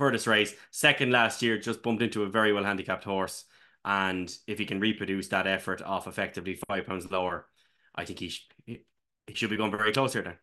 for 0.00 0.10
this 0.10 0.26
race. 0.26 0.54
Second 0.70 1.12
last 1.12 1.42
year, 1.42 1.58
just 1.58 1.82
bumped 1.82 2.02
into 2.02 2.22
a 2.22 2.28
very 2.28 2.54
well 2.54 2.64
handicapped 2.64 3.04
horse, 3.04 3.44
and 3.84 4.34
if 4.46 4.58
he 4.58 4.64
can 4.64 4.80
reproduce 4.80 5.28
that 5.28 5.46
effort 5.46 5.82
off 5.82 6.06
effectively 6.06 6.58
five 6.68 6.86
pounds 6.86 7.10
lower, 7.10 7.46
I 7.94 8.06
think 8.06 8.18
he 8.18 8.30
sh- 8.30 8.48
he 8.64 9.34
should 9.34 9.50
be 9.50 9.58
going 9.58 9.70
very 9.70 9.92
close 9.92 10.14
here. 10.14 10.22
Then 10.22 10.38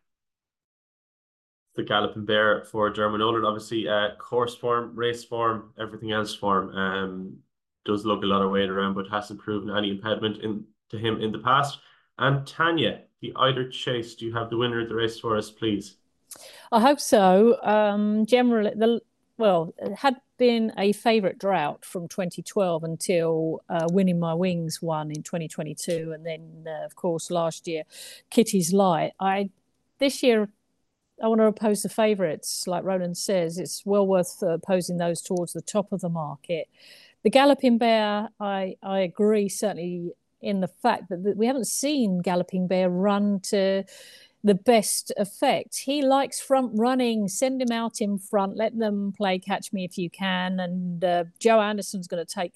the 1.74 1.82
galloping 1.82 2.24
bear 2.24 2.64
for 2.64 2.88
Diarmuid 2.90 3.18
Nolan, 3.18 3.44
obviously, 3.44 3.88
uh, 3.88 4.14
course 4.18 4.54
form, 4.54 4.94
race 4.94 5.24
form, 5.24 5.72
everything 5.78 6.12
else 6.12 6.34
form. 6.34 6.70
Um, 6.70 7.38
does 7.84 8.04
look 8.04 8.22
a 8.22 8.26
lot 8.26 8.42
of 8.42 8.50
weight 8.52 8.68
around, 8.68 8.94
but 8.94 9.08
hasn't 9.08 9.40
proven 9.40 9.76
any 9.76 9.90
impediment 9.90 10.38
in 10.42 10.64
to 10.90 10.98
him 10.98 11.20
in 11.20 11.32
the 11.32 11.38
past. 11.40 11.80
And 12.18 12.46
Tanya, 12.46 13.02
the 13.20 13.32
Eider 13.36 13.68
Chase, 13.68 14.14
do 14.14 14.24
you 14.24 14.34
have 14.34 14.50
the 14.50 14.56
winner 14.56 14.80
of 14.80 14.88
the 14.88 14.94
race 14.94 15.18
for 15.18 15.36
us, 15.36 15.50
please? 15.50 15.96
I 16.70 16.80
hope 16.80 17.00
so. 17.00 17.60
Um, 17.62 18.24
generally, 18.24 18.72
the 18.76 19.00
well, 19.38 19.72
it 19.78 19.94
had 19.94 20.16
been 20.36 20.72
a 20.76 20.92
favourite 20.92 21.38
drought 21.38 21.84
from 21.84 22.08
2012 22.08 22.84
until 22.84 23.62
uh, 23.68 23.86
Winning 23.90 24.18
My 24.18 24.34
Wings 24.34 24.82
won 24.82 25.10
in 25.10 25.22
2022, 25.22 26.12
and 26.12 26.26
then 26.26 26.66
uh, 26.66 26.84
of 26.84 26.96
course 26.96 27.30
last 27.30 27.66
year, 27.66 27.84
Kitty's 28.30 28.72
Light. 28.72 29.12
I 29.20 29.50
this 29.98 30.22
year 30.22 30.48
I 31.22 31.28
want 31.28 31.40
to 31.40 31.46
oppose 31.46 31.82
the 31.82 31.88
favourites, 31.88 32.66
like 32.66 32.84
Roland 32.84 33.16
says. 33.16 33.58
It's 33.58 33.84
well 33.84 34.06
worth 34.06 34.42
uh, 34.42 34.50
opposing 34.50 34.98
those 34.98 35.22
towards 35.22 35.52
the 35.52 35.62
top 35.62 35.92
of 35.92 36.00
the 36.00 36.08
market. 36.08 36.68
The 37.24 37.30
Galloping 37.30 37.78
Bear, 37.78 38.28
I, 38.38 38.76
I 38.82 39.00
agree 39.00 39.48
certainly 39.48 40.12
in 40.40 40.60
the 40.60 40.68
fact 40.68 41.08
that, 41.08 41.24
that 41.24 41.36
we 41.36 41.46
haven't 41.46 41.66
seen 41.66 42.20
Galloping 42.20 42.68
Bear 42.68 42.88
run 42.88 43.40
to 43.44 43.84
the 44.42 44.54
best 44.54 45.12
effect. 45.16 45.82
He 45.84 46.02
likes 46.02 46.40
front 46.40 46.72
running. 46.74 47.28
Send 47.28 47.60
him 47.60 47.72
out 47.72 48.00
in 48.00 48.18
front. 48.18 48.56
Let 48.56 48.78
them 48.78 49.12
play 49.16 49.38
catch 49.38 49.72
me 49.72 49.84
if 49.84 49.98
you 49.98 50.10
can. 50.10 50.60
And 50.60 51.04
uh, 51.04 51.24
Joe 51.38 51.60
Anderson's 51.60 52.06
going 52.06 52.24
to 52.24 52.34
take 52.34 52.54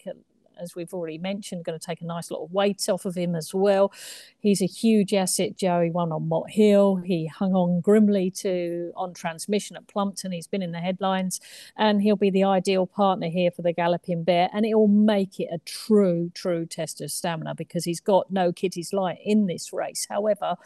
as 0.61 0.75
we've 0.75 0.93
already 0.93 1.19
mentioned, 1.19 1.65
going 1.65 1.79
to 1.79 1.85
take 1.85 2.01
a 2.01 2.07
nice 2.07 2.31
lot 2.31 2.43
of 2.43 2.53
weight 2.53 2.89
off 2.89 3.05
of 3.05 3.17
him 3.17 3.35
as 3.35 3.55
well. 3.55 3.93
He's 4.39 4.63
a 4.63 4.67
huge 4.67 5.15
asset, 5.15 5.57
Joey. 5.57 5.91
Won 5.91 6.13
on 6.13 6.29
Mott 6.29 6.51
Hill. 6.51 6.97
He 6.97 7.27
hung 7.27 7.55
on 7.55 7.81
grimly 7.81 8.31
to 8.31 8.93
on 8.97 9.15
transmission 9.15 9.77
at 9.77 9.87
Plumpton. 9.87 10.33
He's 10.33 10.47
been 10.47 10.63
in 10.63 10.73
the 10.73 10.81
headlines, 10.81 11.41
and 11.77 12.03
he'll 12.03 12.17
be 12.17 12.31
the 12.31 12.45
ideal 12.45 12.87
partner 12.87 13.29
here 13.29 13.51
for 13.51 13.63
the 13.63 13.73
Galloping 13.73 14.25
Bear. 14.25 14.49
And 14.53 14.65
it 14.67 14.75
will 14.75 14.89
make 14.89 15.39
it 15.41 15.49
a 15.53 15.59
true, 15.59 16.31
true 16.35 16.67
test 16.67 17.01
of 17.01 17.11
stamina 17.11 17.55
because 17.55 17.85
he's 17.85 18.01
got 18.01 18.31
no 18.31 18.53
Kitty's 18.53 18.93
Light 18.93 19.19
in 19.25 19.47
this 19.47 19.73
race. 19.73 20.07
However, 20.09 20.57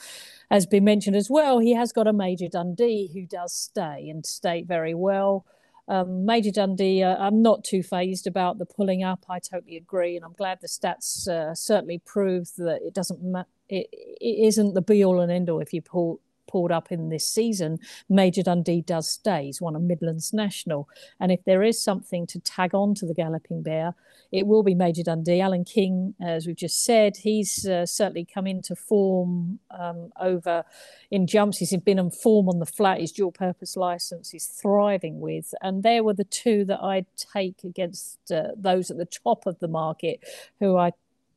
as 0.50 0.66
been 0.66 0.84
mentioned 0.84 1.16
as 1.16 1.30
well, 1.30 1.58
he 1.58 1.74
has 1.74 1.92
got 1.92 2.06
a 2.06 2.12
Major 2.12 2.48
Dundee 2.48 3.10
who 3.12 3.26
does 3.26 3.52
stay 3.52 4.08
and 4.08 4.24
stay 4.24 4.62
very 4.62 4.94
well. 4.94 5.44
Um, 5.88 6.26
Major 6.26 6.50
Dundee, 6.50 7.02
uh, 7.02 7.16
I'm 7.16 7.42
not 7.42 7.62
too 7.62 7.82
phased 7.82 8.26
about 8.26 8.58
the 8.58 8.66
pulling 8.66 9.04
up. 9.04 9.24
I 9.28 9.38
totally 9.38 9.76
agree, 9.76 10.16
and 10.16 10.24
I'm 10.24 10.32
glad 10.32 10.58
the 10.60 10.66
stats 10.66 11.28
uh, 11.28 11.54
certainly 11.54 11.98
prove 12.04 12.50
that 12.56 12.80
it 12.82 12.92
doesn't 12.92 13.22
ma- 13.22 13.44
it, 13.68 13.88
it 13.92 14.46
isn't 14.46 14.74
the 14.74 14.82
be 14.82 15.04
all 15.04 15.20
and 15.20 15.30
end 15.30 15.48
all 15.48 15.60
if 15.60 15.72
you 15.72 15.82
pull 15.82 16.20
pulled 16.56 16.72
up 16.72 16.90
in 16.90 17.10
this 17.10 17.28
season, 17.28 17.78
Major 18.08 18.42
Dundee 18.42 18.80
does 18.80 19.10
stay. 19.10 19.44
He's 19.44 19.60
won 19.60 19.76
a 19.76 19.78
Midlands 19.78 20.32
National. 20.32 20.88
And 21.20 21.30
if 21.30 21.44
there 21.44 21.62
is 21.62 21.82
something 21.82 22.26
to 22.28 22.40
tag 22.40 22.74
on 22.74 22.94
to 22.94 23.04
the 23.04 23.12
Galloping 23.12 23.62
Bear, 23.62 23.94
it 24.32 24.46
will 24.46 24.62
be 24.62 24.74
Major 24.74 25.02
Dundee. 25.02 25.42
Alan 25.42 25.66
King, 25.66 26.14
as 26.18 26.46
we've 26.46 26.56
just 26.56 26.82
said, 26.82 27.18
he's 27.18 27.66
uh, 27.66 27.84
certainly 27.84 28.24
come 28.24 28.46
into 28.46 28.74
form 28.74 29.58
um, 29.70 30.10
over 30.18 30.64
in 31.10 31.26
jumps. 31.26 31.58
He's 31.58 31.76
been 31.76 31.98
in 31.98 32.10
form 32.10 32.48
on 32.48 32.58
the 32.58 32.64
flat. 32.64 33.00
His 33.00 33.12
dual 33.12 33.32
purpose 33.32 33.76
license 33.76 34.30
he's 34.30 34.46
thriving 34.46 35.20
with. 35.20 35.52
And 35.60 35.82
there 35.82 36.02
were 36.02 36.14
the 36.14 36.24
two 36.24 36.64
that 36.64 36.82
I'd 36.82 37.06
take 37.18 37.64
against 37.64 38.32
uh, 38.32 38.52
those 38.56 38.90
at 38.90 38.96
the 38.96 39.04
top 39.04 39.44
of 39.44 39.58
the 39.58 39.68
market 39.68 40.20
who 40.58 40.78
I 40.78 40.92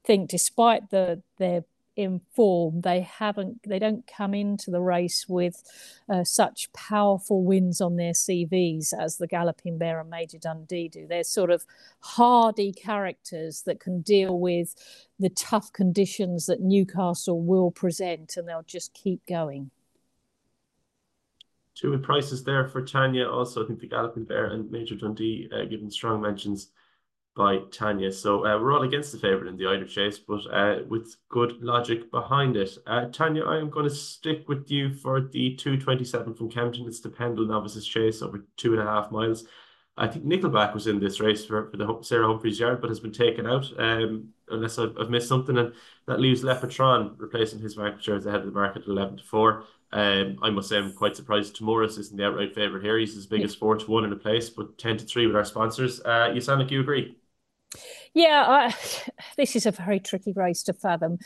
think, 0.05 0.29
despite 0.29 0.91
the 0.91 1.21
their 1.37 1.65
in 1.99 2.21
form. 2.33 2.79
They 2.79 3.01
haven't, 3.01 3.59
they 3.67 3.77
don't 3.77 4.07
come 4.07 4.33
into 4.33 4.71
the 4.71 4.79
race 4.79 5.27
with 5.27 5.61
uh, 6.07 6.23
such 6.23 6.71
powerful 6.71 7.43
wins 7.43 7.81
on 7.81 7.97
their 7.97 8.13
CVs 8.13 8.93
as 8.97 9.17
the 9.17 9.27
Galloping 9.27 9.77
Bear 9.77 9.99
and 9.99 10.09
Major 10.09 10.37
Dundee 10.37 10.87
do. 10.87 11.05
They're 11.05 11.25
sort 11.25 11.51
of 11.51 11.65
hardy 11.99 12.71
characters 12.71 13.63
that 13.65 13.81
can 13.81 13.99
deal 13.99 14.39
with 14.39 14.75
the 15.19 15.27
tough 15.27 15.73
conditions 15.73 16.45
that 16.45 16.61
Newcastle 16.61 17.41
will 17.41 17.69
present, 17.69 18.37
and 18.37 18.47
they'll 18.47 18.63
just 18.63 18.93
keep 18.93 19.25
going. 19.25 19.69
Two 21.75 21.97
prices 21.97 22.45
there 22.45 22.69
for 22.69 22.81
Tanya. 22.81 23.27
Also, 23.27 23.61
I 23.61 23.67
think 23.67 23.81
the 23.81 23.87
Galloping 23.87 24.23
Bear 24.23 24.45
and 24.45 24.71
Major 24.71 24.95
Dundee 24.95 25.49
uh, 25.53 25.65
given 25.65 25.91
strong 25.91 26.21
mentions 26.21 26.69
by 27.35 27.59
Tanya. 27.71 28.11
So 28.11 28.45
uh, 28.45 28.59
we're 28.59 28.73
all 28.73 28.83
against 28.83 29.11
the 29.11 29.17
favourite 29.17 29.47
in 29.47 29.57
the 29.57 29.67
Eider 29.67 29.85
Chase, 29.85 30.19
but 30.19 30.41
uh, 30.51 30.79
with 30.87 31.15
good 31.29 31.61
logic 31.61 32.11
behind 32.11 32.57
it. 32.57 32.77
Uh, 32.85 33.05
Tanya, 33.05 33.45
I 33.45 33.57
am 33.57 33.69
going 33.69 33.87
to 33.87 33.95
stick 33.95 34.47
with 34.49 34.69
you 34.69 34.93
for 34.93 35.21
the 35.21 35.55
227 35.55 36.33
from 36.33 36.49
Kempton. 36.49 36.87
It's 36.87 36.99
the 36.99 37.09
Pendil 37.09 37.47
Novices 37.47 37.87
Chase 37.87 38.21
over 38.21 38.45
two 38.57 38.73
and 38.73 38.81
a 38.81 38.85
half 38.85 39.11
miles. 39.11 39.45
I 39.99 40.07
think 40.07 40.23
Nickle 40.23 40.49
Back 40.49 40.73
was 40.73 40.87
in 40.87 40.99
this 40.99 41.19
race 41.19 41.45
for, 41.45 41.69
for 41.69 41.77
the 41.77 41.99
Sarah 42.03 42.27
Humphreys 42.27 42.59
yard, 42.59 42.79
but 42.79 42.89
has 42.89 43.01
been 43.01 43.11
taken 43.11 43.45
out, 43.45 43.65
um, 43.77 44.29
unless 44.47 44.79
I've, 44.79 44.97
I've, 44.97 45.09
missed 45.09 45.27
something. 45.27 45.57
And 45.57 45.73
that 46.07 46.21
leaves 46.21 46.41
Le 46.41 46.55
Patron 46.55 47.15
replacing 47.17 47.59
his 47.59 47.75
market 47.75 48.01
shares 48.01 48.25
ahead 48.25 48.39
of 48.39 48.45
the 48.45 48.51
market 48.53 48.83
at 48.83 48.87
11 48.87 49.17
to 49.17 49.23
4. 49.23 49.63
Um, 49.91 50.37
I 50.43 50.49
must 50.49 50.69
say 50.69 50.77
I'm 50.77 50.93
quite 50.93 51.15
surprised 51.15 51.57
Tahmuras 51.57 51.97
isn't 51.97 52.15
the 52.15 52.25
outright 52.25 52.53
favourite 52.53 52.83
here. 52.83 52.97
He's 52.97 53.17
as 53.17 53.25
big 53.25 53.41
as 53.41 53.55
4 53.55 53.77
to 53.77 53.91
1 53.91 54.05
in 54.05 54.13
a 54.13 54.15
place, 54.15 54.49
but 54.49 54.77
10 54.77 54.97
to 54.97 55.05
3 55.05 55.27
with 55.27 55.35
our 55.35 55.45
sponsors. 55.45 55.99
Uh, 56.01 56.31
you 56.33 56.41
sound 56.41 56.61
like 56.61 56.71
you 56.71 56.81
agree. 56.81 57.17
Yeah, 58.13 58.43
I, 58.47 58.75
this 59.37 59.55
is 59.55 59.65
a 59.65 59.71
very 59.71 59.99
tricky 59.99 60.33
race 60.33 60.63
to 60.63 60.73
fathom. 60.73 61.19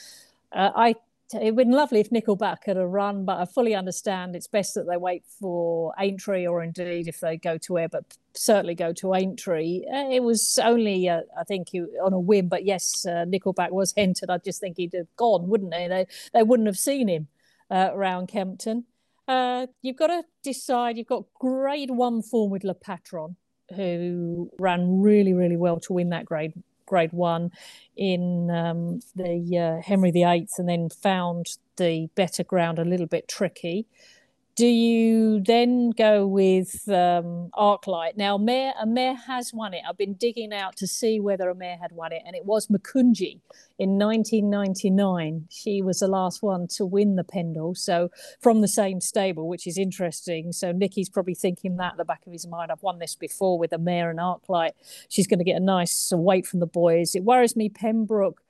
Uh, 0.52 0.72
I 0.76 0.96
it 1.34 1.56
would 1.56 1.68
been 1.68 1.72
lovely 1.72 2.00
if 2.00 2.12
Nickle 2.12 2.36
Back 2.36 2.66
had 2.66 2.78
a 2.78 2.86
run, 2.86 3.26
but 3.26 3.40
I 3.40 3.46
fully 3.46 3.74
understand 3.74 4.36
it's 4.36 4.48
best 4.48 4.76
that 4.76 4.88
they 4.88 4.98
wait 4.98 5.24
for 5.40 5.94
Aintree 6.00 6.46
or 6.46 6.62
indeed 6.62 7.08
if 7.08 7.20
they 7.20 7.38
go 7.38 7.58
to 7.60 7.80
air, 7.80 7.90
but 7.90 8.04
certainly 8.34 8.76
go 8.76 8.94
to 8.94 9.16
Aintree. 9.16 9.84
Uh, 9.92 10.10
it 10.12 10.22
was 10.22 10.60
only, 10.62 11.10
uh, 11.10 11.22
I 11.40 11.44
think, 11.44 11.70
on 12.04 12.14
a 12.14 12.20
whim, 12.20 12.50
but 12.50 12.66
yes, 12.66 13.06
uh, 13.06 13.26
Nickle 13.26 13.54
Back 13.54 13.72
was 13.72 13.94
hinted. 13.96 14.30
I 14.30 14.38
just 14.38 14.60
think 14.60 14.78
he'd 14.78 14.94
have 14.94 15.08
gone, 15.16 15.48
wouldn't 15.48 15.72
they? 15.72 15.88
They, 15.88 16.06
they 16.34 16.44
wouldn't 16.44 16.68
have 16.68 16.78
seen 16.78 17.08
him 17.08 17.28
uh, 17.74 17.90
around 17.92 18.28
Kempton. 18.28 18.86
Uh, 19.28 19.68
you've 19.82 19.98
got 19.98 20.08
to 20.08 20.24
decide. 20.44 20.98
You've 20.98 21.08
got 21.08 21.26
grade 21.40 21.90
one 21.90 22.22
form 22.22 22.52
with 22.52 22.64
Le 22.64 22.76
Patron, 22.76 23.36
who 23.76 24.52
ran 24.60 25.02
really, 25.02 25.34
really 25.34 25.58
well 25.58 25.80
to 25.82 25.94
win 25.94 26.10
that 26.10 26.26
grade 26.26 26.54
grade 26.86 27.14
one 27.14 27.50
in 27.96 28.52
um, 28.52 29.00
the 29.16 29.58
uh, 29.58 29.82
Henry 29.82 30.12
VIII 30.12 30.48
and 30.58 30.68
then 30.68 30.90
found 30.90 31.48
the 31.78 32.08
better 32.14 32.44
ground 32.44 32.78
a 32.78 32.86
little 32.86 33.08
bit 33.08 33.28
tricky. 33.28 33.88
Do 34.56 34.68
you 34.68 35.42
then 35.42 35.90
go 35.90 36.28
with 36.28 36.88
um, 36.88 37.50
Arclight? 37.56 38.18
Now, 38.18 38.38
Mayor, 38.38 38.74
a 38.80 38.86
Mayor 38.86 39.16
has 39.16 39.52
won 39.52 39.74
it. 39.74 39.82
I've 39.90 39.98
been 39.98 40.14
digging 40.14 40.54
out 40.54 40.76
to 40.76 40.86
see 40.86 41.20
whether 41.20 41.50
a 41.50 41.56
Mayor 41.56 41.78
had 41.82 41.92
won 41.92 42.12
it, 42.12 42.22
and 42.24 42.36
it 42.36 42.46
was 42.46 42.68
Makunji 42.68 43.40
in 43.80 43.98
1999. 43.98 45.48
She 45.50 45.82
was 45.82 46.02
the 46.02 46.08
last 46.08 46.44
one 46.44 46.68
to 46.76 46.86
win 46.86 47.16
the 47.16 47.24
Pendil, 47.24 47.74
so 47.74 48.12
from 48.40 48.62
the 48.62 48.68
same 48.68 49.02
stable, 49.02 49.48
which 49.48 49.66
is 49.66 49.80
interesting. 49.80 50.52
So 50.52 50.72
Nicky's 50.72 51.10
probably 51.10 51.34
thinking 51.34 51.78
that 51.78 51.94
at 51.94 51.98
the 51.98 52.06
back 52.06 52.22
of 52.28 52.32
his 52.32 52.46
mind. 52.46 52.72
I've 52.72 52.84
won 52.84 53.00
this 53.00 53.16
before 53.16 53.58
with 53.58 53.74
a 53.74 53.80
Mayor 53.80 54.12
and 54.12 54.20
Arclight. 54.20 54.74
She's 55.10 55.26
going 55.26 55.40
to 55.40 55.46
get 55.46 55.58
a 55.58 55.66
nice 55.66 56.12
weight 56.14 56.46
from 56.46 56.60
the 56.60 56.68
boys. 56.68 57.16
It 57.16 57.24
worries 57.24 57.56
me, 57.56 57.70
Pembroke. 57.70 58.42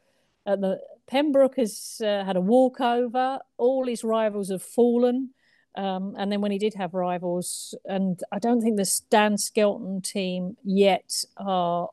Uh, 0.45 0.57
the 0.57 0.81
Pembroke 1.07 1.55
has 1.55 2.01
uh, 2.03 2.25
had 2.25 2.35
a 2.35 2.41
walkover. 2.41 3.39
All 3.57 3.87
his 3.87 4.03
rivals 4.03 4.49
have 4.49 4.61
fallen. 4.61 5.29
Um, 5.75 6.15
and 6.17 6.31
then 6.31 6.41
when 6.41 6.51
he 6.51 6.59
did 6.59 6.75
have 6.75 6.93
rivals, 6.93 7.75
and 7.86 8.19
I 8.31 8.39
don't 8.39 8.62
think 8.62 8.77
the 8.77 9.01
Dan 9.09 9.38
Skelton 9.38 10.01
team 10.01 10.57
yet 10.63 11.23
are 11.38 11.89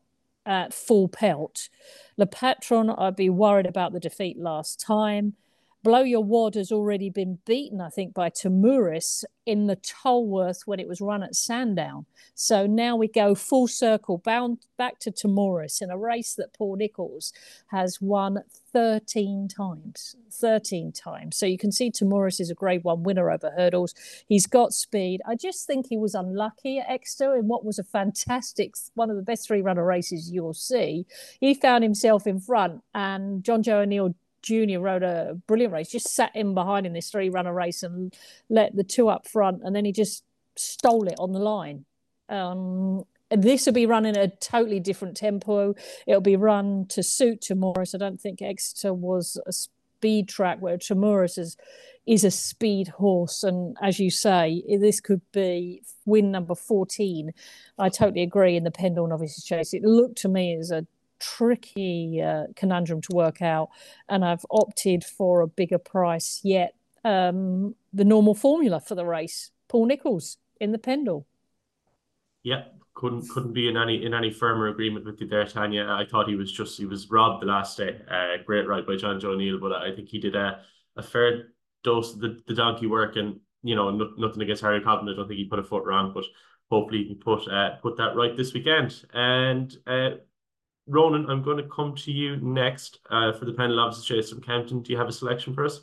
at 0.47 0.75
full 0.75 1.09
pelt. 1.09 1.69
Le 2.17 2.27
Patron, 2.27 2.91
I'd 2.91 3.17
be 3.17 3.31
worried 3.31 3.67
about 3.67 3.93
the 3.93 4.01
defeat 4.01 4.39
last 4.39 4.81
time. 4.81 5.35
Blow 5.83 6.03
Your 6.03 6.23
Wad 6.23 6.57
has 6.57 6.71
already 6.71 7.09
been 7.09 7.39
beaten, 7.47 7.81
I 7.81 7.89
think, 7.89 8.13
by 8.13 8.29
Tahmuras 8.29 9.25
in 9.47 9.67
the 9.67 9.77
Tolworth 9.77 10.67
when 10.67 10.79
it 10.79 10.87
was 10.87 11.01
run 11.01 11.23
at 11.23 11.35
Sandown. 11.35 12.05
So 12.35 12.67
now 12.67 12.97
we 12.97 13.09
go 13.09 13.35
full 13.35 13.67
circle, 13.67 14.19
bound 14.19 14.67
back 14.77 14.99
to 15.01 15.11
Tahmuras 15.11 15.81
in 15.81 15.91
a 15.91 15.97
race 15.97 16.35
that 16.35 16.53
Paul 16.53 16.77
Nicholls 16.77 17.33
has 17.69 17.99
won 17.99 18.41
13 18.75 19.49
times. 19.49 20.17
13 20.31 20.93
times. 20.93 21.39
So 21.39 21.47
you 21.47 21.57
can 21.57 21.73
see 21.73 21.91
Tahmuras 21.91 22.41
is 22.41 22.51
a 22.51 22.55
grade 22.55 22.85
one 22.85 23.03
winner 23.03 23.31
over 23.31 23.51
hurdles. 23.57 23.95
He's 24.29 24.47
got 24.47 24.75
speed. 24.75 25.23
I 25.27 25.35
just 25.35 25.67
think 25.67 25.87
he 25.87 25.97
was 25.97 26.15
unlucky 26.15 26.79
at 26.79 26.91
Exeter 26.91 27.37
in 27.37 27.49
what 27.49 27.65
was 27.65 27.79
a 27.79 27.85
fantastic, 27.85 28.75
one 28.95 29.09
of 29.09 29.17
the 29.17 29.23
best 29.23 29.47
three 29.47 29.63
runner 29.63 29.87
races 29.87 30.31
you'll 30.31 30.53
see. 30.53 31.07
He 31.41 31.55
found 31.55 31.85
himself 31.85 32.27
in 32.27 32.39
front, 32.39 32.83
and 32.95 33.43
Jonjo 33.43 33.83
O'Neill 33.83 34.15
Junior 34.43 34.81
rode 34.81 35.03
a 35.03 35.39
brilliant 35.47 35.73
race, 35.73 35.91
just 35.91 36.09
sat 36.09 36.35
in 36.35 36.55
behind 36.55 36.87
in 36.87 36.93
this 36.93 37.11
three 37.11 37.29
runner 37.29 37.53
race 37.53 37.83
and 37.83 38.15
let 38.49 38.75
the 38.77 38.85
two 38.85 39.09
up 39.09 39.27
front, 39.27 39.63
and 39.63 39.75
then 39.75 39.85
he 39.85 39.93
just 39.93 40.25
stole 40.57 41.07
it 41.07 41.17
on 41.19 41.33
the 41.33 41.39
line. 41.39 41.85
Um, 42.29 43.05
this 43.31 43.67
will 43.67 43.73
be 43.73 43.87
running 43.87 44.17
a 44.17 44.29
totally 44.29 44.81
different 44.81 45.17
tempo. 45.17 45.75
It'll 46.07 46.21
be 46.21 46.37
run 46.37 46.87
to 46.89 47.03
suit 47.03 47.43
Tahmuras. 47.43 47.95
I 47.95 47.99
don't 47.99 48.21
think 48.21 48.43
Exeter 48.43 48.93
was 48.93 49.41
a 49.47 49.53
speed 49.53 50.29
track 50.29 50.61
where 50.61 50.79
Tahmuras 50.79 51.39
is 51.39 51.57
is 52.07 52.25
a 52.25 52.31
speed 52.31 52.89
horse. 52.89 53.45
And 53.45 53.77
as 53.81 54.01
you 54.01 54.11
say, 54.11 54.65
this 54.81 55.01
could 55.01 55.21
be 55.33 55.83
win 56.07 56.31
number 56.33 56.55
14. 56.55 57.33
I 57.79 57.89
totally 57.89 58.23
agree 58.23 58.57
in 58.57 58.65
the 58.65 58.71
Pendil 58.71 59.07
Novices 59.07 59.45
Chase. 59.45 59.75
It 59.75 59.83
looked 59.83 60.17
to 60.19 60.29
me 60.29 60.57
as 60.57 60.71
a 60.71 60.87
tricky 61.21 62.21
uh, 62.21 62.47
conundrum 62.57 63.01
to 63.03 63.15
work 63.15 63.43
out, 63.43 63.71
and 64.09 64.25
I've 64.25 64.45
opted 64.51 65.05
for 65.05 65.43
a 65.43 65.47
bigger 65.47 65.79
price 65.79 66.41
yet. 66.43 66.75
Um, 67.05 67.75
the 67.93 68.05
normal 68.05 68.35
formula 68.35 68.81
for 68.81 68.95
the 68.95 69.07
race, 69.07 69.51
Paul 69.69 69.87
Nicholls 69.87 70.39
in 70.61 70.73
the 70.73 70.79
Pendil. 70.79 71.25
Yeah, 72.43 72.65
couldn't 72.95 73.29
couldn't 73.31 73.53
be 73.53 73.69
in 73.69 73.77
any 73.77 74.05
in 74.05 74.15
any 74.15 74.31
firmer 74.31 74.69
agreement 74.69 75.07
with 75.07 75.21
you 75.21 75.27
there, 75.27 75.47
Tanya. 75.47 75.87
I 75.89 76.05
thought 76.05 76.29
he 76.29 76.37
was 76.37 76.53
just 76.53 76.79
he 76.79 76.87
was 76.87 77.11
robbed 77.11 77.43
the 77.43 77.47
last 77.47 77.77
day. 77.77 78.01
Uh, 78.11 78.43
great 78.45 78.67
ride 78.67 78.87
by 78.87 78.95
Jonjo 78.95 79.25
O'Neill, 79.25 79.59
but 79.59 79.73
I 79.73 79.95
think 79.95 80.09
he 80.09 80.19
did 80.19 80.37
a, 80.37 80.61
a 80.97 81.03
fair 81.03 81.49
dose 81.83 82.15
of 82.15 82.21
the, 82.21 82.39
the 82.47 82.55
donkey 82.55 82.87
work 82.87 83.17
and 83.17 83.41
you 83.63 83.75
know 83.75 83.91
no, 83.91 84.11
nothing 84.19 84.43
against 84.43 84.63
Harry 84.63 84.81
Cobden. 84.81 85.09
I 85.09 85.17
don't 85.17 85.29
think 85.29 85.39
he 85.39 85.47
put 85.47 85.59
a 85.59 85.65
foot 85.65 85.85
wrong, 85.85 86.13
but 86.13 86.25
hopefully 86.71 87.05
he 87.05 87.07
can 87.07 87.17
put 87.17 87.49
uh, 87.49 87.77
put 87.77 87.97
that 87.97 88.17
right 88.17 88.37
this 88.37 88.53
weekend. 88.53 89.05
And 89.13 89.75
uh, 89.87 90.11
Ronan, 90.87 91.29
I'm 91.29 91.43
going 91.43 91.59
to 91.59 91.69
come 91.69 91.95
to 91.97 92.13
you 92.13 92.37
next 92.39 92.99
uh, 93.11 93.33
for 93.33 93.45
the 93.45 93.53
Pendil 93.53 93.77
Novices 93.77 94.05
Chase 94.05 94.31
from 94.31 94.41
Kempton. 94.41 94.83
Do 94.83 94.93
you 94.93 94.99
have 94.99 95.09
a 95.09 95.13
selection 95.13 95.55
for 95.55 95.65
us? 95.65 95.81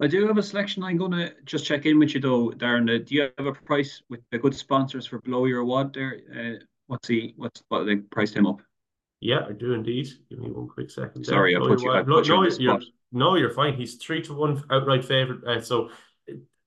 I 0.00 0.06
do 0.08 0.26
have 0.26 0.36
a 0.36 0.42
selection. 0.42 0.82
I'm 0.82 0.98
going 0.98 1.12
to 1.12 1.32
just 1.44 1.64
check 1.64 1.86
in 1.86 1.98
with 1.98 2.14
you 2.14 2.20
though, 2.20 2.50
Darren. 2.50 2.94
Uh, 2.94 3.02
do 3.04 3.14
you 3.14 3.28
have 3.38 3.46
a 3.46 3.52
price 3.52 4.02
with 4.10 4.20
the 4.30 4.38
good 4.38 4.54
sponsors 4.54 5.06
for 5.06 5.20
Blow 5.20 5.46
Your 5.46 5.64
Wad 5.64 5.94
there? 5.94 6.20
Uh, 6.34 6.64
what's 6.86 7.08
the 7.08 7.32
what's 7.36 7.62
what 7.68 7.84
they 7.84 7.96
priced 7.96 8.34
him 8.34 8.46
up? 8.46 8.60
Yeah, 9.20 9.46
I 9.48 9.52
do 9.52 9.72
indeed. 9.72 10.08
Give 10.28 10.38
me 10.38 10.50
one 10.50 10.68
quick 10.68 10.90
second. 10.90 11.24
Sorry, 11.24 11.56
I 11.56 11.60
put 11.60 11.80
you, 11.80 11.92
I 11.92 12.00
put 12.00 12.08
no, 12.08 12.22
you 12.22 12.28
no, 12.28 12.56
you're, 12.58 12.80
no, 13.12 13.34
you're 13.36 13.50
fine. 13.50 13.74
He's 13.74 13.94
three 13.94 14.20
to 14.22 14.34
one 14.34 14.62
outright 14.70 15.04
favorite. 15.04 15.42
Uh, 15.44 15.60
so 15.62 15.88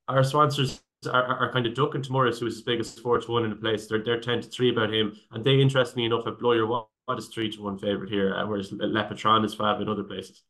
our 0.08 0.24
sponsors 0.24 0.82
are, 1.06 1.24
are 1.24 1.54
kind 1.54 1.68
of 1.68 1.76
ducking 1.76 2.02
Tahmuras, 2.02 2.39
who 2.39 2.47
is 2.47 2.56
his 2.56 2.64
biggest 2.64 3.00
four 3.02 3.20
to 3.20 3.32
one 3.32 3.43
in 3.43 3.52
the 3.52 3.56
place. 3.56 3.86
They're 3.86 4.04
they're 4.04 4.20
ten 4.20 4.41
to 4.41 4.47
three 4.47 4.72
about 4.72 4.91
him, 4.91 5.16
and 5.32 5.45
they 5.45 5.62
interestingly 5.62 6.06
enough 6.06 6.26
have 6.26 6.39
Blow 6.39 6.54
Your 6.54 6.66
Wad 6.66 6.86
is 7.18 7.28
three 7.28 7.49
to 7.51 7.64
one 7.64 7.80
favorite 7.80 8.10
here, 8.10 8.36
uh, 8.36 8.45
whereas 8.45 8.72
Le 8.72 9.03
Patron 9.05 9.43
is 9.43 9.53
five 9.53 9.82
in 9.82 9.89
other 9.89 10.03
places. 10.03 10.43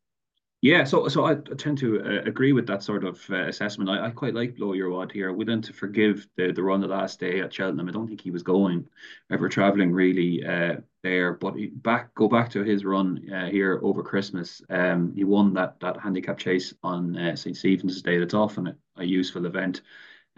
Yeah, 0.61 0.83
so 0.83 1.07
so 1.07 1.23
I 1.23 1.35
tend 1.35 1.77
to 1.77 2.01
uh, 2.03 2.21
agree 2.25 2.51
with 2.51 2.67
that 2.67 2.83
sort 2.83 3.05
of 3.05 3.21
uh, 3.29 3.47
assessment. 3.47 3.89
I, 3.89 4.07
I 4.07 4.09
quite 4.09 4.33
like 4.33 4.57
Blow 4.57 4.73
Your 4.73 4.89
Wad 4.89 5.09
here. 5.09 5.31
We 5.31 5.45
then 5.45 5.61
to 5.61 5.71
forgive 5.71 6.27
the 6.35 6.51
the 6.51 6.61
run 6.61 6.81
the 6.81 6.87
last 6.87 7.17
day 7.17 7.39
at 7.39 7.53
Cheltenham. 7.53 7.87
I 7.87 7.93
don't 7.93 8.09
think 8.09 8.19
he 8.19 8.31
was 8.31 8.43
going 8.43 8.85
ever 9.31 9.47
traveling 9.47 9.93
really 9.93 10.45
uh, 10.45 10.75
there, 11.01 11.33
but 11.33 11.55
back 11.81 12.13
go 12.13 12.27
back 12.27 12.49
to 12.51 12.63
his 12.63 12.83
run 12.83 13.21
uh, 13.33 13.45
here 13.45 13.79
over 13.81 14.03
Christmas. 14.03 14.61
Um, 14.69 15.13
he 15.15 15.23
won 15.23 15.53
that 15.53 15.79
that 15.79 15.97
handicap 15.97 16.37
chase 16.37 16.73
on 16.83 17.15
uh, 17.15 17.37
St 17.37 17.55
Stephen's 17.55 18.01
Day. 18.01 18.17
That's 18.17 18.33
often 18.33 18.67
a, 18.67 18.75
a 18.97 19.05
useful 19.05 19.45
event. 19.45 19.81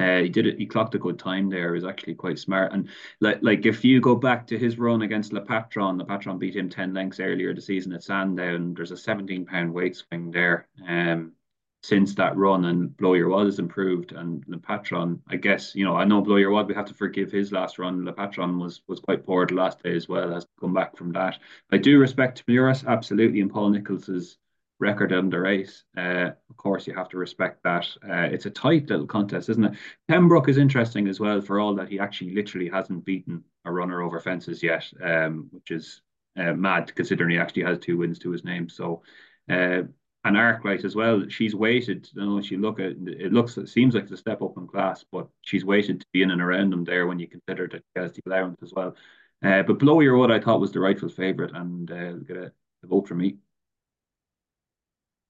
Uh, 0.02 0.24
he 0.24 0.30
did 0.30 0.48
it. 0.48 0.58
He 0.58 0.66
clocked 0.66 0.96
a 0.96 1.00
good 1.00 1.20
time 1.20 1.50
there. 1.50 1.70
He 1.70 1.76
was 1.76 1.86
actually 1.86 2.16
quite 2.16 2.40
smart. 2.40 2.74
And 2.74 2.90
like, 3.20 3.40
like 3.42 3.66
if 3.66 3.84
you 3.84 4.00
go 4.00 4.16
back 4.16 4.48
to 4.48 4.58
his 4.58 4.78
run 4.78 5.02
against 5.02 5.34
Le 5.34 5.42
Patron, 5.42 5.98
Le 5.98 6.06
Patron 6.06 6.38
beat 6.38 6.56
him 6.56 6.70
ten 6.70 6.94
lengths 6.94 7.20
earlier 7.20 7.54
the 7.54 7.62
season 7.62 7.94
at 7.94 8.04
Sandown. 8.04 8.74
There's 8.74 8.92
a 8.92 8.98
17 8.98 9.46
pound 9.46 9.74
weight 9.74 9.96
swing 9.96 10.32
there. 10.32 10.68
Um, 10.88 11.34
since 11.84 12.14
that 12.16 12.38
run 12.38 12.66
and 12.66 12.96
Blow 12.96 13.16
Your 13.16 13.30
Wad 13.30 13.48
has 13.48 13.58
improved 13.58 14.12
and 14.12 14.44
Le 14.48 14.58
Patron, 14.58 15.22
I 15.28 15.36
guess 15.36 15.74
you 15.74 15.84
know 15.84 15.96
I 15.96 16.06
know 16.06 16.22
Blow 16.22 16.36
Your 16.36 16.52
Wad 16.52 16.68
we 16.68 16.76
have 16.76 16.86
to 16.86 16.94
forgive 16.94 17.32
his 17.32 17.52
last 17.52 17.80
run. 17.80 18.06
Le 18.06 18.14
Patron 18.14 18.60
was 18.60 18.82
was 18.88 19.00
quite 19.00 19.26
poor 19.26 19.46
the 19.46 19.56
last 19.56 19.82
day 19.82 19.96
as 19.96 20.08
well. 20.08 20.32
Has 20.32 20.46
come 20.60 20.74
back 20.74 20.96
from 20.96 21.12
that. 21.14 21.40
I 21.72 21.78
do 21.78 22.00
respect 22.00 22.44
Muras 22.48 22.86
absolutely, 22.86 23.42
and 23.42 23.52
Paul 23.52 23.70
Nicholls' 23.70 24.38
record 24.82 25.12
the 25.12 25.40
race. 25.40 25.84
Uh, 25.96 26.32
of 26.50 26.58
course, 26.58 26.88
you 26.88 26.94
have 26.94 27.08
to 27.10 27.18
respect 27.18 27.64
that. 27.64 27.88
Uh, 28.04 28.28
it's 28.32 28.48
a 28.48 28.50
tight 28.50 28.90
little 28.90 29.06
contest, 29.06 29.48
isn't 29.50 29.64
it? 29.64 29.74
Pembroke 30.08 30.50
is 30.50 30.58
interesting 30.58 31.08
as 31.08 31.20
well 31.20 31.40
for 31.40 31.60
all 31.60 31.76
that 31.76 31.88
he 31.88 32.00
actually 32.00 32.34
literally 32.34 32.68
hasn't 32.68 33.06
beaten 33.06 33.44
a 33.66 33.72
runner 33.72 34.02
over 34.02 34.20
fences 34.20 34.64
yet, 34.64 34.86
um, 35.04 35.48
which 35.52 35.72
is 35.72 36.02
uh, 36.36 36.54
mad 36.54 36.94
considering 36.96 37.30
he 37.30 37.38
actually 37.38 37.64
has 37.64 37.78
two 37.78 37.98
wins 37.98 38.20
to 38.20 38.32
his 38.32 38.44
name. 38.44 38.68
So, 38.68 39.04
uh, 39.50 39.84
and 40.24 40.38
Arclight 40.38 40.84
as 40.84 40.96
well. 40.96 41.24
She's 41.30 41.56
waited. 41.56 42.10
You 42.14 42.26
know, 42.26 42.42
she 42.42 42.58
look 42.58 42.80
at 42.80 42.92
it 43.08 43.34
looks 43.34 43.58
it 43.58 43.70
seems 43.70 43.96
like 43.96 44.04
it's 44.04 44.12
a 44.12 44.18
step 44.18 44.42
up 44.42 44.58
in 44.58 44.68
class, 44.68 45.06
but 45.12 45.28
she's 45.42 45.66
waited 45.66 46.02
to 46.02 46.08
be 46.12 46.22
in 46.22 46.32
and 46.32 46.42
around 46.42 46.72
them 46.72 46.84
there 46.84 47.08
when 47.08 47.20
you 47.20 47.28
consider 47.28 47.68
that 47.68 47.84
she 47.96 48.02
has 48.02 48.14
the 48.14 48.22
allowance 48.26 48.60
as 48.64 48.74
well. 48.74 48.96
Uh, 49.44 49.64
but 49.64 49.80
Blow 49.80 50.00
Your 50.02 50.18
Wad, 50.18 50.32
I 50.32 50.40
thought 50.40 50.60
was 50.60 50.72
the 50.72 50.80
rightful 50.80 51.10
favourite, 51.10 51.56
and 51.56 51.92
uh, 51.92 52.14
get 52.14 52.38
a, 52.38 52.52
a 52.84 52.88
vote 52.88 53.08
from 53.08 53.18
me. 53.18 53.38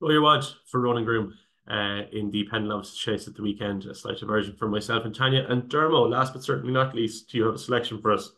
Blow 0.02 0.10
Your 0.10 0.24
Wad 0.24 0.44
for 0.66 0.82
Ronan 0.82 1.06
Groome 1.06 1.38
uh, 1.70 2.02
in 2.12 2.32
the 2.32 2.44
Pendil 2.50 2.70
Novices 2.70 2.98
Chase 2.98 3.28
at 3.28 3.36
the 3.36 3.44
weekend. 3.44 3.86
A 3.86 3.94
slight 3.94 4.18
diversion 4.18 4.56
for 4.58 4.68
myself 4.68 5.06
and 5.06 5.14
Tanya. 5.14 5.46
And 5.48 5.70
Dermo, 5.70 6.10
last 6.10 6.34
but 6.34 6.44
certainly 6.44 6.74
not 6.74 6.96
least, 6.96 7.30
do 7.30 7.38
you 7.38 7.46
have 7.46 7.54
a 7.54 7.60
selection 7.60 8.02
for 8.02 8.12
us? 8.12 8.32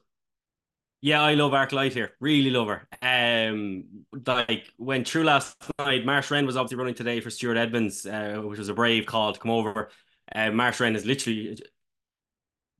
Yeah, 0.99 1.22
I 1.22 1.36
love 1.36 1.53
Arclight 1.53 1.93
here. 1.93 2.11
Really 2.20 2.49
love 2.49 2.68
her. 2.68 2.88
Um, 3.01 4.05
like 4.28 4.74
went 4.78 5.07
through 5.07 5.24
last 5.24 5.55
night, 5.80 6.05
Marsh 6.05 6.30
Wren 6.32 6.45
was 6.45 6.57
obviously 6.57 6.78
running 6.78 6.95
today 6.95 7.22
for 7.22 7.30
Stuart 7.30 7.55
Edmunds, 7.55 8.05
uh, 8.05 8.41
which 8.43 8.59
was 8.59 8.68
a 8.68 8.74
brave 8.74 9.05
call 9.05 9.32
to 9.32 9.39
come 9.39 9.51
over. 9.51 9.89
Uh, 10.36 10.51
Marsh 10.51 10.82
Wren 10.82 10.97
is 10.97 11.05
literally 11.05 11.57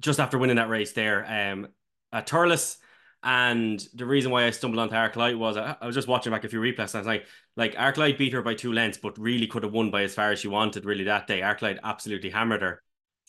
just 0.02 0.20
after 0.20 0.38
winning 0.38 0.58
that 0.58 0.70
race 0.70 0.92
there 0.92 1.26
um, 1.26 1.70
at 2.12 2.28
Thurles. 2.28 2.78
And 3.24 3.80
the 3.94 4.06
reason 4.06 4.32
why 4.32 4.46
I 4.46 4.50
stumbled 4.50 4.80
onto 4.80 4.96
Arclight 4.96 5.38
was 5.38 5.56
I, 5.56 5.78
I 5.80 5.86
was 5.86 5.96
just 5.96 6.10
watching 6.10 6.34
back 6.34 6.44
a 6.44 6.50
few 6.50 6.60
replays 6.60 6.94
and 6.94 6.96
I 6.96 7.00
was 7.00 7.08
like, 7.08 7.26
like 7.56 7.76
Arclight 7.76 8.18
beat 8.18 8.34
her 8.34 8.42
by 8.42 8.54
two 8.54 8.74
lengths, 8.74 8.98
but 8.98 9.18
really 9.18 9.48
could 9.48 9.64
have 9.64 9.72
won 9.72 9.92
by 9.92 10.04
as 10.04 10.14
far 10.14 10.32
as 10.32 10.40
she 10.40 10.50
wanted 10.50 10.84
really 10.84 11.06
that 11.06 11.26
day. 11.26 11.40
Arclight 11.40 11.80
absolutely 11.84 12.30
hammered 12.30 12.62
her. 12.62 12.84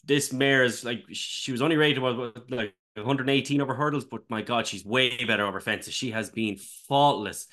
This 0.04 0.32
mare 0.32 0.64
is 0.64 0.84
like 0.84 1.04
she 1.12 1.52
was 1.52 1.62
only 1.62 1.76
rated 1.76 2.02
with 2.02 2.36
like 2.50 2.74
118 2.96 3.60
over 3.60 3.74
hurdles, 3.74 4.04
but 4.04 4.28
my 4.28 4.42
God, 4.42 4.66
she's 4.66 4.84
way 4.84 5.24
better 5.24 5.46
over 5.46 5.60
fences. 5.60 5.94
She 5.94 6.10
has 6.10 6.28
been 6.28 6.56
faultless 6.56 7.46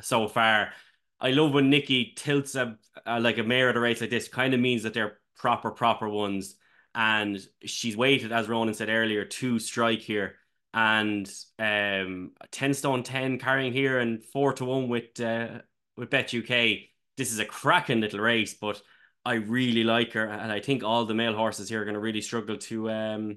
so 0.00 0.28
far. 0.28 0.72
I 1.20 1.32
love 1.32 1.52
when 1.52 1.70
Nicky 1.70 2.12
tilts 2.16 2.54
a, 2.54 2.78
a 3.04 3.18
like 3.18 3.38
a 3.38 3.42
mare 3.42 3.68
at 3.68 3.76
a 3.76 3.80
race 3.80 4.00
like 4.00 4.10
this. 4.10 4.28
Kind 4.28 4.54
of 4.54 4.60
means 4.60 4.84
that 4.84 4.94
they're 4.94 5.18
proper, 5.36 5.72
proper 5.72 6.08
ones. 6.08 6.54
And 6.94 7.44
she's 7.64 7.96
waited, 7.96 8.30
as 8.30 8.48
Ronan 8.48 8.74
said 8.74 8.88
earlier, 8.88 9.24
to 9.24 9.58
strike 9.58 9.98
here 9.98 10.36
and 10.74 11.32
um 11.60 12.32
10 12.50 12.74
stone 12.74 13.04
10 13.04 13.38
carrying 13.38 13.72
here 13.72 14.00
and 14.00 14.24
4 14.24 14.54
to 14.54 14.64
1 14.64 14.88
with 14.88 15.20
uh, 15.20 15.60
with 15.96 16.10
Bet 16.10 16.34
UK. 16.34 16.90
This 17.16 17.32
is 17.32 17.38
a 17.38 17.44
cracking 17.44 18.00
little 18.00 18.18
race, 18.18 18.54
but 18.54 18.82
I 19.24 19.34
really 19.34 19.84
like 19.84 20.12
her 20.12 20.26
and 20.26 20.50
I 20.52 20.60
think 20.60 20.82
all 20.82 21.06
the 21.06 21.14
male 21.14 21.34
horses 21.34 21.68
here 21.68 21.80
are 21.80 21.84
going 21.84 21.94
to 21.94 22.00
really 22.00 22.20
struggle 22.20 22.58
to 22.58 22.90
um 22.90 23.36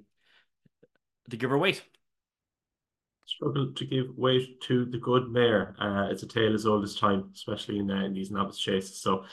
to 1.29 1.37
give 1.37 1.51
her 1.51 1.57
weight. 1.57 1.83
Struggle 3.25 3.73
to 3.73 3.85
give 3.85 4.07
weight 4.17 4.59
to 4.61 4.85
the 4.85 4.97
good 4.97 5.29
mare. 5.29 5.75
Uh, 5.79 6.07
it's 6.09 6.23
a 6.23 6.27
tale 6.27 6.53
as 6.53 6.65
old 6.65 6.85
as 6.85 6.95
time, 6.95 7.29
especially 7.35 7.77
in, 7.79 7.91
uh, 7.91 8.05
in 8.05 8.13
these 8.13 8.31
novice 8.31 8.57
chases. 8.57 9.01
So 9.01 9.25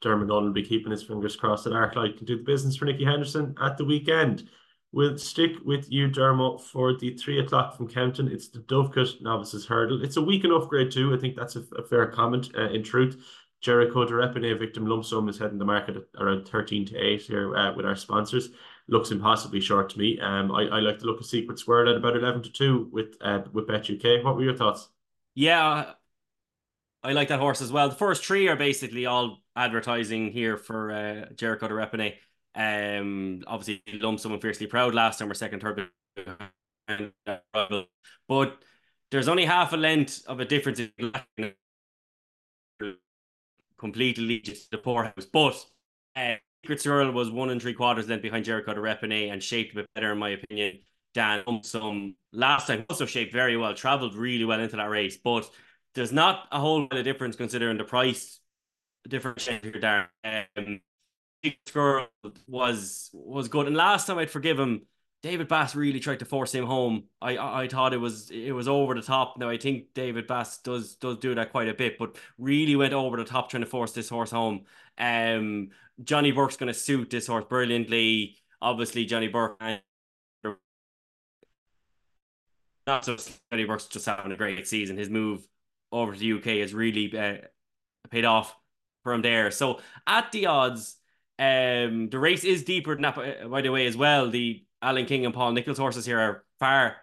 Dermot 0.00 0.28
will 0.28 0.52
be 0.52 0.62
keeping 0.62 0.90
his 0.90 1.02
fingers 1.02 1.36
crossed 1.36 1.64
that 1.64 1.74
Arclight 1.74 2.16
can 2.16 2.26
do 2.26 2.38
the 2.38 2.44
business 2.44 2.76
for 2.76 2.86
Nicky 2.86 3.04
Henderson 3.04 3.54
at 3.60 3.76
the 3.76 3.84
weekend. 3.84 4.48
We'll 4.96 5.18
stick 5.18 5.50
with 5.62 5.92
you, 5.92 6.08
Dermo, 6.08 6.58
for 6.58 6.96
the 6.96 7.12
three 7.18 7.38
o'clock 7.40 7.76
from 7.76 7.86
Kempton. 7.86 8.28
It's 8.28 8.48
the 8.48 8.60
Dovecote 8.60 9.20
Novices 9.20 9.66
Hurdle. 9.66 10.02
It's 10.02 10.16
a 10.16 10.22
weak 10.22 10.42
enough 10.42 10.70
grade 10.70 10.90
two. 10.90 11.14
I 11.14 11.18
think 11.18 11.36
that's 11.36 11.54
a, 11.54 11.64
a 11.76 11.86
fair 11.86 12.06
comment. 12.06 12.48
Uh, 12.56 12.70
in 12.70 12.82
truth, 12.82 13.22
Jeriko 13.62 14.08
Du 14.08 14.14
Reponet 14.14 14.58
victim 14.58 14.86
lump 14.86 15.04
sum 15.04 15.28
is 15.28 15.38
heading 15.38 15.58
the 15.58 15.66
market 15.66 15.96
at 15.96 16.04
around 16.18 16.48
13 16.48 16.86
to 16.86 16.96
8 16.96 17.20
here 17.20 17.54
uh, 17.54 17.74
with 17.74 17.84
our 17.84 17.94
sponsors. 17.94 18.48
Looks 18.88 19.10
impossibly 19.10 19.60
short 19.60 19.90
to 19.90 19.98
me. 19.98 20.18
Um, 20.18 20.50
I, 20.50 20.62
I 20.62 20.80
like 20.80 20.98
to 21.00 21.04
look 21.04 21.20
at 21.20 21.26
Secret 21.26 21.58
Squirrel 21.58 21.90
at 21.90 21.96
about 21.98 22.16
11 22.16 22.44
to 22.44 22.50
2 22.50 22.88
with 22.90 23.16
uh, 23.20 23.40
with 23.52 23.66
Bet 23.66 23.90
UK. 23.90 24.24
What 24.24 24.36
were 24.36 24.44
your 24.44 24.56
thoughts? 24.56 24.88
Yeah, 25.34 25.92
I 27.02 27.12
like 27.12 27.28
that 27.28 27.40
horse 27.40 27.60
as 27.60 27.70
well. 27.70 27.90
The 27.90 27.96
first 27.96 28.24
three 28.24 28.48
are 28.48 28.56
basically 28.56 29.04
all 29.04 29.42
advertising 29.54 30.32
here 30.32 30.56
for 30.56 30.90
uh, 30.90 31.34
Jeriko 31.34 31.68
Du 31.68 31.74
Reponet. 31.74 32.14
Um, 32.56 33.42
obviously, 33.46 33.82
lump 34.00 34.18
someone 34.18 34.40
fiercely 34.40 34.66
proud 34.66 34.94
last 34.94 35.18
time 35.18 35.30
or 35.30 35.34
second, 35.34 35.60
third, 35.60 35.90
but 38.28 38.58
there's 39.10 39.28
only 39.28 39.44
half 39.44 39.72
a 39.72 39.76
length 39.76 40.22
of 40.26 40.40
a 40.40 40.44
difference 40.44 40.80
in 40.80 41.12
completely 43.78 44.40
just 44.40 44.70
the 44.70 44.78
poorhouse. 44.78 45.26
But 45.30 45.62
uh, 46.16 46.36
Secret 46.64 46.80
Squirrel 46.80 47.12
was 47.12 47.30
one 47.30 47.50
and 47.50 47.60
three 47.60 47.74
quarters 47.74 48.08
length 48.08 48.22
behind 48.22 48.46
Jeriko 48.46 48.74
Du 48.74 48.80
Reponet 48.80 49.30
and 49.30 49.42
shaped 49.42 49.72
a 49.72 49.76
bit 49.76 49.86
better, 49.94 50.12
in 50.12 50.18
my 50.18 50.30
opinion, 50.30 50.78
than 51.14 51.62
some 51.62 52.16
last 52.32 52.68
time. 52.68 52.86
Also 52.88 53.06
shaped 53.06 53.32
very 53.32 53.56
well, 53.56 53.74
traveled 53.74 54.14
really 54.14 54.44
well 54.44 54.60
into 54.60 54.76
that 54.76 54.90
race, 54.90 55.18
but 55.22 55.48
there's 55.94 56.12
not 56.12 56.48
a 56.52 56.58
whole 56.58 56.82
lot 56.82 56.96
of 56.96 57.04
difference 57.04 57.36
considering 57.36 57.78
the 57.78 57.84
price 57.84 58.40
differentiator 59.08 59.80
there. 59.80 60.10
Um, 60.56 60.80
Squirrel 61.66 62.08
was 62.46 63.10
was 63.12 63.48
good, 63.48 63.66
and 63.66 63.76
last 63.76 64.06
time 64.06 64.18
I'd 64.18 64.30
forgive 64.30 64.58
him. 64.58 64.82
David 65.22 65.48
Bass 65.48 65.74
really 65.74 65.98
tried 65.98 66.20
to 66.20 66.24
force 66.24 66.54
him 66.54 66.66
home. 66.66 67.04
I, 67.20 67.36
I, 67.36 67.62
I 67.62 67.68
thought 67.68 67.94
it 67.94 67.96
was 67.98 68.30
it 68.30 68.52
was 68.52 68.68
over 68.68 68.94
the 68.94 69.02
top. 69.02 69.38
Now 69.38 69.48
I 69.48 69.56
think 69.56 69.92
David 69.94 70.26
Bass 70.26 70.58
does 70.58 70.94
does 70.96 71.18
do 71.18 71.34
that 71.34 71.50
quite 71.50 71.68
a 71.68 71.74
bit, 71.74 71.98
but 71.98 72.16
really 72.38 72.76
went 72.76 72.92
over 72.92 73.16
the 73.16 73.24
top 73.24 73.50
trying 73.50 73.62
to 73.62 73.68
force 73.68 73.92
this 73.92 74.08
horse 74.08 74.30
home. 74.30 74.66
Um, 74.98 75.70
Johnny 76.02 76.30
Burke's 76.32 76.56
going 76.56 76.72
to 76.72 76.78
suit 76.78 77.10
this 77.10 77.26
horse 77.26 77.44
brilliantly. 77.48 78.36
Obviously, 78.62 79.04
Johnny 79.04 79.28
Burke. 79.28 79.56
and 79.60 79.80
Not 82.86 83.04
just 83.04 83.40
Johnny 83.50 83.64
Burke's 83.64 83.86
just 83.86 84.06
having 84.06 84.32
a 84.32 84.36
great 84.36 84.66
season. 84.68 84.96
His 84.96 85.10
move 85.10 85.46
over 85.90 86.12
to 86.12 86.18
the 86.18 86.32
UK 86.34 86.60
has 86.60 86.72
really 86.72 87.16
uh, 87.16 87.38
paid 88.10 88.24
off 88.24 88.56
for 89.02 89.12
him 89.12 89.22
there. 89.22 89.50
So 89.50 89.80
at 90.06 90.30
the 90.32 90.46
odds, 90.46 90.96
um, 91.38 92.08
the 92.08 92.18
race 92.18 92.44
is 92.44 92.64
deeper 92.64 92.94
than 92.94 93.02
that, 93.02 93.50
by 93.50 93.60
the 93.60 93.70
way, 93.70 93.86
as 93.86 93.96
well. 93.96 94.30
The 94.30 94.64
Alan 94.80 95.06
King 95.06 95.26
and 95.26 95.34
Paul 95.34 95.52
Nicholls 95.52 95.78
horses 95.78 96.06
here 96.06 96.18
are 96.18 96.44
far, 96.58 96.96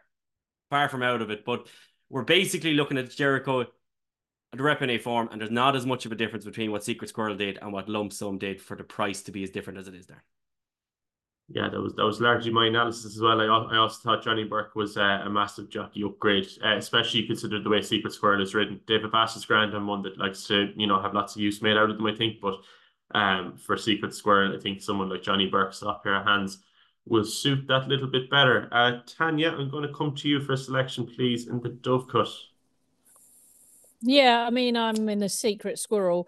far 0.70 0.90
from 0.90 1.04
out 1.04 1.22
of 1.22 1.30
it. 1.30 1.46
But 1.46 1.68
we're 2.10 2.24
basically 2.24 2.74
looking 2.74 2.98
at 2.98 3.12
Jericho, 3.12 3.66
the 4.52 4.64
Repine 4.64 5.00
form, 5.00 5.30
and 5.32 5.40
there's 5.40 5.52
not 5.52 5.76
as 5.76 5.86
much 5.86 6.06
of 6.06 6.12
a 6.12 6.16
difference 6.16 6.46
between 6.46 6.72
what 6.72 6.84
Secret 6.84 7.10
Squirrel 7.10 7.36
did 7.36 7.60
and 7.62 7.72
what 7.72 7.90
Lump 7.90 8.14
Sum 8.14 8.38
did 8.38 8.62
for 8.62 8.76
the 8.76 8.84
price 8.84 9.22
to 9.24 9.32
be 9.32 9.44
as 9.44 9.50
different 9.50 9.80
as 9.80 9.88
it 9.88 9.96
is 9.96 10.08
there. 10.08 10.24
Yeah, 11.50 11.70
that 11.70 11.80
was 11.80 11.94
that 11.96 12.06
was 12.06 12.22
largely 12.22 12.52
my 12.52 12.68
analysis 12.68 13.16
as 13.16 13.22
well. 13.22 13.40
I, 13.40 13.46
I 13.46 13.78
also 13.78 14.00
thought 14.02 14.24
Johnny 14.24 14.46
Burke 14.46 14.76
was 14.76 14.98
uh, 14.98 15.22
a 15.26 15.30
massive 15.30 15.70
jockey 15.70 16.04
upgrade, 16.04 16.48
uh, 16.64 16.78
especially 16.78 17.28
considered 17.28 17.64
the 17.64 17.70
way 17.70 17.82
Secret 17.82 18.14
Squirrel 18.14 18.42
is 18.42 18.56
ridden. 18.56 18.80
David 18.88 19.12
Bass 19.12 19.36
is 19.36 19.46
grand 19.46 19.74
and 19.74 19.88
one 19.88 20.02
that 20.04 20.18
likes 20.18 20.48
to 20.48 20.72
you 20.76 20.88
know 20.88 21.02
have 21.02 21.14
lots 21.14 21.36
of 21.36 21.42
use 21.42 21.62
made 21.62 21.78
out 21.78 21.90
of 21.90 21.98
them. 21.98 22.08
I 22.08 22.16
think, 22.16 22.40
but 22.42 22.56
um, 23.12 23.58
for 23.58 23.78
Secret 23.78 24.14
Squirrel, 24.14 24.56
I 24.56 24.60
think 24.60 24.82
someone 24.82 25.10
like 25.10 25.24
Johnny 25.24 25.48
Burke's 25.48 25.84
off 25.84 26.04
pair 26.04 26.16
of 26.16 26.26
hands 26.26 26.60
will 27.06 27.26
suit 27.26 27.68
that 27.68 27.88
little 27.88 28.08
bit 28.08 28.30
better. 28.30 28.70
Uh, 28.72 29.00
Tanya, 29.06 29.52
I'm 29.52 29.70
going 29.70 29.88
to 29.88 29.94
come 29.94 30.16
to 30.16 30.30
you 30.30 30.40
for 30.40 30.54
a 30.54 30.58
selection, 30.58 31.06
please, 31.06 31.48
in 31.48 31.62
the 31.62 31.70
dove 31.70 32.08
cut. 32.08 32.30
Yeah, 34.02 34.46
I 34.46 34.50
mean, 34.50 34.76
I'm 34.76 35.08
in 35.10 35.20
the 35.20 35.30
Secret 35.30 35.80
Squirrel 35.80 36.28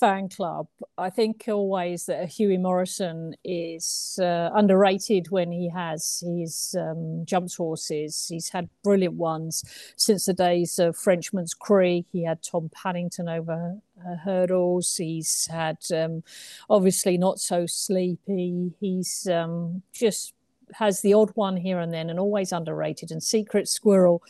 fan 0.00 0.30
club. 0.30 0.66
I 0.96 1.10
think 1.10 1.44
always 1.46 2.06
that 2.06 2.30
Hughie 2.30 2.56
Morrison 2.56 3.34
is 3.44 4.18
uh, 4.20 4.48
underrated 4.54 5.30
when 5.30 5.52
he 5.52 5.68
has 5.68 6.24
his 6.26 6.74
um, 6.78 7.24
jumps 7.26 7.56
horses. 7.56 8.26
He's 8.26 8.48
had 8.48 8.70
brilliant 8.82 9.14
ones 9.14 9.62
since 9.96 10.24
the 10.24 10.32
days 10.32 10.78
of 10.78 10.96
Frenchman's 10.96 11.52
Creek. 11.52 12.06
He 12.10 12.24
had 12.24 12.42
Tom 12.42 12.70
Paddington 12.74 13.28
over 13.28 13.76
uh, 14.00 14.16
hurdles. 14.16 14.96
He's 14.96 15.46
had 15.46 15.78
um, 15.94 16.22
obviously 16.70 17.18
not 17.18 17.38
so 17.38 17.66
sleepy. 17.66 18.72
He's 18.80 19.28
um, 19.28 19.82
just 19.92 20.32
has 20.74 21.02
the 21.02 21.12
odd 21.12 21.30
one 21.34 21.56
here 21.56 21.78
and 21.78 21.92
then 21.92 22.08
and 22.08 22.18
always 22.18 22.52
underrated. 22.52 23.10
And 23.10 23.22
Secret 23.22 23.68
Squirrel 23.68 24.22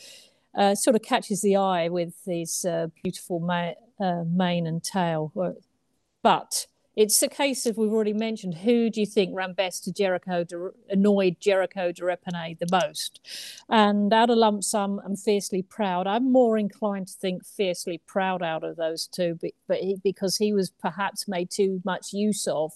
uh, 0.56 0.74
sort 0.74 0.96
of 0.96 1.02
catches 1.02 1.42
the 1.42 1.56
eye 1.56 1.88
with 1.88 2.14
his 2.26 2.64
uh, 2.64 2.88
beautiful 3.02 3.38
ma- 3.38 3.74
uh, 4.00 4.24
mane 4.26 4.66
and 4.66 4.82
tail. 4.82 5.32
But 6.22 6.66
it's 6.96 7.22
a 7.22 7.28
case 7.28 7.66
of 7.66 7.78
we've 7.78 7.92
already 7.92 8.12
mentioned 8.12 8.56
who 8.58 8.90
do 8.90 9.00
you 9.00 9.06
think 9.06 9.34
ran 9.34 9.52
best 9.52 9.84
to 9.84 9.92
Jericho, 9.92 10.44
de, 10.44 10.70
annoyed 10.90 11.40
Jeriko 11.40 11.94
Du 11.94 12.02
Reponet 12.02 12.58
the 12.58 12.66
most? 12.70 13.20
And 13.68 14.12
out 14.12 14.28
of 14.28 14.36
lump 14.36 14.64
sum 14.64 15.00
and 15.04 15.18
fiercely 15.18 15.62
proud, 15.62 16.06
I'm 16.06 16.30
more 16.30 16.58
inclined 16.58 17.08
to 17.08 17.14
think 17.14 17.44
fiercely 17.44 18.02
proud 18.06 18.42
out 18.42 18.64
of 18.64 18.76
those 18.76 19.06
two, 19.06 19.38
but, 19.40 19.52
but 19.68 19.78
he, 19.78 19.96
because 20.02 20.36
he 20.36 20.52
was 20.52 20.70
perhaps 20.70 21.28
made 21.28 21.50
too 21.50 21.80
much 21.84 22.12
use 22.12 22.46
of. 22.48 22.72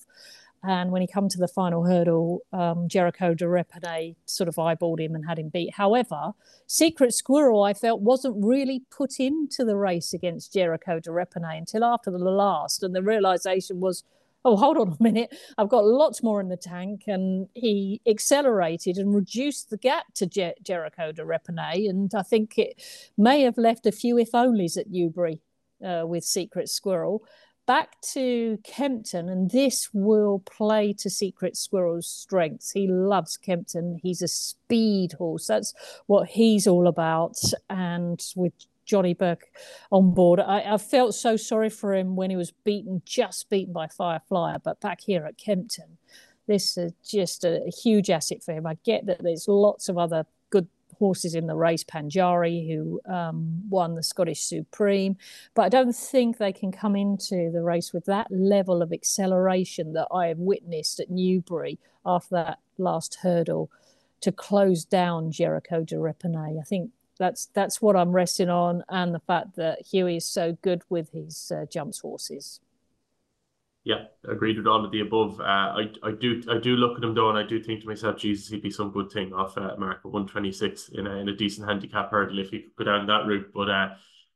And 0.67 0.91
when 0.91 1.03
he 1.03 1.09
come 1.09 1.29
to 1.29 1.39
the 1.39 1.49
final 1.49 1.85
hurdle, 1.85 2.41
um, 2.53 2.89
Jeriko 2.89 3.37
Du 3.37 3.45
Reponet 3.45 4.17
sort 4.25 4.49
of 4.49 4.55
eyeballed 4.55 4.99
him 4.99 5.15
and 5.15 5.27
had 5.27 5.39
him 5.39 5.51
beat. 5.51 5.75
However, 5.75 6.33
Secret 6.67 7.13
Squirrel, 7.13 7.63
I 7.63 7.75
felt, 7.75 8.01
wasn't 8.01 8.43
really 8.43 8.83
put 8.91 9.21
into 9.21 9.65
the 9.65 9.77
race 9.77 10.15
against 10.15 10.55
Jeriko 10.55 11.03
Du 11.03 11.11
Reponet 11.11 11.59
until 11.59 11.85
after 11.85 12.11
the 12.11 12.19
last. 12.19 12.83
And 12.83 12.95
the 12.95 13.03
realization 13.03 13.81
was, 13.81 14.05
oh, 14.43 14.57
hold 14.57 14.79
on 14.79 14.97
a 14.99 15.03
minute, 15.03 15.35
I've 15.59 15.69
got 15.69 15.85
lots 15.85 16.23
more 16.23 16.41
in 16.41 16.49
the 16.49 16.57
tank. 16.57 17.05
And 17.07 17.49
he 17.55 18.01
accelerated 18.07 18.97
and 18.97 19.15
reduced 19.15 19.69
the 19.69 19.77
gap 19.77 20.15
to 20.15 20.27
Jer- 20.27 20.55
Jeriko 20.63 21.15
Du 21.15 21.25
Reponet. 21.25 21.91
And 21.91 22.11
I 22.15 22.23
think 22.23 22.57
it 22.57 22.83
may 23.19 23.43
have 23.43 23.59
left 23.59 23.85
a 23.85 23.93
few 23.93 24.17
if 24.17 24.33
onlys 24.33 24.79
at 24.79 24.89
Newbury 24.89 25.43
uh, 25.85 26.07
with 26.07 26.25
Secret 26.25 26.71
Squirrel 26.71 27.23
back 27.67 28.01
to 28.13 28.59
Kempton, 28.65 29.29
and 29.29 29.51
this 29.51 29.89
will 29.93 30.41
play 30.41 30.93
to 30.95 31.11
Secret 31.11 31.57
Squirrel's 31.57 32.07
strengths. 32.07 32.73
He 32.73 32.87
loves 32.87 33.37
Kempton. 33.37 34.01
He's 34.03 34.23
a 34.23 34.29
speed 34.29 35.13
horse. 35.13 35.47
That's 35.47 35.75
what 36.07 36.29
he's 36.29 36.67
all 36.67 36.87
about. 36.87 37.37
And 37.71 38.23
with 38.37 38.53
Johnny 38.85 39.15
Burke 39.15 39.51
on 39.91 40.13
board, 40.13 40.41
I, 40.41 40.75
I 40.75 40.79
felt 40.79 41.15
so 41.15 41.37
sorry 41.37 41.71
for 41.71 41.95
him 41.95 42.17
when 42.17 42.31
he 42.31 42.37
was 42.37 42.53
beaten, 42.65 43.03
just 43.05 43.49
beaten 43.49 43.73
by 43.73 43.87
Fireflyer. 43.87 44.63
But 44.63 44.81
back 44.81 45.01
here 45.01 45.25
at 45.25 45.39
Kempton, 45.39 45.99
this 46.47 46.77
is 46.77 46.93
just 47.05 47.45
a, 47.45 47.63
a 47.65 47.71
huge 47.71 48.11
asset 48.11 48.43
for 48.43 48.53
him. 48.53 48.67
I 48.67 48.77
get 48.85 49.07
that 49.07 49.23
there's 49.23 49.49
lots 49.49 49.89
of 49.89 49.97
other 49.97 50.27
horses 51.05 51.35
in 51.35 51.47
the 51.47 51.55
race, 51.55 51.85
Panjari, 51.85 52.67
who 52.67 52.99
um, 53.05 53.61
won 53.69 53.95
the 53.95 54.03
Scottish 54.03 54.41
Supreme. 54.41 55.19
But 55.55 55.63
I 55.67 55.69
don't 55.69 55.95
think 55.95 56.39
they 56.39 56.51
can 56.61 56.73
come 56.73 56.97
into 56.97 57.51
the 57.53 57.61
race 57.61 57.93
with 57.93 58.07
that 58.07 58.29
level 58.31 58.81
of 58.81 58.91
acceleration 58.91 59.93
that 59.93 60.09
I 60.11 60.29
have 60.29 60.39
witnessed 60.39 61.01
at 61.01 61.11
Newbury 61.11 61.79
after 62.07 62.37
that 62.37 62.59
last 62.79 63.19
hurdle 63.21 63.71
to 64.23 64.33
close 64.33 64.87
down 64.87 65.31
Jeriko 65.31 65.85
Du 65.85 65.97
Reponet. 65.97 66.59
I 66.59 66.65
think 66.65 66.91
that's 67.19 67.51
that's 67.53 67.83
what 67.83 67.97
I'm 67.97 68.13
resting 68.13 68.49
on, 68.49 68.83
and 68.89 69.15
the 69.15 69.27
fact 69.33 69.57
that 69.57 69.83
Hughie 69.93 70.17
is 70.17 70.25
so 70.25 70.57
good 70.63 70.81
with 70.89 71.11
his 71.13 71.53
uh, 71.55 71.67
jumps 71.71 71.99
horses. 71.99 72.61
Yeah, 73.85 74.05
agreed 74.27 74.57
with 74.57 74.67
all 74.67 74.83
of 74.83 74.91
the 74.93 75.01
above. 75.01 75.39
Uh, 75.41 75.45
I 75.45 75.91
I 76.03 76.13
do 76.13 76.43
I 76.51 76.57
do 76.57 76.75
look 76.75 76.97
at 76.97 77.05
him 77.05 77.15
though, 77.15 77.29
and 77.29 77.39
I 77.39 77.43
do 77.43 77.63
think 77.63 77.83
to 77.83 77.87
myself, 77.87 78.17
Jesus, 78.17 78.49
he'd 78.49 78.63
be 78.63 78.71
some 78.71 78.91
good 78.91 79.13
thing 79.13 79.35
off 79.35 79.59
uh, 79.59 79.77
mark 79.79 80.01
one 80.05 80.27
twenty 80.27 80.53
six 80.53 80.89
in 80.89 81.07
a 81.07 81.17
in 81.17 81.29
a 81.29 81.37
decent 81.37 81.69
handicap 81.69 82.11
hurdle 82.11 82.39
if 82.39 82.51
he 82.51 82.61
could 82.61 82.77
go 82.77 82.85
down 82.85 83.07
that 83.07 83.27
route. 83.27 83.51
But 83.55 83.69
uh, 83.69 83.89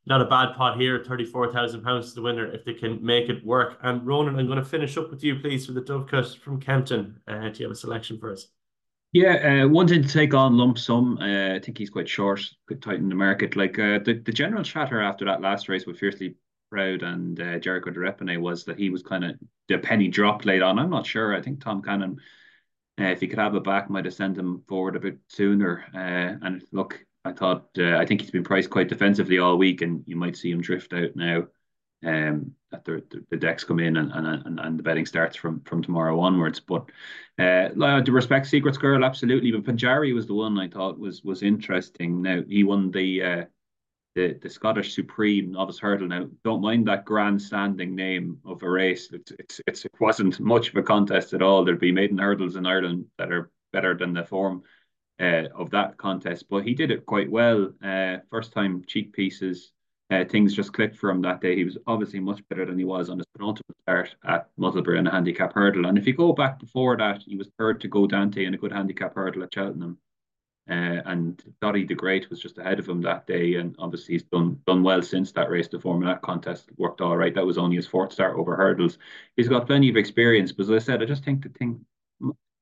not 0.05 0.21
a 0.21 0.25
bad 0.25 0.55
pot 0.55 0.79
here, 0.79 1.03
thirty 1.03 1.25
four 1.25 1.51
thousand 1.51 1.81
pounds 1.81 2.09
to 2.09 2.15
the 2.15 2.21
winner 2.21 2.45
if 2.45 2.63
they 2.63 2.73
can 2.73 3.03
make 3.03 3.27
it 3.29 3.43
work. 3.43 3.79
And 3.81 4.05
Ronan, 4.05 4.37
I'm 4.37 4.45
going 4.45 4.59
to 4.59 4.65
finish 4.65 4.97
up 4.97 5.09
with 5.09 5.23
you, 5.23 5.39
please, 5.39 5.65
for 5.65 5.71
the 5.71 5.81
Dovecote 5.81 6.37
from 6.37 6.61
Kempton. 6.61 7.19
Uh, 7.27 7.49
do 7.49 7.59
you 7.59 7.65
have 7.65 7.71
a 7.71 7.75
selection 7.75 8.19
for 8.19 8.31
us? 8.31 8.47
Yeah, 9.13 9.63
uh, 9.63 9.67
wanting 9.67 10.03
to 10.03 10.07
take 10.07 10.35
on 10.35 10.57
lump 10.57 10.77
sum. 10.77 11.17
Uh, 11.19 11.55
I 11.55 11.59
think 11.59 11.79
he's 11.79 11.89
quite 11.89 12.07
short, 12.07 12.47
quite 12.67 12.83
tight 12.83 12.99
in 12.99 13.09
the 13.09 13.15
market. 13.15 13.55
Like 13.55 13.79
uh, 13.79 13.97
the 14.05 14.21
the 14.23 14.31
general 14.31 14.63
chatter 14.63 15.01
after 15.01 15.25
that 15.25 15.41
last 15.41 15.69
race 15.69 15.87
with 15.87 15.97
fiercely 15.97 16.35
Proud 16.69 17.03
and 17.03 17.39
uh, 17.39 17.59
Jeriko 17.59 17.93
Du 17.93 17.99
Reponet 17.99 18.39
was 18.39 18.65
that 18.65 18.77
he 18.77 18.89
was 18.89 19.01
kind 19.01 19.25
of 19.25 19.35
the 19.67 19.77
penny 19.77 20.07
dropped 20.07 20.45
late 20.45 20.61
on. 20.61 20.77
I'm 20.77 20.89
not 20.89 21.05
sure. 21.05 21.35
I 21.35 21.41
think 21.41 21.61
Tom 21.61 21.81
Cannon, 21.81 22.17
uh, 22.99 23.05
if 23.05 23.21
he 23.21 23.27
could 23.27 23.39
have 23.39 23.55
it 23.55 23.63
back, 23.63 23.89
might 23.89 24.05
have 24.05 24.13
sent 24.13 24.37
him 24.37 24.63
forward 24.67 24.95
a 24.95 24.99
bit 24.99 25.17
sooner. 25.27 25.85
Uh, 25.93 26.45
and 26.45 26.63
look, 26.71 27.03
I 27.25 27.33
thought 27.33 27.69
uh, 27.77 27.97
I 27.97 28.05
think 28.05 28.21
he's 28.21 28.31
been 28.31 28.43
priced 28.43 28.69
quite 28.69 28.89
defensively 28.89 29.39
all 29.39 29.57
week, 29.57 29.81
and 29.81 30.03
you 30.05 30.15
might 30.15 30.37
see 30.37 30.51
him 30.51 30.61
drift 30.61 30.93
out 30.93 31.15
now. 31.15 31.47
Um, 32.05 32.53
that 32.71 32.85
the, 32.85 33.03
the 33.29 33.35
decks 33.35 33.65
come 33.65 33.79
in 33.79 33.97
and, 33.97 34.11
and 34.13 34.59
and 34.59 34.79
the 34.79 34.83
betting 34.83 35.05
starts 35.05 35.35
from 35.35 35.61
from 35.61 35.81
tomorrow 35.81 36.19
onwards. 36.19 36.59
But 36.59 36.89
uh, 37.37 37.69
to 37.69 38.11
respect 38.11 38.47
Secret 38.47 38.75
Squirrel, 38.75 39.03
absolutely. 39.03 39.51
But 39.51 39.63
Panjari 39.63 40.13
was 40.13 40.27
the 40.27 40.35
one 40.35 40.57
I 40.59 40.69
thought 40.69 40.99
was 40.99 41.23
was 41.23 41.43
interesting. 41.43 42.21
Now 42.21 42.41
he 42.47 42.63
won 42.63 42.91
the 42.91 43.23
uh, 43.23 43.45
the, 44.19 44.37
the 44.41 44.49
Scottish 44.49 44.93
Supreme 44.93 45.51
novice 45.51 45.79
hurdle. 45.79 46.07
Now, 46.07 46.27
don't 46.43 46.61
mind 46.61 46.87
that 46.87 47.05
grandstanding 47.05 47.95
name 47.95 48.39
of 48.43 48.61
a 48.63 48.69
race. 48.69 49.09
It's, 49.13 49.31
it's, 49.39 49.61
it's, 49.65 49.85
it 49.85 49.93
wasn't 49.99 50.39
much 50.41 50.69
of 50.69 50.75
a 50.75 50.83
contest 50.83 51.33
at 51.33 51.41
all. 51.41 51.63
There'd 51.63 51.79
be 51.79 51.93
maiden 51.93 52.17
hurdles 52.17 52.57
in 52.57 52.65
Ireland 52.65 53.05
that 53.17 53.31
are 53.31 53.49
better 53.71 53.95
than 53.95 54.13
the 54.13 54.25
form 54.25 54.63
uh, 55.21 55.43
of 55.55 55.69
that 55.69 55.97
contest, 55.97 56.45
but 56.49 56.65
he 56.65 56.73
did 56.73 56.91
it 56.91 57.05
quite 57.05 57.31
well. 57.31 57.71
Uh, 57.81 58.17
first 58.29 58.51
time 58.51 58.83
cheek 58.85 59.13
pieces, 59.13 59.71
uh, 60.11 60.25
things 60.25 60.53
just 60.53 60.73
clicked 60.73 60.97
for 60.97 61.09
him 61.09 61.21
that 61.21 61.39
day. 61.39 61.55
He 61.55 61.63
was 61.63 61.77
obviously 61.87 62.19
much 62.19 62.41
better 62.49 62.65
than 62.65 62.77
he 62.77 62.85
was 62.85 63.09
on 63.09 63.19
his 63.19 63.27
penultimate 63.37 63.77
start 63.83 64.15
at 64.25 64.49
Musselburgh 64.57 64.99
in 64.99 65.07
a 65.07 65.11
handicap 65.11 65.53
hurdle. 65.53 65.85
And 65.85 65.97
if 65.97 66.05
you 66.05 66.13
go 66.13 66.33
back 66.33 66.59
before 66.59 66.97
that, 66.97 67.21
he 67.25 67.37
was 67.37 67.51
third 67.57 67.79
to 67.81 67.87
Go 67.87 68.05
Dante 68.05 68.43
in 68.43 68.53
a 68.53 68.57
good 68.57 68.73
handicap 68.73 69.15
hurdle 69.15 69.43
at 69.43 69.53
Cheltenham. 69.53 69.97
Uh, 70.69 71.01
and 71.05 71.43
Doddiethegreat 71.61 72.29
was 72.29 72.39
just 72.39 72.59
ahead 72.59 72.79
of 72.79 72.87
him 72.87 73.01
that 73.01 73.25
day, 73.25 73.55
and 73.55 73.75
obviously 73.79 74.13
he's 74.13 74.23
done 74.23 74.61
done 74.67 74.83
well 74.83 75.01
since 75.01 75.31
that 75.31 75.49
race. 75.49 75.67
The 75.67 75.79
form 75.79 76.03
of 76.03 76.07
that 76.07 76.21
contest 76.21 76.69
worked 76.77 77.01
all 77.01 77.17
right. 77.17 77.33
That 77.33 77.45
was 77.45 77.57
only 77.57 77.75
his 77.75 77.87
fourth 77.87 78.13
start 78.13 78.37
over 78.37 78.55
hurdles. 78.55 78.99
He's 79.35 79.47
got 79.47 79.65
plenty 79.65 79.89
of 79.89 79.97
experience, 79.97 80.51
but 80.51 80.63
as 80.63 80.71
I 80.71 80.77
said, 80.77 81.01
I 81.01 81.05
just 81.05 81.23
think 81.23 81.43
the 81.43 81.49
thing 81.49 81.85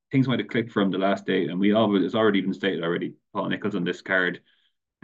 things 0.10 0.28
might 0.28 0.40
have 0.40 0.48
clicked 0.48 0.72
for 0.72 0.82
him 0.82 0.92
the 0.92 0.98
last 0.98 1.26
day, 1.26 1.48
and 1.48 1.60
we 1.60 1.74
always 1.74 2.04
it's 2.04 2.16
already 2.16 2.42
been 2.42 2.54
stated 2.54 2.84
already. 2.84 3.16
Paul 3.34 3.50
Nicholls 3.50 3.76
on 3.76 3.84
this 3.84 4.02
card 4.02 4.40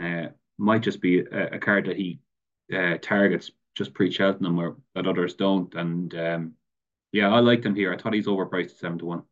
uh, 0.01 0.28
might 0.58 0.82
just 0.82 1.01
be 1.01 1.20
a, 1.20 1.56
a 1.56 1.60
card 1.60 1.86
that 1.88 1.97
he 1.97 2.20
uh, 2.74 2.97
targets 3.01 3.51
just 3.76 3.93
pre-Cheltenham 3.93 4.56
where 4.56 4.76
that 4.95 5.08
others 5.08 5.34
don't. 5.34 5.74
And 5.76 6.14
um, 6.16 6.54
yeah, 7.12 7.34
I 7.34 7.39
liked 7.39 7.66
him 7.66 7.76
here. 7.76 7.93
I 7.93 7.97
thought 7.97 8.14
he's 8.14 8.28
overpriced 8.28 8.72
at 8.72 8.78
seven 8.78 8.99
to 8.99 9.06
one. 9.06 9.24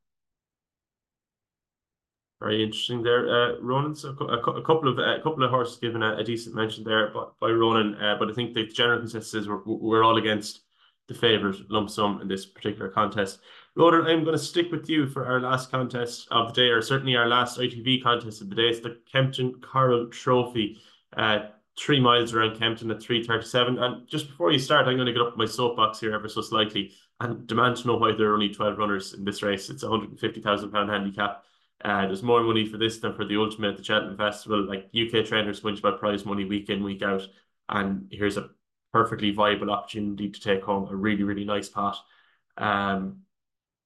Very 2.42 2.64
interesting 2.64 3.04
there, 3.04 3.30
uh, 3.30 3.60
Ronan. 3.62 3.94
So 3.94 4.16
a, 4.20 4.38
a, 4.38 4.64
couple 4.64 4.90
of 4.90 4.98
a 4.98 5.22
couple 5.22 5.44
of 5.44 5.52
horses 5.52 5.78
given 5.78 6.02
a, 6.02 6.18
a 6.18 6.24
decent 6.24 6.56
mention 6.56 6.84
there 6.84 7.12
by, 7.14 7.26
by 7.40 7.50
Ronan, 7.52 7.94
uh, 8.02 8.16
but 8.18 8.32
I 8.32 8.34
think 8.34 8.56
the 8.56 8.66
general 8.66 8.98
consensus 8.98 9.36
is 9.36 9.48
we're, 9.48 9.62
we're 9.64 10.04
all 10.04 10.18
against 10.18 10.62
the 11.08 11.14
favourite 11.14 11.58
lump 11.70 11.92
sum 11.92 12.20
in 12.20 12.28
this 12.28 12.48
particular 12.48 12.90
contest. 12.90 13.42
Ronan, 13.76 14.08
I'm 14.08 14.24
going 14.24 14.36
to 14.36 14.44
stick 14.44 14.72
with 14.72 14.90
you 14.90 15.06
for 15.06 15.28
our 15.28 15.40
last 15.40 15.70
contest 15.70 16.28
of 16.32 16.48
the 16.48 16.62
day, 16.62 16.70
or 16.70 16.82
certainly 16.82 17.16
our 17.16 17.28
last 17.28 17.60
ITV 17.60 18.02
contest 18.02 18.42
of 18.42 18.50
the 18.50 18.56
day. 18.56 18.70
It's 18.70 18.80
the 18.80 18.98
Kempton 19.12 19.62
Coral 19.62 20.08
Trophy. 20.08 20.82
Uh, 21.16 21.42
three 21.78 22.00
miles 22.00 22.34
around 22.34 22.58
Kempton 22.58 22.90
at 22.90 23.02
337. 23.02 23.78
And 23.78 24.08
just 24.08 24.28
before 24.28 24.52
you 24.52 24.60
start, 24.60 24.88
I'm 24.88 24.96
going 24.96 25.06
to 25.06 25.14
get 25.14 25.22
up 25.22 25.38
my 25.38 25.46
soapbox 25.46 26.00
here 26.00 26.14
ever 26.14 26.28
so 26.28 26.42
slightly 26.42 26.92
and 27.20 27.46
demand 27.48 27.78
to 27.78 27.88
know 27.88 27.98
why 27.98 28.14
there 28.14 28.32
are 28.32 28.34
only 28.34 28.50
12 28.50 28.78
runners 28.78 29.14
in 29.14 29.24
this 29.24 29.44
race. 29.44 29.70
It's 29.70 29.84
a 29.84 29.88
£150,000 29.88 30.90
handicap. 30.90 31.44
Uh, 31.84 32.06
there's 32.06 32.24
more 32.24 32.44
money 32.44 32.66
for 32.66 32.78
this 32.78 33.00
than 33.00 33.14
for 33.16 33.26
the 33.26 33.38
ultimate 33.38 33.72
at 33.72 33.78
the 33.78 33.84
Cheltenham 33.84 34.18
Festival. 34.18 34.68
Like 34.68 34.90
UK 34.96 35.26
trainers 35.26 35.64
win 35.64 35.78
about 35.78 36.00
prize 36.00 36.26
money 36.26 36.46
week 36.46 36.70
in, 36.70 36.84
week 36.84 37.02
out. 37.02 37.28
And 37.70 38.08
here's 38.12 38.38
a 38.38 38.50
perfectly 38.94 39.32
viable 39.32 39.72
opportunity 39.72 40.30
to 40.30 40.40
take 40.40 40.64
home 40.64 40.88
a 40.90 40.96
really, 40.96 41.24
really 41.24 41.46
nice 41.46 41.70
pot 41.70 41.98
um, 42.58 43.20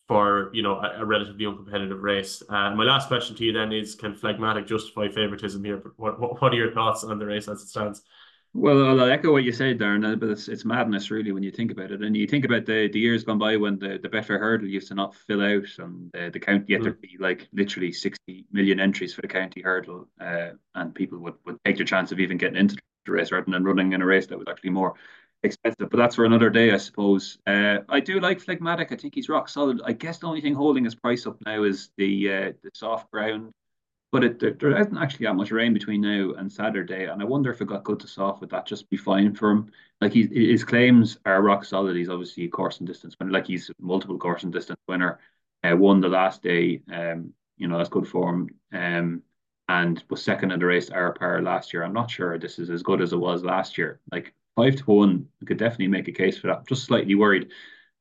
for 0.07 0.51
you 0.53 0.61
know 0.61 0.75
a, 0.79 1.01
a 1.01 1.05
relatively 1.05 1.45
uncompetitive 1.45 2.01
race. 2.01 2.43
Uh, 2.49 2.71
my 2.71 2.83
last 2.83 3.07
question 3.07 3.35
to 3.35 3.43
you 3.43 3.53
then 3.53 3.71
is: 3.71 3.95
Can 3.95 4.15
phlegmatic 4.15 4.67
justify 4.67 5.07
favouritism 5.07 5.63
here? 5.63 5.77
But 5.77 5.93
What, 5.97 6.19
what, 6.19 6.41
what 6.41 6.53
are 6.53 6.57
your 6.57 6.71
thoughts 6.71 7.03
on 7.03 7.19
the 7.19 7.25
race 7.25 7.47
as 7.47 7.61
it 7.61 7.67
stands? 7.67 8.01
Well, 8.58 8.88
I'll 8.88 9.12
echo 9.12 9.34
what 9.34 9.43
you 9.43 9.51
said, 9.51 9.80
Darren, 9.80 10.10
uh, 10.10 10.16
but 10.16 10.30
it's, 10.30 10.47
it's 10.47 10.64
madness 10.64 11.12
really 11.12 11.34
when 11.34 11.43
you 11.43 11.51
think 11.51 11.72
about 11.72 11.91
it. 11.91 12.01
And 12.01 12.16
you 12.16 12.26
think 12.26 12.45
about 12.45 12.66
the, 12.66 12.88
the 12.88 12.99
years 12.99 13.26
gone 13.26 13.38
by 13.38 13.58
when 13.58 13.78
the, 13.78 13.99
the 14.01 14.08
Betfair 14.08 14.39
hurdle 14.39 14.70
used 14.70 14.88
to 14.88 14.95
not 14.95 15.14
fill 15.14 15.41
out 15.41 15.68
and 15.78 16.16
uh, 16.16 16.30
the 16.30 16.39
county, 16.39 16.64
yet 16.70 16.80
mm. 16.80 16.84
there'd 16.86 17.01
be 17.01 17.18
like 17.20 17.49
literally 17.51 17.91
60 17.91 18.45
million 18.53 18.80
entries 18.80 19.14
for 19.14 19.22
the 19.22 19.28
county 19.28 19.62
hurdle. 19.62 20.08
Uh, 20.22 20.51
and 20.74 20.95
people 20.95 21.20
would, 21.20 21.34
would 21.45 21.58
take 21.66 21.76
their 21.76 21.86
chance 21.86 22.14
of 22.14 22.22
even 22.22 22.38
getting 22.38 22.56
into 22.56 22.78
the 23.06 23.12
race 23.12 23.30
rather 23.34 23.51
than 23.51 23.66
running 23.66 23.91
in 23.91 24.01
a 24.01 24.06
race 24.06 24.28
that 24.28 24.39
was 24.39 24.47
actually 24.49 24.70
more 24.70 24.93
expensive. 25.43 25.89
But 25.89 25.97
that's 25.97 26.16
for 26.16 26.24
another 26.24 26.49
day, 26.49 26.72
I 26.72 26.78
suppose. 26.78 27.38
Uh, 27.45 27.80
I 27.89 27.99
do 27.99 28.22
like 28.22 28.39
Phlegmatic. 28.39 28.93
I 28.93 28.95
think 28.95 29.16
he's 29.16 29.28
rock 29.28 29.49
solid. 29.49 29.82
I 29.84 29.91
guess 29.91 30.20
the 30.20 30.28
only 30.28 30.39
thing 30.39 30.56
holding 30.56 30.86
his 30.86 30.95
price 30.95 31.28
up 31.28 31.36
now 31.45 31.64
is 31.64 31.91
the 31.97 32.32
uh, 32.32 32.51
the 32.64 32.72
soft 32.74 33.12
ground 33.12 33.51
but 34.12 34.24
it, 34.24 34.39
there, 34.39 34.51
there 34.51 34.80
isn't 34.80 34.97
actually 34.97 35.26
that 35.26 35.36
much 35.36 35.51
rain 35.51 35.74
between 35.74 36.01
now 36.01 36.34
and 36.38 36.51
Saturday, 36.51 37.06
and 37.06 37.22
I 37.22 37.26
wonder 37.26 37.51
if 37.51 37.62
it 37.62 37.68
got 37.68 37.84
good 37.84 37.99
to 38.01 38.08
soft, 38.08 38.41
would 38.41 38.49
that 38.51 38.66
just 38.66 38.89
be 38.89 38.97
fine 38.97 39.34
for 39.34 39.51
him? 39.51 39.72
Like 40.01 40.14
he, 40.14 40.28
his 40.28 40.64
claims 40.64 41.18
are 41.26 41.41
rock 41.41 41.66
solid. 41.66 41.95
He's 41.95 42.10
obviously 42.10 42.45
a 42.45 42.49
course 42.49 42.80
and 42.80 42.88
distance 42.88 43.16
winner, 43.20 43.32
like 43.32 43.47
he's 43.47 43.72
multiple 43.80 44.18
course 44.18 44.43
and 44.43 44.53
distance 44.53 44.80
winner. 44.88 45.20
Uh, 45.64 45.76
won 45.76 45.99
the 45.99 46.10
last 46.10 46.43
day, 46.43 46.82
um, 46.93 47.34
you 47.58 47.68
know 47.68 47.78
that's 47.78 47.89
good 47.89 48.08
for 48.08 48.30
him. 48.30 48.49
Um, 48.72 49.24
and 49.68 50.03
was 50.10 50.22
second 50.22 50.51
in 50.51 50.60
the 50.60 50.66
race 50.66 50.89
Our 50.91 51.14
Par 51.14 51.41
last 51.41 51.74
year. 51.74 51.84
I'm 51.84 51.93
not 51.93 52.12
sure 52.12 52.38
this 52.38 52.60
is 52.60 52.70
as 52.70 52.84
good 52.84 53.01
as 53.01 53.14
it 53.14 53.18
was 53.18 53.43
last 53.43 53.78
year. 53.78 53.99
Like 54.12 54.34
five 54.56 54.76
to 54.76 54.84
one, 54.84 55.28
could 55.45 55.58
definitely 55.58 55.88
make 55.88 56.08
a 56.08 56.12
case 56.12 56.38
for 56.38 56.47
that. 56.47 56.58
I'm 56.60 56.66
just 56.68 56.86
slightly 56.86 57.16
worried 57.16 57.49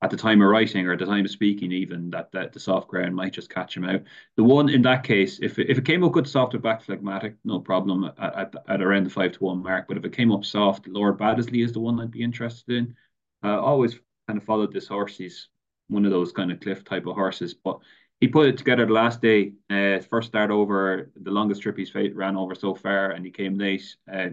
at 0.03 0.11
the 0.11 0.17
time 0.17 0.43
of 0.43 0.49
writing 0.49 0.87
or 0.87 0.93
at 0.93 0.99
the 0.99 1.07
time 1.07 1.25
of 1.25 1.31
speaking, 1.31 1.73
even 1.73 2.11
that, 2.11 2.31
that 2.33 2.53
the 2.53 2.61
soft 2.61 2.89
ground 2.89 3.15
might 3.15 3.33
just 3.33 3.49
catch 3.49 3.77
him 3.77 3.85
out. 3.85 4.03
The 4.37 4.45
one 4.45 4.69
in 4.69 4.83
that 4.83 5.03
case, 5.03 5.39
if 5.41 5.59
if 5.59 5.79
it 5.79 5.85
came 5.85 6.05
up 6.05 6.13
good 6.13 6.29
soft 6.29 6.55
or 6.55 6.59
back 6.59 6.83
phlegmatic, 6.83 7.37
no 7.45 7.61
problem 7.61 8.05
at, 8.05 8.19
at, 8.19 8.55
at, 8.69 8.83
around 8.83 9.05
the 9.05 9.11
five 9.11 9.33
to 9.33 9.45
one 9.45 9.63
mark. 9.63 9.89
But 9.89 9.97
if 9.97 10.05
it 10.05 10.13
came 10.13 10.31
up 10.31 10.45
soft, 10.45 10.87
Lord 10.89 11.19
Baddesley 11.19 11.65
is 11.65 11.73
the 11.73 11.81
one 11.81 11.99
I'd 12.01 12.11
be 12.11 12.23
interested 12.23 12.77
in. 12.77 12.95
Uh, 13.43 13.61
always 13.61 13.99
kind 14.27 14.37
of 14.37 14.45
followed 14.45 14.73
this 14.73 14.89
horse. 14.89 15.17
He's 15.17 15.49
one 15.89 16.05
of 16.05 16.11
those 16.11 16.33
kind 16.33 16.53
of 16.53 16.61
cliff 16.61 16.85
type 16.85 17.07
of 17.07 17.15
horses, 17.15 17.55
but 17.55 17.79
he 18.21 18.29
put 18.29 18.49
it 18.49 18.59
together 18.59 18.87
the 18.87 18.93
last 18.93 19.23
day. 19.23 19.53
Uh, 19.71 20.01
first 20.01 20.29
start 20.29 20.51
over 20.51 21.11
the 21.21 21.31
longest 21.31 21.63
trip 21.63 21.79
he's 21.79 21.95
ran 21.95 22.37
over 22.37 22.55
so 22.55 22.75
far, 22.75 23.13
and 23.13 23.25
he 23.25 23.31
came 23.31 23.57
late. 23.59 23.97
Uh, 24.13 24.31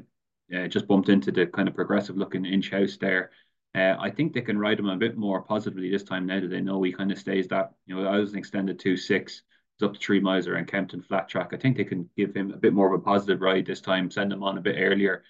uh, 0.54 0.68
just 0.68 0.88
bumped 0.88 1.08
into 1.08 1.32
the 1.32 1.46
kind 1.48 1.70
of 1.70 1.76
progressive 1.76 2.18
looking 2.18 2.46
inch 2.46 2.72
house 2.72 2.98
there 2.98 3.32
uh, 3.74 3.96
I 4.00 4.10
think 4.10 4.34
they 4.34 4.42
can 4.42 4.58
ride 4.60 4.80
him 4.80 4.90
a 4.90 4.98
bit 4.98 5.18
more 5.18 5.42
positively 5.42 5.90
this 5.90 6.04
time 6.04 6.26
now 6.26 6.40
that 6.40 6.50
they 6.50 6.62
know 6.62 6.82
he 6.84 6.92
kind 6.92 7.12
of 7.12 7.18
stays 7.18 7.48
that, 7.48 7.74
you 7.86 7.96
know, 7.96 8.06
I 8.06 8.18
was 8.18 8.34
an 8.34 8.40
extended 8.40 8.80
two 8.80 8.98
six, 8.98 9.44
he's 9.78 9.86
up 9.86 9.94
to 9.94 10.00
three 10.00 10.20
miles 10.20 10.48
around 10.48 10.68
Kempton 10.68 11.02
flat 11.02 11.30
track. 11.30 11.52
I 11.54 11.58
think 11.58 11.78
they 11.78 11.86
can 11.86 12.10
give 12.18 12.36
him 12.36 12.52
a 12.52 12.58
bit 12.58 12.74
more 12.74 12.94
of 12.94 13.00
a 13.00 13.04
positive 13.04 13.42
ride 13.42 13.66
this 13.66 13.82
time, 13.82 14.12
send 14.12 14.34
him 14.34 14.44
on 14.44 14.58
a 14.58 14.62
bit 14.62 14.76
earlier. 14.78 15.24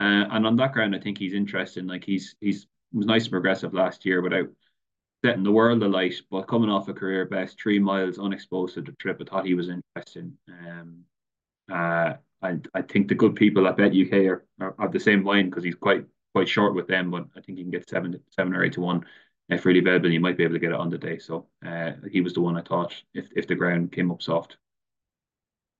Uh, 0.00 0.26
and 0.30 0.46
on 0.46 0.56
that 0.56 0.72
ground, 0.72 0.96
I 0.96 0.98
think 0.98 1.18
he's 1.18 1.34
interesting. 1.34 1.86
Like 1.86 2.04
he's 2.04 2.34
he's 2.40 2.66
was 2.92 3.06
nice 3.06 3.24
and 3.24 3.32
progressive 3.32 3.74
last 3.74 4.04
year 4.04 4.22
without 4.22 4.48
setting 5.24 5.42
the 5.42 5.52
world 5.52 5.82
alight, 5.82 6.14
but 6.30 6.48
coming 6.48 6.70
off 6.70 6.88
a 6.88 6.94
career 6.94 7.24
best, 7.24 7.60
three 7.60 7.78
miles 7.78 8.18
unexposed 8.18 8.74
to 8.74 8.82
the 8.82 8.92
trip, 8.92 9.20
I 9.20 9.24
thought 9.24 9.46
he 9.46 9.54
was 9.54 9.68
interesting. 9.68 10.36
Um, 10.48 11.04
uh, 11.70 12.14
I 12.42 12.58
I 12.74 12.82
think 12.82 13.08
the 13.08 13.14
good 13.14 13.36
people 13.36 13.66
at 13.66 13.76
Bet 13.76 13.92
UK 13.92 14.26
are, 14.26 14.44
are, 14.60 14.74
are 14.78 14.88
the 14.88 15.00
same 15.00 15.24
line 15.24 15.48
because 15.48 15.64
he's 15.64 15.74
quite 15.74 16.04
quite 16.34 16.48
short 16.48 16.74
with 16.74 16.88
them, 16.88 17.10
but 17.10 17.26
I 17.36 17.40
think 17.40 17.58
you 17.58 17.64
can 17.64 17.70
get 17.70 17.88
seven, 17.88 18.20
seven 18.30 18.54
or 18.54 18.64
eight 18.64 18.72
to 18.74 18.80
one. 18.80 19.04
If 19.48 19.64
really 19.64 19.80
available, 19.80 20.10
you 20.10 20.20
might 20.20 20.36
be 20.36 20.42
able 20.42 20.54
to 20.54 20.58
get 20.58 20.72
it 20.72 20.78
on 20.78 20.90
the 20.90 20.98
day. 20.98 21.18
So 21.18 21.46
uh, 21.66 21.92
he 22.10 22.20
was 22.20 22.34
the 22.34 22.40
one 22.40 22.56
I 22.56 22.62
thought 22.62 22.94
if 23.12 23.28
if 23.36 23.46
the 23.46 23.54
ground 23.54 23.92
came 23.92 24.10
up 24.10 24.22
soft. 24.22 24.56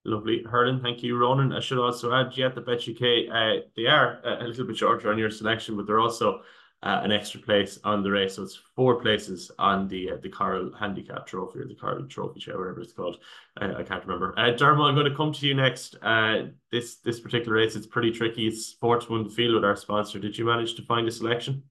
Lovely, 0.04 0.44
Hernan. 0.48 0.82
Thank 0.82 1.02
you, 1.02 1.16
Ronan. 1.16 1.52
I 1.52 1.60
should 1.60 1.78
also 1.78 2.12
add, 2.12 2.36
yet 2.36 2.54
the 2.54 2.60
Bet 2.60 2.86
UK, 2.86 3.34
uh, 3.34 3.66
they 3.74 3.86
are 3.86 4.20
a 4.22 4.46
little 4.46 4.66
bit 4.66 4.76
shorter 4.76 5.10
on 5.10 5.16
your 5.16 5.30
selection, 5.30 5.76
but 5.76 5.86
they're 5.86 5.98
also 5.98 6.42
uh, 6.84 7.00
an 7.02 7.10
extra 7.10 7.40
place 7.40 7.78
on 7.82 8.02
the 8.02 8.10
race. 8.10 8.36
So 8.36 8.42
it's 8.42 8.60
four 8.76 9.00
places 9.00 9.50
on 9.58 9.88
the 9.88 10.10
uh, 10.10 10.16
the 10.22 10.28
Coral 10.28 10.70
Handicap 10.78 11.26
Trophy 11.26 11.60
or 11.60 11.66
the 11.66 11.74
Carl 11.74 12.06
Trophy 12.06 12.40
Show, 12.40 12.58
whatever 12.58 12.82
it's 12.82 12.92
called. 12.92 13.18
Uh, 13.60 13.72
I 13.78 13.82
can't 13.82 14.04
remember. 14.04 14.38
Uh, 14.38 14.52
I'm 14.52 14.94
going 14.94 15.10
to 15.10 15.16
come 15.16 15.32
to 15.32 15.46
you 15.46 15.54
next. 15.54 15.96
Uh, 16.02 16.48
this 16.70 16.96
this 16.96 17.20
particular 17.20 17.56
race, 17.56 17.74
it's 17.74 17.86
pretty 17.86 18.10
tricky. 18.10 18.46
It's 18.46 18.74
to 18.74 19.06
one 19.08 19.30
field 19.30 19.54
with 19.54 19.64
our 19.64 19.76
sponsor. 19.76 20.18
Did 20.18 20.36
you 20.36 20.44
manage 20.44 20.74
to 20.74 20.82
find 20.82 21.08
a 21.08 21.10
selection? 21.10 21.62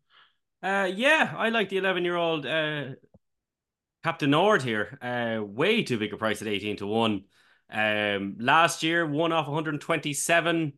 Uh, 0.64 0.89
yeah, 0.93 1.34
I 1.38 1.49
like 1.49 1.70
the 1.70 1.78
11 1.78 2.03
year 2.03 2.16
old 2.16 2.45
uh, 2.47 2.86
Cap 4.03 4.18
Du 4.18 4.26
Nord 4.26 4.64
here. 4.64 4.97
Uh, 4.99 5.43
way 5.43 5.84
too 5.84 5.99
big 5.99 6.14
a 6.14 6.18
price 6.18 6.41
at 6.41 6.47
18 6.47 6.78
to 6.78 6.88
1. 6.88 7.24
Um, 7.72 8.36
last 8.39 8.82
year, 8.82 9.05
one 9.05 9.32
off 9.32 9.45
127 9.45 10.74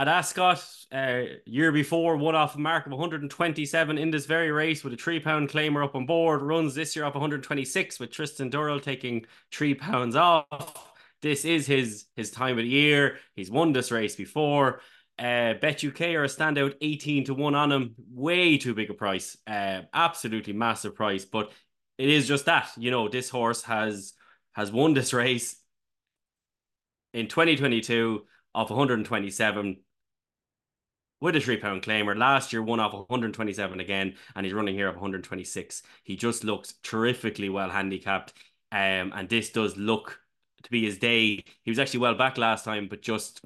at 0.00 0.08
Ascot, 0.08 0.64
uh, 0.92 1.24
year 1.44 1.70
before, 1.70 2.16
one 2.16 2.34
off 2.34 2.54
a 2.54 2.58
mark 2.58 2.86
of 2.86 2.92
127 2.92 3.98
in 3.98 4.10
this 4.10 4.24
very 4.24 4.50
race 4.50 4.82
with 4.82 4.94
a 4.94 4.96
three 4.96 5.20
pound 5.20 5.50
claimer 5.50 5.84
up 5.84 5.94
on 5.94 6.06
board. 6.06 6.40
Runs 6.40 6.74
this 6.74 6.96
year 6.96 7.04
off 7.04 7.12
126 7.12 8.00
with 8.00 8.10
Tristan 8.10 8.48
Durrell 8.48 8.80
taking 8.80 9.26
three 9.52 9.74
pounds 9.74 10.16
off. 10.16 10.94
This 11.20 11.44
is 11.44 11.66
his 11.66 12.06
his 12.16 12.30
time 12.30 12.56
of 12.56 12.64
the 12.64 12.70
year. 12.70 13.18
He's 13.36 13.50
won 13.50 13.74
this 13.74 13.90
race 13.90 14.16
before. 14.16 14.80
Uh, 15.18 15.52
Bet 15.60 15.84
UK 15.84 16.00
are 16.14 16.24
a 16.24 16.28
standout 16.28 16.76
18 16.80 17.26
to 17.26 17.34
1 17.34 17.54
on 17.54 17.70
him. 17.70 17.94
Way 18.10 18.56
too 18.56 18.74
big 18.74 18.88
a 18.88 18.94
price. 18.94 19.36
Uh, 19.46 19.82
absolutely 19.92 20.54
massive 20.54 20.94
price. 20.94 21.26
But 21.26 21.52
it 21.98 22.08
is 22.08 22.26
just 22.26 22.46
that. 22.46 22.70
You 22.78 22.90
know, 22.90 23.10
this 23.10 23.28
horse 23.28 23.64
has 23.64 24.14
has 24.54 24.72
won 24.72 24.94
this 24.94 25.12
race 25.12 25.56
in 27.12 27.28
2022 27.28 28.24
off 28.54 28.70
127 28.70 29.76
with 31.20 31.36
a 31.36 31.40
three 31.40 31.56
pound 31.56 31.82
claimer. 31.82 32.16
Last 32.16 32.52
year, 32.52 32.62
one 32.62 32.80
off 32.80 32.92
127 32.92 33.80
again, 33.80 34.14
and 34.34 34.44
he's 34.44 34.54
running 34.54 34.74
here 34.74 34.88
of 34.88 34.94
126. 34.94 35.82
He 36.04 36.16
just 36.16 36.44
looks 36.44 36.74
terrifically 36.82 37.48
well 37.48 37.70
handicapped. 37.70 38.32
Um, 38.72 39.12
and 39.14 39.28
this 39.28 39.50
does 39.50 39.76
look 39.76 40.20
to 40.62 40.70
be 40.70 40.84
his 40.84 40.98
day. 40.98 41.44
He 41.62 41.70
was 41.70 41.78
actually 41.78 42.00
well 42.00 42.14
back 42.14 42.38
last 42.38 42.64
time, 42.64 42.88
but 42.88 43.02
just 43.02 43.44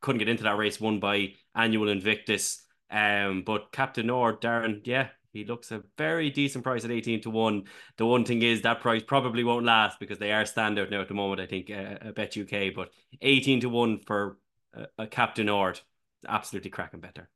couldn't 0.00 0.18
get 0.18 0.28
into 0.28 0.44
that 0.44 0.56
race 0.56 0.80
won 0.80 1.00
by 1.00 1.34
Annual 1.54 1.88
Invictus. 1.88 2.64
Um, 2.90 3.42
but 3.44 3.72
Cap 3.72 3.94
Du 3.94 4.02
Nord, 4.02 4.40
Darren, 4.40 4.80
yeah, 4.84 5.08
he 5.32 5.44
looks 5.44 5.70
a 5.70 5.82
very 5.96 6.30
decent 6.30 6.64
price 6.64 6.84
at 6.84 6.90
18 6.90 7.22
to 7.22 7.30
1. 7.30 7.64
The 7.96 8.06
one 8.06 8.24
thing 8.24 8.42
is 8.42 8.62
that 8.62 8.80
price 8.80 9.02
probably 9.02 9.44
won't 9.44 9.64
last 9.64 9.98
because 9.98 10.18
they 10.18 10.32
are 10.32 10.44
standout 10.44 10.90
now 10.90 11.00
at 11.00 11.08
the 11.08 11.14
moment, 11.14 11.40
I 11.40 11.46
think, 11.46 11.70
uh, 11.70 12.08
uh 12.08 12.12
Bet 12.12 12.36
UK. 12.36 12.74
But 12.74 12.90
18 13.20 13.60
to 13.60 13.68
1 13.68 14.00
for 14.06 14.38
uh, 14.76 14.86
a 14.98 15.06
Cap 15.06 15.34
Du 15.34 15.44
Nord 15.44 15.80
absolutely 16.28 16.70
cracking 16.70 17.00
better. 17.00 17.28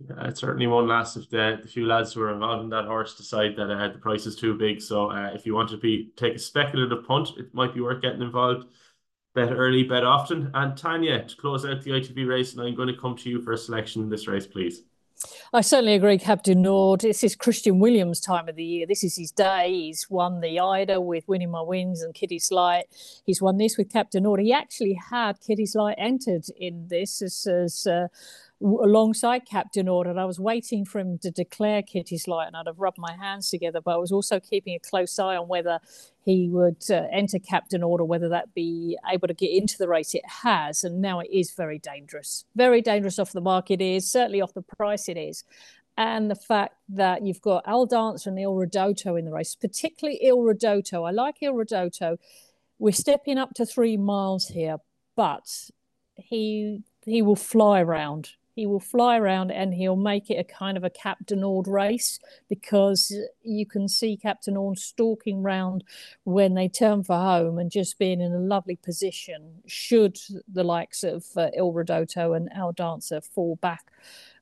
Yeah, 0.00 0.28
it 0.28 0.38
certainly 0.38 0.68
won't 0.68 0.86
last 0.86 1.16
if 1.16 1.28
the, 1.28 1.58
the 1.60 1.68
few 1.68 1.84
lads 1.84 2.12
who 2.12 2.22
are 2.22 2.32
involved 2.32 2.62
in 2.62 2.70
that 2.70 2.84
horse 2.84 3.16
decide 3.16 3.56
that 3.56 3.70
uh, 3.70 3.88
the 3.88 3.98
price 3.98 4.26
is 4.26 4.36
too 4.36 4.54
big. 4.54 4.80
So 4.80 5.10
uh, 5.10 5.30
if 5.34 5.44
you 5.44 5.54
want 5.54 5.70
to 5.70 5.76
be 5.76 6.12
take 6.16 6.36
a 6.36 6.38
speculative 6.38 7.04
punt, 7.04 7.30
it 7.36 7.52
might 7.52 7.74
be 7.74 7.80
worth 7.80 8.00
getting 8.00 8.22
involved. 8.22 8.66
Bet 9.34 9.52
early, 9.52 9.82
bet 9.82 10.04
often. 10.04 10.50
And 10.54 10.76
Tanya, 10.76 11.24
to 11.24 11.36
close 11.36 11.64
out 11.64 11.82
the 11.82 11.90
ITV 11.90 12.28
race, 12.28 12.52
and 12.52 12.62
I'm 12.62 12.76
going 12.76 12.88
to 12.88 13.00
come 13.00 13.16
to 13.16 13.28
you 13.28 13.42
for 13.42 13.52
a 13.52 13.58
selection 13.58 14.02
in 14.02 14.08
this 14.08 14.28
race, 14.28 14.46
please. 14.46 14.82
I 15.52 15.62
certainly 15.62 15.94
agree, 15.94 16.18
Cap 16.18 16.42
Du 16.42 16.54
Nord. 16.54 17.00
This 17.00 17.24
is 17.24 17.34
Christian 17.34 17.80
Williams' 17.80 18.20
time 18.20 18.48
of 18.48 18.56
the 18.56 18.64
year. 18.64 18.86
This 18.86 19.02
is 19.02 19.16
his 19.16 19.32
day. 19.32 19.68
He's 19.68 20.08
won 20.08 20.40
the 20.40 20.60
Eider 20.60 21.00
with 21.00 21.26
Winning 21.26 21.50
My 21.50 21.62
Wins 21.62 22.02
and 22.02 22.14
Kitty's 22.14 22.52
Light. 22.52 22.84
He's 23.24 23.42
won 23.42 23.56
this 23.56 23.76
with 23.76 23.92
Captain 23.92 24.22
Nord. 24.22 24.40
He 24.40 24.52
actually 24.52 24.94
had 25.10 25.40
Kitty's 25.40 25.74
Light 25.74 25.96
entered 25.98 26.44
in 26.56 26.86
this 26.88 27.20
as, 27.20 27.46
as 27.46 27.86
uh, 27.86 28.08
alongside 28.60 29.46
Cap 29.46 29.72
Du 29.72 29.82
Nord. 29.82 30.06
I 30.06 30.24
was 30.24 30.40
waiting 30.40 30.84
for 30.84 30.98
him 30.98 31.18
to 31.18 31.30
declare 31.30 31.82
Kitty's 31.82 32.26
Light, 32.26 32.48
and 32.48 32.56
I'd 32.56 32.66
have 32.66 32.80
rubbed 32.80 32.98
my 32.98 33.14
hands 33.14 33.50
together. 33.50 33.80
But 33.80 33.94
I 33.94 33.98
was 33.98 34.12
also 34.12 34.40
keeping 34.40 34.74
a 34.74 34.78
close 34.78 35.18
eye 35.18 35.36
on 35.36 35.48
whether 35.48 35.78
he 36.24 36.48
would 36.48 36.82
uh, 36.90 37.04
enter 37.12 37.38
Cap 37.38 37.68
Du 37.68 37.78
Nord, 37.78 38.00
whether 38.02 38.28
that 38.28 38.54
be 38.54 38.98
able 39.10 39.28
to 39.28 39.34
get 39.34 39.50
into 39.50 39.78
the 39.78 39.88
race. 39.88 40.14
It 40.14 40.26
has, 40.42 40.84
and 40.84 41.00
now 41.00 41.20
it 41.20 41.30
is 41.30 41.52
very 41.52 41.78
dangerous. 41.78 42.44
Very 42.56 42.82
dangerous 42.82 43.18
off 43.18 43.32
the 43.32 43.40
market 43.40 43.80
is 43.80 44.10
certainly 44.10 44.40
off 44.40 44.54
the 44.54 44.62
price 44.62 45.08
it 45.08 45.16
is. 45.16 45.44
And 45.96 46.30
the 46.30 46.36
fact 46.36 46.76
that 46.90 47.24
you've 47.24 47.40
got 47.40 47.66
Al 47.66 47.86
Dancer 47.86 48.30
and 48.30 48.38
Il 48.38 48.54
Ridoto 48.54 49.18
in 49.18 49.24
the 49.24 49.32
race, 49.32 49.56
particularly 49.56 50.18
Il 50.22 50.38
Ridoto. 50.38 51.08
I 51.08 51.10
like 51.10 51.38
Il 51.42 51.54
Ridoto. 51.54 52.18
We're 52.78 52.92
stepping 52.92 53.38
up 53.38 53.54
to 53.54 53.66
three 53.66 53.96
miles 53.96 54.46
here, 54.48 54.76
but 55.16 55.70
he 56.14 56.82
he 57.04 57.22
will 57.22 57.36
fly 57.36 57.80
around 57.80 58.30
he 58.58 58.66
will 58.66 58.80
fly 58.80 59.16
around 59.16 59.52
and 59.52 59.72
he'll 59.72 59.94
make 59.94 60.30
it 60.30 60.34
a 60.34 60.42
kind 60.42 60.76
of 60.76 60.82
a 60.82 60.90
Cap 60.90 61.18
Du 61.26 61.36
Nord 61.36 61.68
race 61.68 62.18
because 62.48 63.16
you 63.44 63.64
can 63.64 63.86
see 63.86 64.16
Cap 64.16 64.42
Du 64.42 64.50
Nord 64.50 64.80
stalking 64.80 65.44
round 65.44 65.84
when 66.24 66.54
they 66.54 66.68
turn 66.68 67.04
for 67.04 67.14
home 67.14 67.56
and 67.60 67.70
just 67.70 68.00
being 68.00 68.20
in 68.20 68.32
a 68.32 68.40
lovely 68.40 68.74
position 68.74 69.62
should 69.68 70.18
the 70.52 70.64
likes 70.64 71.04
of 71.04 71.24
uh, 71.36 71.50
Il 71.56 71.72
Ridoto 71.72 72.36
and 72.36 72.52
Al 72.52 72.72
Dancer 72.72 73.20
fall 73.20 73.54
back 73.62 73.92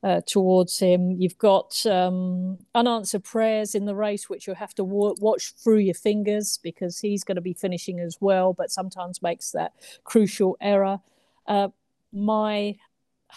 uh, 0.02 0.22
towards 0.26 0.78
him. 0.78 1.10
You've 1.10 1.36
got 1.36 1.84
um, 1.84 2.56
unanswered 2.74 3.24
prayers 3.24 3.74
in 3.74 3.84
the 3.84 3.94
race, 3.94 4.30
which 4.30 4.46
you'll 4.46 4.56
have 4.56 4.74
to 4.76 4.82
w- 4.82 5.14
watch 5.20 5.52
through 5.62 5.80
your 5.80 5.94
fingers 5.94 6.58
because 6.62 7.00
he's 7.00 7.22
going 7.22 7.36
to 7.36 7.42
be 7.42 7.52
finishing 7.52 8.00
as 8.00 8.16
well, 8.18 8.54
but 8.54 8.70
sometimes 8.70 9.20
makes 9.20 9.50
that 9.50 9.74
crucial 10.04 10.56
error. 10.62 11.00
Uh, 11.46 11.68
my 12.12 12.76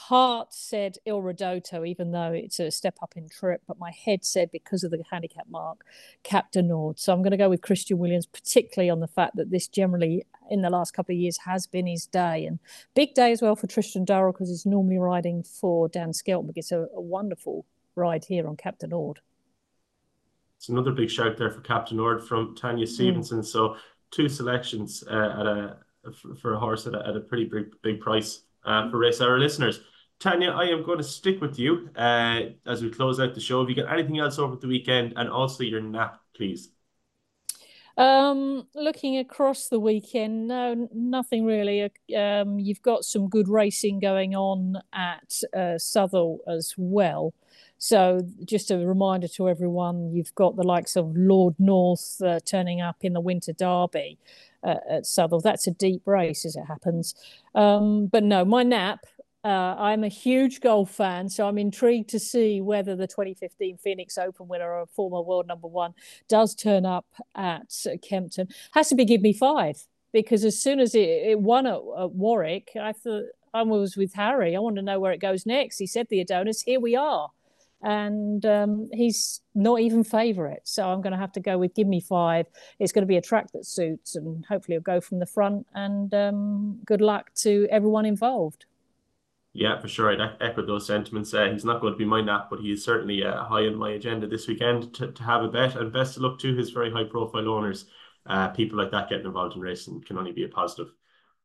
heart 0.07 0.53
said 0.53 0.97
Il 1.05 1.21
Ridoto, 1.21 1.87
even 1.87 2.11
though 2.11 2.31
it's 2.31 2.59
a 2.59 2.71
step 2.71 2.97
up 3.01 3.13
in 3.15 3.27
trip, 3.27 3.61
but 3.67 3.77
my 3.77 3.91
head 3.91 4.23
said 4.23 4.49
because 4.51 4.83
of 4.83 4.91
the 4.91 5.03
handicap 5.11 5.45
mark, 5.49 5.83
Cap 6.23 6.51
Du 6.51 6.61
Nord. 6.61 6.97
So 6.97 7.13
I'm 7.13 7.21
going 7.21 7.31
to 7.31 7.37
go 7.37 7.49
with 7.49 7.61
Christian 7.61 7.97
Williams, 7.97 8.25
particularly 8.25 8.89
on 8.89 9.01
the 9.01 9.07
fact 9.07 9.35
that 9.35 9.51
this 9.51 9.67
generally 9.67 10.25
in 10.49 10.61
the 10.61 10.69
last 10.69 10.93
couple 10.93 11.13
of 11.13 11.19
years 11.19 11.37
has 11.45 11.67
been 11.67 11.85
his 11.85 12.07
day. 12.07 12.45
And 12.45 12.59
big 12.95 13.13
day 13.13 13.31
as 13.31 13.41
well 13.41 13.55
for 13.55 13.67
Tristan 13.67 14.05
Durrell 14.05 14.31
because 14.31 14.49
he's 14.49 14.65
normally 14.65 14.97
riding 14.97 15.43
for 15.43 15.89
Dan 15.89 16.13
Skelton, 16.13 16.47
but 16.47 16.55
gets 16.55 16.71
a, 16.71 16.87
a 16.95 17.01
wonderful 17.01 17.65
ride 17.95 18.25
here 18.25 18.47
on 18.47 18.55
Cap 18.55 18.79
Du 18.79 18.87
Nord. 18.87 19.19
It's 20.57 20.69
another 20.69 20.91
big 20.91 21.09
shout 21.09 21.37
there 21.37 21.51
for 21.51 21.61
Cap 21.61 21.87
Du 21.87 21.95
Nord 21.95 22.25
from 22.25 22.55
Tanya 22.55 22.85
hmm. 22.85 22.91
Stevenson. 22.91 23.39
Mm. 23.41 23.45
So 23.45 23.75
two 24.11 24.29
selections 24.29 25.03
uh, 25.09 25.13
at 25.13 25.45
a 25.45 25.77
for 26.41 26.53
a 26.53 26.59
horse 26.59 26.87
at 26.87 26.95
a, 26.95 27.07
at 27.07 27.15
a 27.15 27.19
pretty 27.19 27.45
big 27.45 27.65
big 27.81 27.99
price 27.99 28.43
uh, 28.65 28.89
for 28.89 28.97
race 28.97 29.21
hour 29.21 29.37
listeners. 29.37 29.81
Tanya, 30.19 30.51
I 30.51 30.65
am 30.65 30.83
going 30.83 30.97
to 30.97 31.03
stick 31.03 31.39
with 31.39 31.57
you 31.57 31.89
uh, 31.95 32.41
as 32.65 32.81
we 32.81 32.89
close 32.89 33.21
out 33.21 33.33
the 33.33 33.39
show. 33.39 33.61
Have 33.61 33.69
you 33.69 33.75
got 33.75 33.91
anything 33.91 34.19
else 34.19 34.37
over 34.37 34.57
the 34.57 34.67
weekend 34.67 35.13
and 35.15 35.29
also 35.29 35.63
your 35.63 35.81
nap, 35.81 36.19
please? 36.35 36.69
Um, 37.95 38.67
looking 38.75 39.17
across 39.17 39.67
the 39.67 39.79
weekend, 39.79 40.49
no, 40.49 40.89
nothing 40.93 41.45
really. 41.45 41.89
Um, 42.17 42.59
you've 42.59 42.81
got 42.81 43.05
some 43.05 43.29
good 43.29 43.47
racing 43.47 43.99
going 43.99 44.35
on 44.35 44.81
at 44.93 45.41
uh, 45.57 45.77
Southwell 45.77 46.39
as 46.47 46.73
well. 46.77 47.33
So, 47.77 48.21
just 48.43 48.71
a 48.71 48.77
reminder 48.77 49.29
to 49.29 49.47
everyone, 49.47 50.11
you've 50.13 50.35
got 50.35 50.57
the 50.57 50.63
likes 50.63 50.97
of 50.97 51.15
Lord 51.15 51.55
North 51.59 52.21
uh, 52.21 52.41
turning 52.45 52.81
up 52.81 52.97
in 53.01 53.13
the 53.13 53.21
Winter 53.21 53.53
Derby 53.53 54.17
uh, 54.63 54.75
at 54.89 55.05
Southwell. 55.05 55.39
That's 55.39 55.67
a 55.67 55.71
deep 55.71 56.01
race 56.05 56.45
as 56.45 56.57
it 56.57 56.65
happens. 56.65 57.15
Um, 57.55 58.07
but 58.07 58.23
no, 58.23 58.43
my 58.43 58.63
nap 58.63 59.05
uh, 59.49 59.75
I'm 59.79 60.03
a 60.03 60.09
huge 60.09 60.61
golf 60.61 60.91
fan, 60.91 61.27
so 61.27 61.47
I'm 61.47 61.57
intrigued 61.57 62.11
to 62.11 62.19
see 62.19 62.61
whether 62.61 62.95
the 62.95 63.07
2015 63.07 63.77
Phoenix 63.77 64.15
Open 64.19 64.47
winner, 64.47 64.71
or 64.71 64.85
former 64.85 65.21
world 65.23 65.47
number 65.47 65.67
one, 65.67 65.95
does 66.27 66.53
turn 66.53 66.85
up 66.85 67.07
at 67.33 67.73
Kempton. 68.03 68.47
Has 68.73 68.89
to 68.89 68.95
be 68.95 69.05
give 69.05 69.21
me 69.21 69.33
five 69.33 69.87
because 70.13 70.45
as 70.45 70.61
soon 70.61 70.79
as 70.79 70.93
it, 70.93 70.99
it 70.99 71.39
won 71.39 71.65
at, 71.65 71.79
at, 71.97 72.11
Warwick, 72.11 72.69
I 72.79 72.93
thought 72.93 73.23
I 73.51 73.63
was 73.63 73.97
with 73.97 74.13
Harry. 74.13 74.55
I 74.55 74.59
want 74.59 74.75
to 74.75 74.83
know 74.83 74.99
where 74.99 75.13
it 75.13 75.19
goes 75.19 75.47
next. 75.47 75.79
He 75.79 75.87
said 75.87 76.05
the 76.09 76.19
Adonis. 76.19 76.61
Here 76.61 76.79
we 76.79 76.95
are, 76.95 77.29
and 77.81 78.45
um, 78.45 78.87
he's 78.93 79.41
not 79.55 79.79
even 79.79 80.03
favourite. 80.03 80.61
So 80.63 80.87
I'm 80.87 81.01
going 81.01 81.13
to 81.13 81.17
have 81.17 81.31
to 81.31 81.39
go 81.39 81.57
with 81.57 81.73
give 81.73 81.87
me 81.87 82.01
five. 82.01 82.45
It's 82.77 82.91
going 82.91 83.01
to 83.01 83.07
be 83.07 83.17
a 83.17 83.21
track 83.21 83.51
that 83.53 83.65
suits, 83.65 84.15
and 84.15 84.45
hopefully 84.45 84.75
it'll 84.75 84.83
go 84.83 85.01
from 85.01 85.17
the 85.17 85.25
front. 85.25 85.65
And 85.73 86.13
um, 86.13 86.81
good 86.85 87.01
luck 87.01 87.33
to 87.37 87.67
everyone 87.71 88.05
involved. 88.05 88.65
Yeah, 89.53 89.79
for 89.79 89.87
sure. 89.87 90.11
I'd 90.11 90.37
echo 90.41 90.65
those 90.65 90.85
sentiments. 90.85 91.33
Uh, 91.33 91.49
he's 91.51 91.65
not 91.65 91.81
going 91.81 91.93
to 91.93 91.97
be 91.97 92.05
my 92.05 92.21
nap, 92.21 92.47
but 92.49 92.59
he 92.59 92.71
is 92.71 92.83
certainly 92.83 93.23
uh, 93.23 93.43
high 93.43 93.65
on 93.65 93.75
my 93.75 93.91
agenda 93.91 94.27
this 94.27 94.47
weekend 94.47 94.93
to, 94.95 95.11
to 95.11 95.23
have 95.23 95.43
a 95.43 95.47
bet. 95.47 95.75
And 95.75 95.91
best 95.91 96.17
of 96.17 96.23
luck 96.23 96.39
to 96.39 96.55
his 96.55 96.69
very 96.69 96.91
high 96.91 97.05
profile 97.05 97.49
owners. 97.49 97.85
Uh, 98.25 98.49
people 98.49 98.77
like 98.77 98.91
that 98.91 99.09
getting 99.09 99.25
involved 99.25 99.55
in 99.55 99.61
racing 99.61 100.03
can 100.05 100.17
only 100.17 100.31
be 100.31 100.43
a 100.43 100.49
positive 100.49 100.93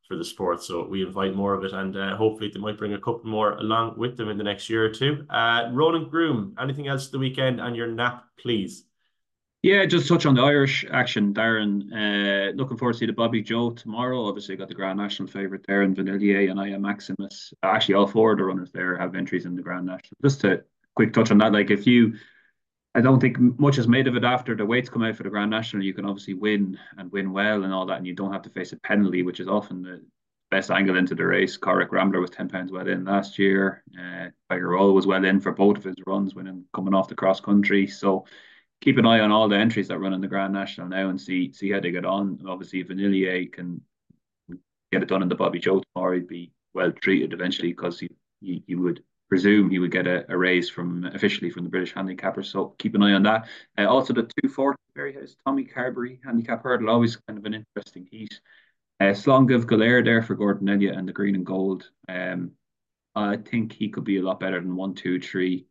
for 0.07 0.15
the 0.15 0.23
sport. 0.23 0.61
So 0.61 0.87
we 0.87 1.03
invite 1.03 1.35
more 1.35 1.55
of 1.55 1.63
it, 1.63 1.73
and 1.73 1.97
uh, 1.97 2.15
hopefully 2.15 2.51
they 2.53 2.59
might 2.59 2.77
bring 2.77 2.93
a 2.93 2.99
couple 2.99 3.25
more 3.25 3.53
along 3.53 3.97
with 3.97 4.17
them 4.17 4.29
in 4.29 4.37
the 4.37 4.43
next 4.43 4.69
year 4.69 4.85
or 4.85 4.89
two. 4.89 5.25
Uh, 5.29 5.69
Ronan 5.71 6.07
Groome, 6.09 6.55
anything 6.59 6.87
else 6.87 7.07
the 7.07 7.17
weekend 7.17 7.59
and 7.59 7.75
your 7.75 7.87
nap, 7.87 8.25
please? 8.37 8.85
Yeah, 9.65 9.83
just 9.87 10.07
touch 10.07 10.27
on 10.27 10.35
the 10.35 10.43
Irish 10.43 10.85
action, 10.91 11.33
Darren. 11.33 11.91
Uh, 11.91 12.51
looking 12.51 12.77
forward 12.77 12.93
to 12.93 12.99
see 12.99 13.07
the 13.07 13.13
Bobbyjo 13.13 13.75
tomorrow. 13.75 14.27
Obviously, 14.27 14.55
got 14.55 14.67
the 14.67 14.75
Grand 14.75 14.99
National 14.99 15.27
favourite 15.27 15.65
there, 15.65 15.81
and 15.81 15.97
Vanillier 15.97 16.51
and 16.51 16.59
I 16.59 16.69
am 16.69 16.83
Maximus. 16.83 17.51
Actually, 17.63 17.95
all 17.95 18.05
four 18.05 18.33
of 18.33 18.37
the 18.37 18.43
runners 18.43 18.69
there 18.71 18.95
have 18.95 19.15
entries 19.15 19.47
in 19.47 19.55
the 19.55 19.63
Grand 19.63 19.87
National. 19.87 20.17
Just 20.23 20.43
a 20.43 20.63
quick 20.95 21.13
touch 21.13 21.31
on 21.31 21.39
that, 21.39 21.51
like 21.51 21.71
if 21.71 21.87
you, 21.87 22.13
I 22.93 23.01
don't 23.01 23.19
think 23.19 23.39
much 23.39 23.79
is 23.79 23.87
made 23.87 24.05
of 24.05 24.15
it 24.15 24.23
after 24.23 24.55
the 24.55 24.67
weights 24.67 24.87
come 24.87 25.01
out 25.01 25.15
for 25.15 25.23
the 25.23 25.31
Grand 25.31 25.49
National. 25.49 25.83
You 25.83 25.95
can 25.95 26.05
obviously 26.05 26.35
win 26.35 26.77
and 26.99 27.11
win 27.11 27.33
well 27.33 27.63
and 27.63 27.73
all 27.73 27.87
that, 27.87 27.97
and 27.97 28.05
you 28.05 28.13
don't 28.13 28.33
have 28.33 28.43
to 28.43 28.51
face 28.51 28.71
a 28.71 28.77
penalty, 28.81 29.23
which 29.23 29.39
is 29.39 29.47
often 29.47 29.81
the 29.81 30.05
best 30.51 30.69
angle 30.69 30.95
into 30.95 31.15
the 31.15 31.25
race. 31.25 31.57
Corach 31.57 31.91
Rambler 31.91 32.21
was 32.21 32.29
ten 32.29 32.49
pounds 32.49 32.71
well 32.71 32.87
in 32.87 33.03
last 33.03 33.39
year. 33.39 33.83
Uh, 33.99 34.27
Tiger 34.47 34.69
Roll 34.69 34.93
was 34.93 35.07
well 35.07 35.25
in 35.25 35.41
for 35.41 35.53
both 35.53 35.77
of 35.77 35.85
his 35.85 35.97
runs, 36.05 36.35
winning 36.35 36.65
coming 36.71 36.93
off 36.93 37.07
the 37.07 37.15
cross 37.15 37.39
country. 37.39 37.87
So 37.87 38.25
keep 38.81 38.97
an 38.97 39.05
eye 39.05 39.19
on 39.19 39.31
all 39.31 39.49
the 39.49 39.57
entries 39.57 39.87
that 39.87 39.99
run 39.99 40.13
in 40.13 40.21
the 40.21 40.27
Grand 40.27 40.53
National 40.53 40.87
now 40.87 41.09
and 41.09 41.19
see 41.19 41.51
see 41.53 41.71
how 41.71 41.79
they 41.79 41.91
get 41.91 42.05
on. 42.05 42.39
Obviously, 42.47 42.83
Vanillier 42.83 43.51
can 43.51 43.81
get 44.91 45.03
it 45.03 45.09
done 45.09 45.21
in 45.21 45.29
the 45.29 45.35
Bobbyjo 45.35 45.81
tomorrow. 45.93 46.15
He'd 46.15 46.27
be 46.27 46.51
well 46.73 46.91
treated 46.91 47.33
eventually 47.33 47.69
because 47.69 47.99
he, 47.99 48.09
he, 48.41 48.63
he 48.67 48.75
would 48.75 49.03
presume 49.29 49.69
he 49.69 49.79
would 49.79 49.91
get 49.91 50.07
a, 50.07 50.25
a 50.31 50.37
raise 50.37 50.69
from 50.69 51.05
officially 51.05 51.49
from 51.49 51.63
the 51.63 51.69
British 51.69 51.93
handicapper. 51.93 52.43
So 52.43 52.75
keep 52.77 52.95
an 52.95 53.03
eye 53.03 53.13
on 53.13 53.23
that. 53.23 53.47
Uh, 53.77 53.87
also, 53.87 54.13
the 54.13 54.23
240 54.43 55.19
has 55.19 55.35
Tommy 55.45 55.65
Carberry 55.65 56.19
handicap 56.23 56.63
hurdle, 56.63 56.89
always 56.89 57.15
kind 57.15 57.39
of 57.39 57.45
an 57.45 57.53
interesting 57.53 58.07
heat. 58.11 58.39
Uh, 58.99 59.05
Slongiv 59.05 59.65
Golair 59.65 60.03
there 60.05 60.21
for 60.21 60.35
Gordon 60.35 60.69
Elliott 60.69 60.95
and 60.95 61.07
the 61.07 61.13
green 61.13 61.35
and 61.35 61.45
gold. 61.45 61.89
Um, 62.07 62.51
I 63.15 63.37
think 63.37 63.73
he 63.73 63.89
could 63.89 64.03
be 64.03 64.17
a 64.17 64.21
lot 64.21 64.39
better 64.39 64.59
than 64.59 64.75
one, 64.75 64.93
two, 64.93 65.19
three 65.19 65.67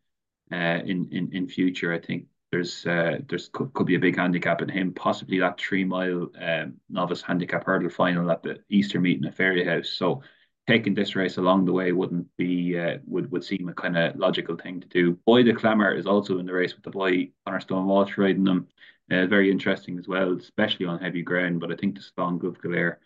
uh, 0.53 0.81
in, 0.85 1.09
in, 1.13 1.31
in 1.33 1.49
future. 1.49 1.93
I 1.93 2.01
think 2.01 2.27
there's 2.55 2.87
uh, 2.87 3.19
there's 3.29 3.49
could, 3.49 3.73
could 3.73 3.87
be 3.87 3.97
a 3.97 4.07
big 4.07 4.17
handicap 4.17 4.63
in 4.63 4.69
him. 4.69 4.93
Possibly 4.95 5.41
that 5.41 5.59
three 5.59 5.85
mile 5.85 6.29
um, 6.41 6.75
novice 6.89 7.21
handicap 7.21 7.65
hurdle 7.65 7.91
final 7.91 8.31
at 8.31 8.45
the 8.45 8.61
Easter 8.69 9.01
meeting 9.01 9.25
at 9.27 9.37
Fairyhouse. 9.37 9.87
So 9.87 10.23
taking 10.69 10.95
this 10.95 11.17
race 11.17 11.37
along 11.37 11.65
the 11.65 11.73
way 11.73 11.91
wouldn't 11.91 12.29
be 12.37 12.79
uh, 12.79 12.99
would 13.07 13.31
would 13.33 13.43
seem 13.43 13.69
a 13.69 13.75
kind 13.75 13.99
of 13.99 14.15
logical 14.15 14.57
thing 14.57 14.81
to 14.81 14.87
do. 14.87 15.19
Boy 15.27 15.43
the 15.43 15.53
Clamor 15.53 15.97
is 15.97 16.07
also 16.07 16.39
in 16.39 16.47
the 16.47 16.53
race 16.53 16.75
with 16.77 16.85
the 16.85 16.91
boy 16.91 17.31
Conor 17.45 17.61
Stone 17.61 17.87
Walsh 17.87 18.17
riding 18.17 18.45
them. 18.45 18.69
Uh, 19.11 19.27
very 19.27 19.51
interesting 19.51 19.99
as 19.99 20.07
well, 20.07 20.33
especially 20.39 20.87
on 20.87 21.01
heavy 21.01 21.23
ground. 21.23 21.59
But 21.61 21.73
I 21.73 21.77
think 21.77 21.97
the 21.97 22.03
strong 22.03 22.39
Gov 22.39 22.59
Galair 22.59 22.99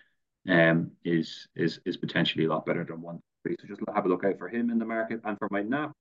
um 0.48 0.90
is 1.04 1.48
is 1.56 1.80
is 1.86 1.96
potentially 1.96 2.44
a 2.44 2.50
lot 2.50 2.66
better 2.66 2.84
than 2.84 3.00
one. 3.00 3.18
three. 3.42 3.56
So 3.60 3.66
just 3.66 3.80
have 3.94 4.04
a 4.04 4.08
look 4.08 4.24
out 4.24 4.38
for 4.38 4.48
him 4.48 4.68
in 4.68 4.78
the 4.78 4.84
market. 4.84 5.22
And 5.24 5.38
for 5.38 5.48
my 5.50 5.62
nap, 5.62 5.92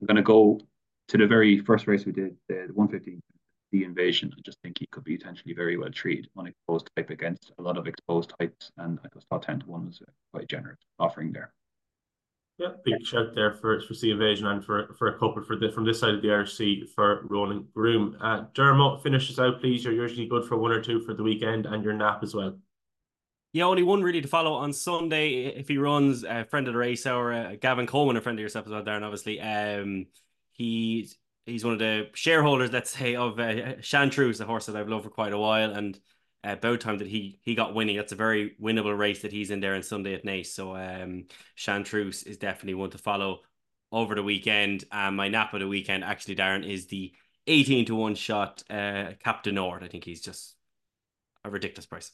I'm 0.00 0.06
going 0.06 0.16
to 0.16 0.22
go 0.22 0.60
to 1.08 1.18
the 1.18 1.26
very 1.26 1.58
first 1.58 1.86
race 1.86 2.04
we 2.04 2.12
did, 2.12 2.36
the, 2.48 2.66
the 2.68 2.72
115, 2.74 3.20
the 3.72 3.84
invasion, 3.84 4.32
I 4.36 4.40
just 4.44 4.58
think 4.62 4.78
he 4.78 4.86
could 4.86 5.04
be 5.04 5.16
potentially 5.16 5.54
very 5.54 5.76
well 5.76 5.90
treated 5.90 6.28
on 6.36 6.46
exposed 6.46 6.88
type 6.96 7.10
against 7.10 7.52
a 7.58 7.62
lot 7.62 7.76
of 7.76 7.86
exposed 7.86 8.32
types. 8.38 8.70
And 8.78 8.98
I 9.04 9.08
just 9.12 9.26
thought 9.28 9.42
10 9.42 9.60
to 9.60 9.66
1 9.66 9.86
was 9.86 10.00
a 10.00 10.10
quite 10.32 10.48
generous 10.48 10.78
offering 10.98 11.32
there. 11.32 11.52
Yeah, 12.58 12.70
big 12.84 13.06
shout 13.06 13.36
there 13.36 13.54
for 13.54 13.80
for 13.82 13.94
the 13.94 14.10
invasion 14.10 14.48
and 14.48 14.64
for 14.64 14.92
for 14.98 15.06
a 15.06 15.12
couple 15.12 15.44
for 15.44 15.54
the 15.54 15.70
from 15.70 15.84
this 15.84 16.00
side 16.00 16.14
of 16.14 16.22
the 16.22 16.28
RC 16.28 16.88
for 16.88 17.24
Ronan 17.28 17.68
Groome. 17.72 18.16
Uh, 18.20 18.46
Dermot, 18.52 19.00
finishes 19.00 19.38
out, 19.38 19.60
please. 19.60 19.84
You're 19.84 19.94
usually 19.94 20.26
good 20.26 20.44
for 20.44 20.56
one 20.56 20.72
or 20.72 20.82
two 20.82 21.00
for 21.02 21.14
the 21.14 21.22
weekend 21.22 21.66
and 21.66 21.84
your 21.84 21.92
nap 21.92 22.24
as 22.24 22.34
well. 22.34 22.58
Yeah, 23.52 23.64
only 23.64 23.84
one 23.84 24.02
really 24.02 24.20
to 24.20 24.28
follow 24.28 24.54
on 24.54 24.72
Sunday 24.72 25.44
if 25.44 25.68
he 25.68 25.78
runs. 25.78 26.24
A 26.24 26.46
friend 26.46 26.66
of 26.66 26.74
the 26.74 26.78
race 26.80 27.06
hour, 27.06 27.32
uh, 27.32 27.54
Gavin 27.60 27.86
Coleman, 27.86 28.16
a 28.16 28.20
friend 28.20 28.36
of 28.36 28.42
yourself 28.42 28.66
as 28.66 28.72
well, 28.72 28.82
Darren. 28.82 29.02
Obviously, 29.02 29.40
um, 29.40 30.06
he's 30.58 31.16
he's 31.46 31.64
one 31.64 31.72
of 31.72 31.78
the 31.78 32.10
shareholders, 32.14 32.72
let's 32.72 32.90
say, 32.90 33.16
of 33.16 33.38
uh, 33.40 33.76
Chantreuse, 33.80 34.40
a 34.40 34.44
horse 34.44 34.66
that 34.66 34.76
I've 34.76 34.88
loved 34.88 35.04
for 35.04 35.10
quite 35.10 35.32
a 35.32 35.38
while, 35.38 35.72
and 35.72 35.98
uh, 36.46 36.52
about 36.52 36.80
time 36.80 36.98
that 36.98 37.08
he 37.08 37.40
he 37.42 37.54
got 37.54 37.74
winning. 37.74 37.96
That's 37.96 38.12
a 38.12 38.16
very 38.16 38.56
winnable 38.62 38.96
race 38.98 39.22
that 39.22 39.32
he's 39.32 39.50
in 39.50 39.60
there 39.60 39.74
on 39.74 39.82
Sunday 39.82 40.14
at 40.14 40.24
Naas. 40.26 40.46
So 40.48 40.76
um, 40.76 41.26
Chantreuse 41.56 42.26
is 42.26 42.36
definitely 42.38 42.74
one 42.74 42.90
to 42.90 42.98
follow. 42.98 43.40
over 43.92 44.14
the 44.14 44.22
weekend. 44.22 44.84
And 44.92 45.16
my 45.16 45.28
nap 45.28 45.54
of 45.54 45.60
the 45.60 45.68
weekend, 45.68 46.04
actually, 46.04 46.36
Darren, 46.36 46.68
is 46.68 46.86
the 46.88 47.12
18 47.46 47.86
to 47.86 47.94
1 47.94 48.14
shot 48.16 48.62
uh, 48.70 49.12
Cap 49.24 49.42
Du 49.42 49.52
Nord. 49.52 49.82
I 49.82 49.88
think 49.88 50.04
he's 50.04 50.20
just 50.20 50.56
a 51.44 51.50
ridiculous 51.50 51.86
price. 51.86 52.12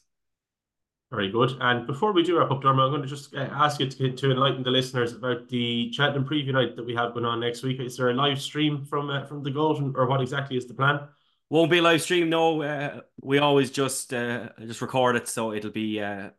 Very 1.11 1.29
good. 1.29 1.51
And 1.61 1.85
before 1.85 2.13
we 2.13 2.23
do 2.23 2.39
wrap 2.39 2.49
up, 2.49 2.63
Dermot, 2.63 2.83
I'm 2.83 2.89
going 2.89 3.03
to 3.03 3.07
just 3.07 3.35
uh, 3.35 3.47
ask 3.51 3.79
you 3.79 3.87
to, 3.87 4.11
to 4.11 4.31
enlighten 4.31 4.63
the 4.63 4.71
listeners 4.71 5.13
about 5.13 5.47
the 5.49 5.91
Cheltenham 5.93 6.25
preview 6.25 6.53
night 6.53 6.75
that 6.75 6.85
we 6.85 6.95
have 6.95 7.13
going 7.13 7.25
on 7.25 7.39
next 7.39 7.61
week. 7.61 7.79
Is 7.79 7.95
there 7.95 8.09
a 8.09 8.13
live 8.13 8.41
stream 8.41 8.83
from 8.83 9.11
uh, 9.11 9.23
from 9.25 9.43
the 9.43 9.51
Golden, 9.51 9.93
or 9.95 10.07
what 10.07 10.21
exactly 10.21 10.57
is 10.57 10.65
the 10.65 10.73
plan? 10.73 11.07
Won't 11.51 11.69
be 11.69 11.77
a 11.77 11.81
live 11.81 12.01
stream. 12.01 12.29
No, 12.29 12.63
uh, 12.63 13.01
we 13.21 13.37
always 13.37 13.69
just 13.69 14.13
uh, 14.15 14.49
just 14.61 14.81
record 14.81 15.15
it, 15.15 15.27
so 15.27 15.53
it'll 15.53 15.69
be 15.69 16.01
uh, 16.01 16.31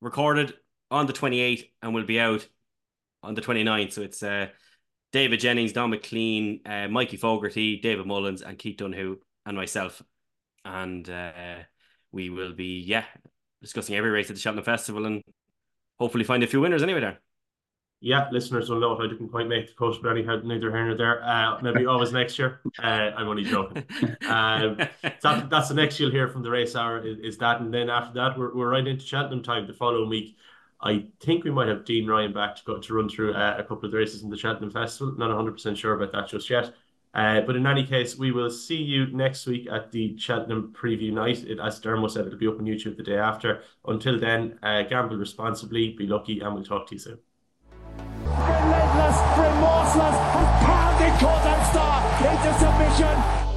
recorded 0.00 0.54
on 0.90 1.06
the 1.06 1.12
28th 1.12 1.68
and 1.82 1.94
we'll 1.94 2.04
be 2.04 2.18
out 2.18 2.46
on 3.22 3.34
the 3.34 3.42
29th. 3.42 3.92
So 3.92 4.02
it's 4.02 4.22
uh, 4.22 4.48
David 5.12 5.38
Jennings, 5.38 5.72
Donn 5.72 5.92
McClean, 5.92 6.90
Mikey 6.90 7.18
Fogarty, 7.18 7.78
David 7.80 8.06
Mullins, 8.06 8.42
and 8.42 8.58
Keith 8.58 8.78
Donoghue, 8.78 9.18
and 9.46 9.56
myself. 9.56 10.02
And 10.64 11.08
we 12.12 12.30
will 12.30 12.52
be, 12.52 12.80
yeah, 12.80 13.04
discussing 13.60 13.96
every 13.96 14.10
race 14.10 14.30
at 14.30 14.36
the 14.36 14.40
Cheltenham 14.40 14.64
Festival 14.64 15.06
and 15.06 15.22
hopefully 15.98 16.24
find 16.24 16.42
a 16.42 16.46
few 16.46 16.60
winners 16.60 16.82
anyway 16.82 17.00
there. 17.00 17.18
Yeah, 18.00 18.28
listeners 18.30 18.70
will 18.70 18.78
know 18.78 18.96
I 18.96 19.08
didn't 19.08 19.30
quite 19.30 19.48
make 19.48 19.66
the 19.66 19.74
coast, 19.74 20.00
but 20.02 20.10
anyhow, 20.10 20.40
neither 20.44 20.70
here 20.70 20.86
nor 20.86 20.96
there. 20.96 21.24
Uh, 21.24 21.60
maybe 21.62 21.84
always 21.84 22.12
next 22.12 22.38
year. 22.38 22.60
Uh, 22.80 23.10
I'm 23.16 23.28
only 23.28 23.44
joking. 23.44 23.84
Um, 24.28 24.76
that, 25.22 25.48
that's 25.50 25.68
the 25.68 25.74
next 25.74 25.98
you'll 25.98 26.10
hear 26.10 26.28
from 26.28 26.42
the 26.42 26.50
race 26.50 26.76
hour 26.76 27.04
is, 27.04 27.18
is 27.18 27.38
that, 27.38 27.60
and 27.60 27.72
then 27.72 27.88
after 27.88 28.12
that, 28.14 28.38
we're, 28.38 28.54
we're 28.54 28.70
right 28.70 28.86
into 28.86 29.04
Cheltenham 29.04 29.42
time 29.42 29.66
the 29.66 29.72
following 29.72 30.08
week. 30.08 30.36
I 30.80 31.06
think 31.20 31.44
we 31.44 31.50
might 31.50 31.68
have 31.68 31.84
Dean 31.84 32.06
Ryan 32.06 32.32
back 32.32 32.56
to 32.56 32.64
go 32.64 32.78
to 32.78 32.94
run 32.94 33.08
through 33.08 33.32
uh, 33.34 33.56
a 33.58 33.62
couple 33.62 33.86
of 33.86 33.90
the 33.90 33.96
races 33.96 34.22
in 34.22 34.30
the 34.30 34.36
Cheltenham 34.36 34.70
Festival. 34.70 35.14
Not 35.16 35.30
100% 35.30 35.76
sure 35.76 35.94
about 35.94 36.12
that 36.12 36.28
just 36.28 36.48
yet. 36.50 36.72
Uh, 37.14 37.40
but 37.40 37.56
in 37.56 37.66
any 37.66 37.84
case, 37.84 38.16
we 38.16 38.32
will 38.32 38.50
see 38.50 38.76
you 38.76 39.06
next 39.12 39.46
week 39.46 39.66
at 39.70 39.90
the 39.92 40.16
Cheltenham 40.18 40.72
preview 40.78 41.12
night. 41.12 41.42
It, 41.44 41.58
as 41.58 41.80
Dermo 41.80 42.10
said, 42.10 42.26
it'll 42.26 42.38
be 42.38 42.46
up 42.46 42.58
on 42.58 42.66
YouTube 42.66 42.96
the 42.96 43.02
day 43.02 43.18
after. 43.18 43.62
Until 43.86 44.18
then, 44.18 44.58
uh, 44.62 44.82
gamble 44.82 45.16
responsibly, 45.16 45.94
be 45.94 46.06
lucky, 46.06 46.40
and 46.40 46.54
we'll 46.54 46.64
talk 46.64 46.86
to 46.88 46.94
you 46.94 46.98
soon. 47.00 47.18
Relentless, 48.24 49.18
remorseless, 49.36 50.16
and 50.16 51.64
Star 51.70 51.98
into 52.26 52.58
submission. 52.58 53.47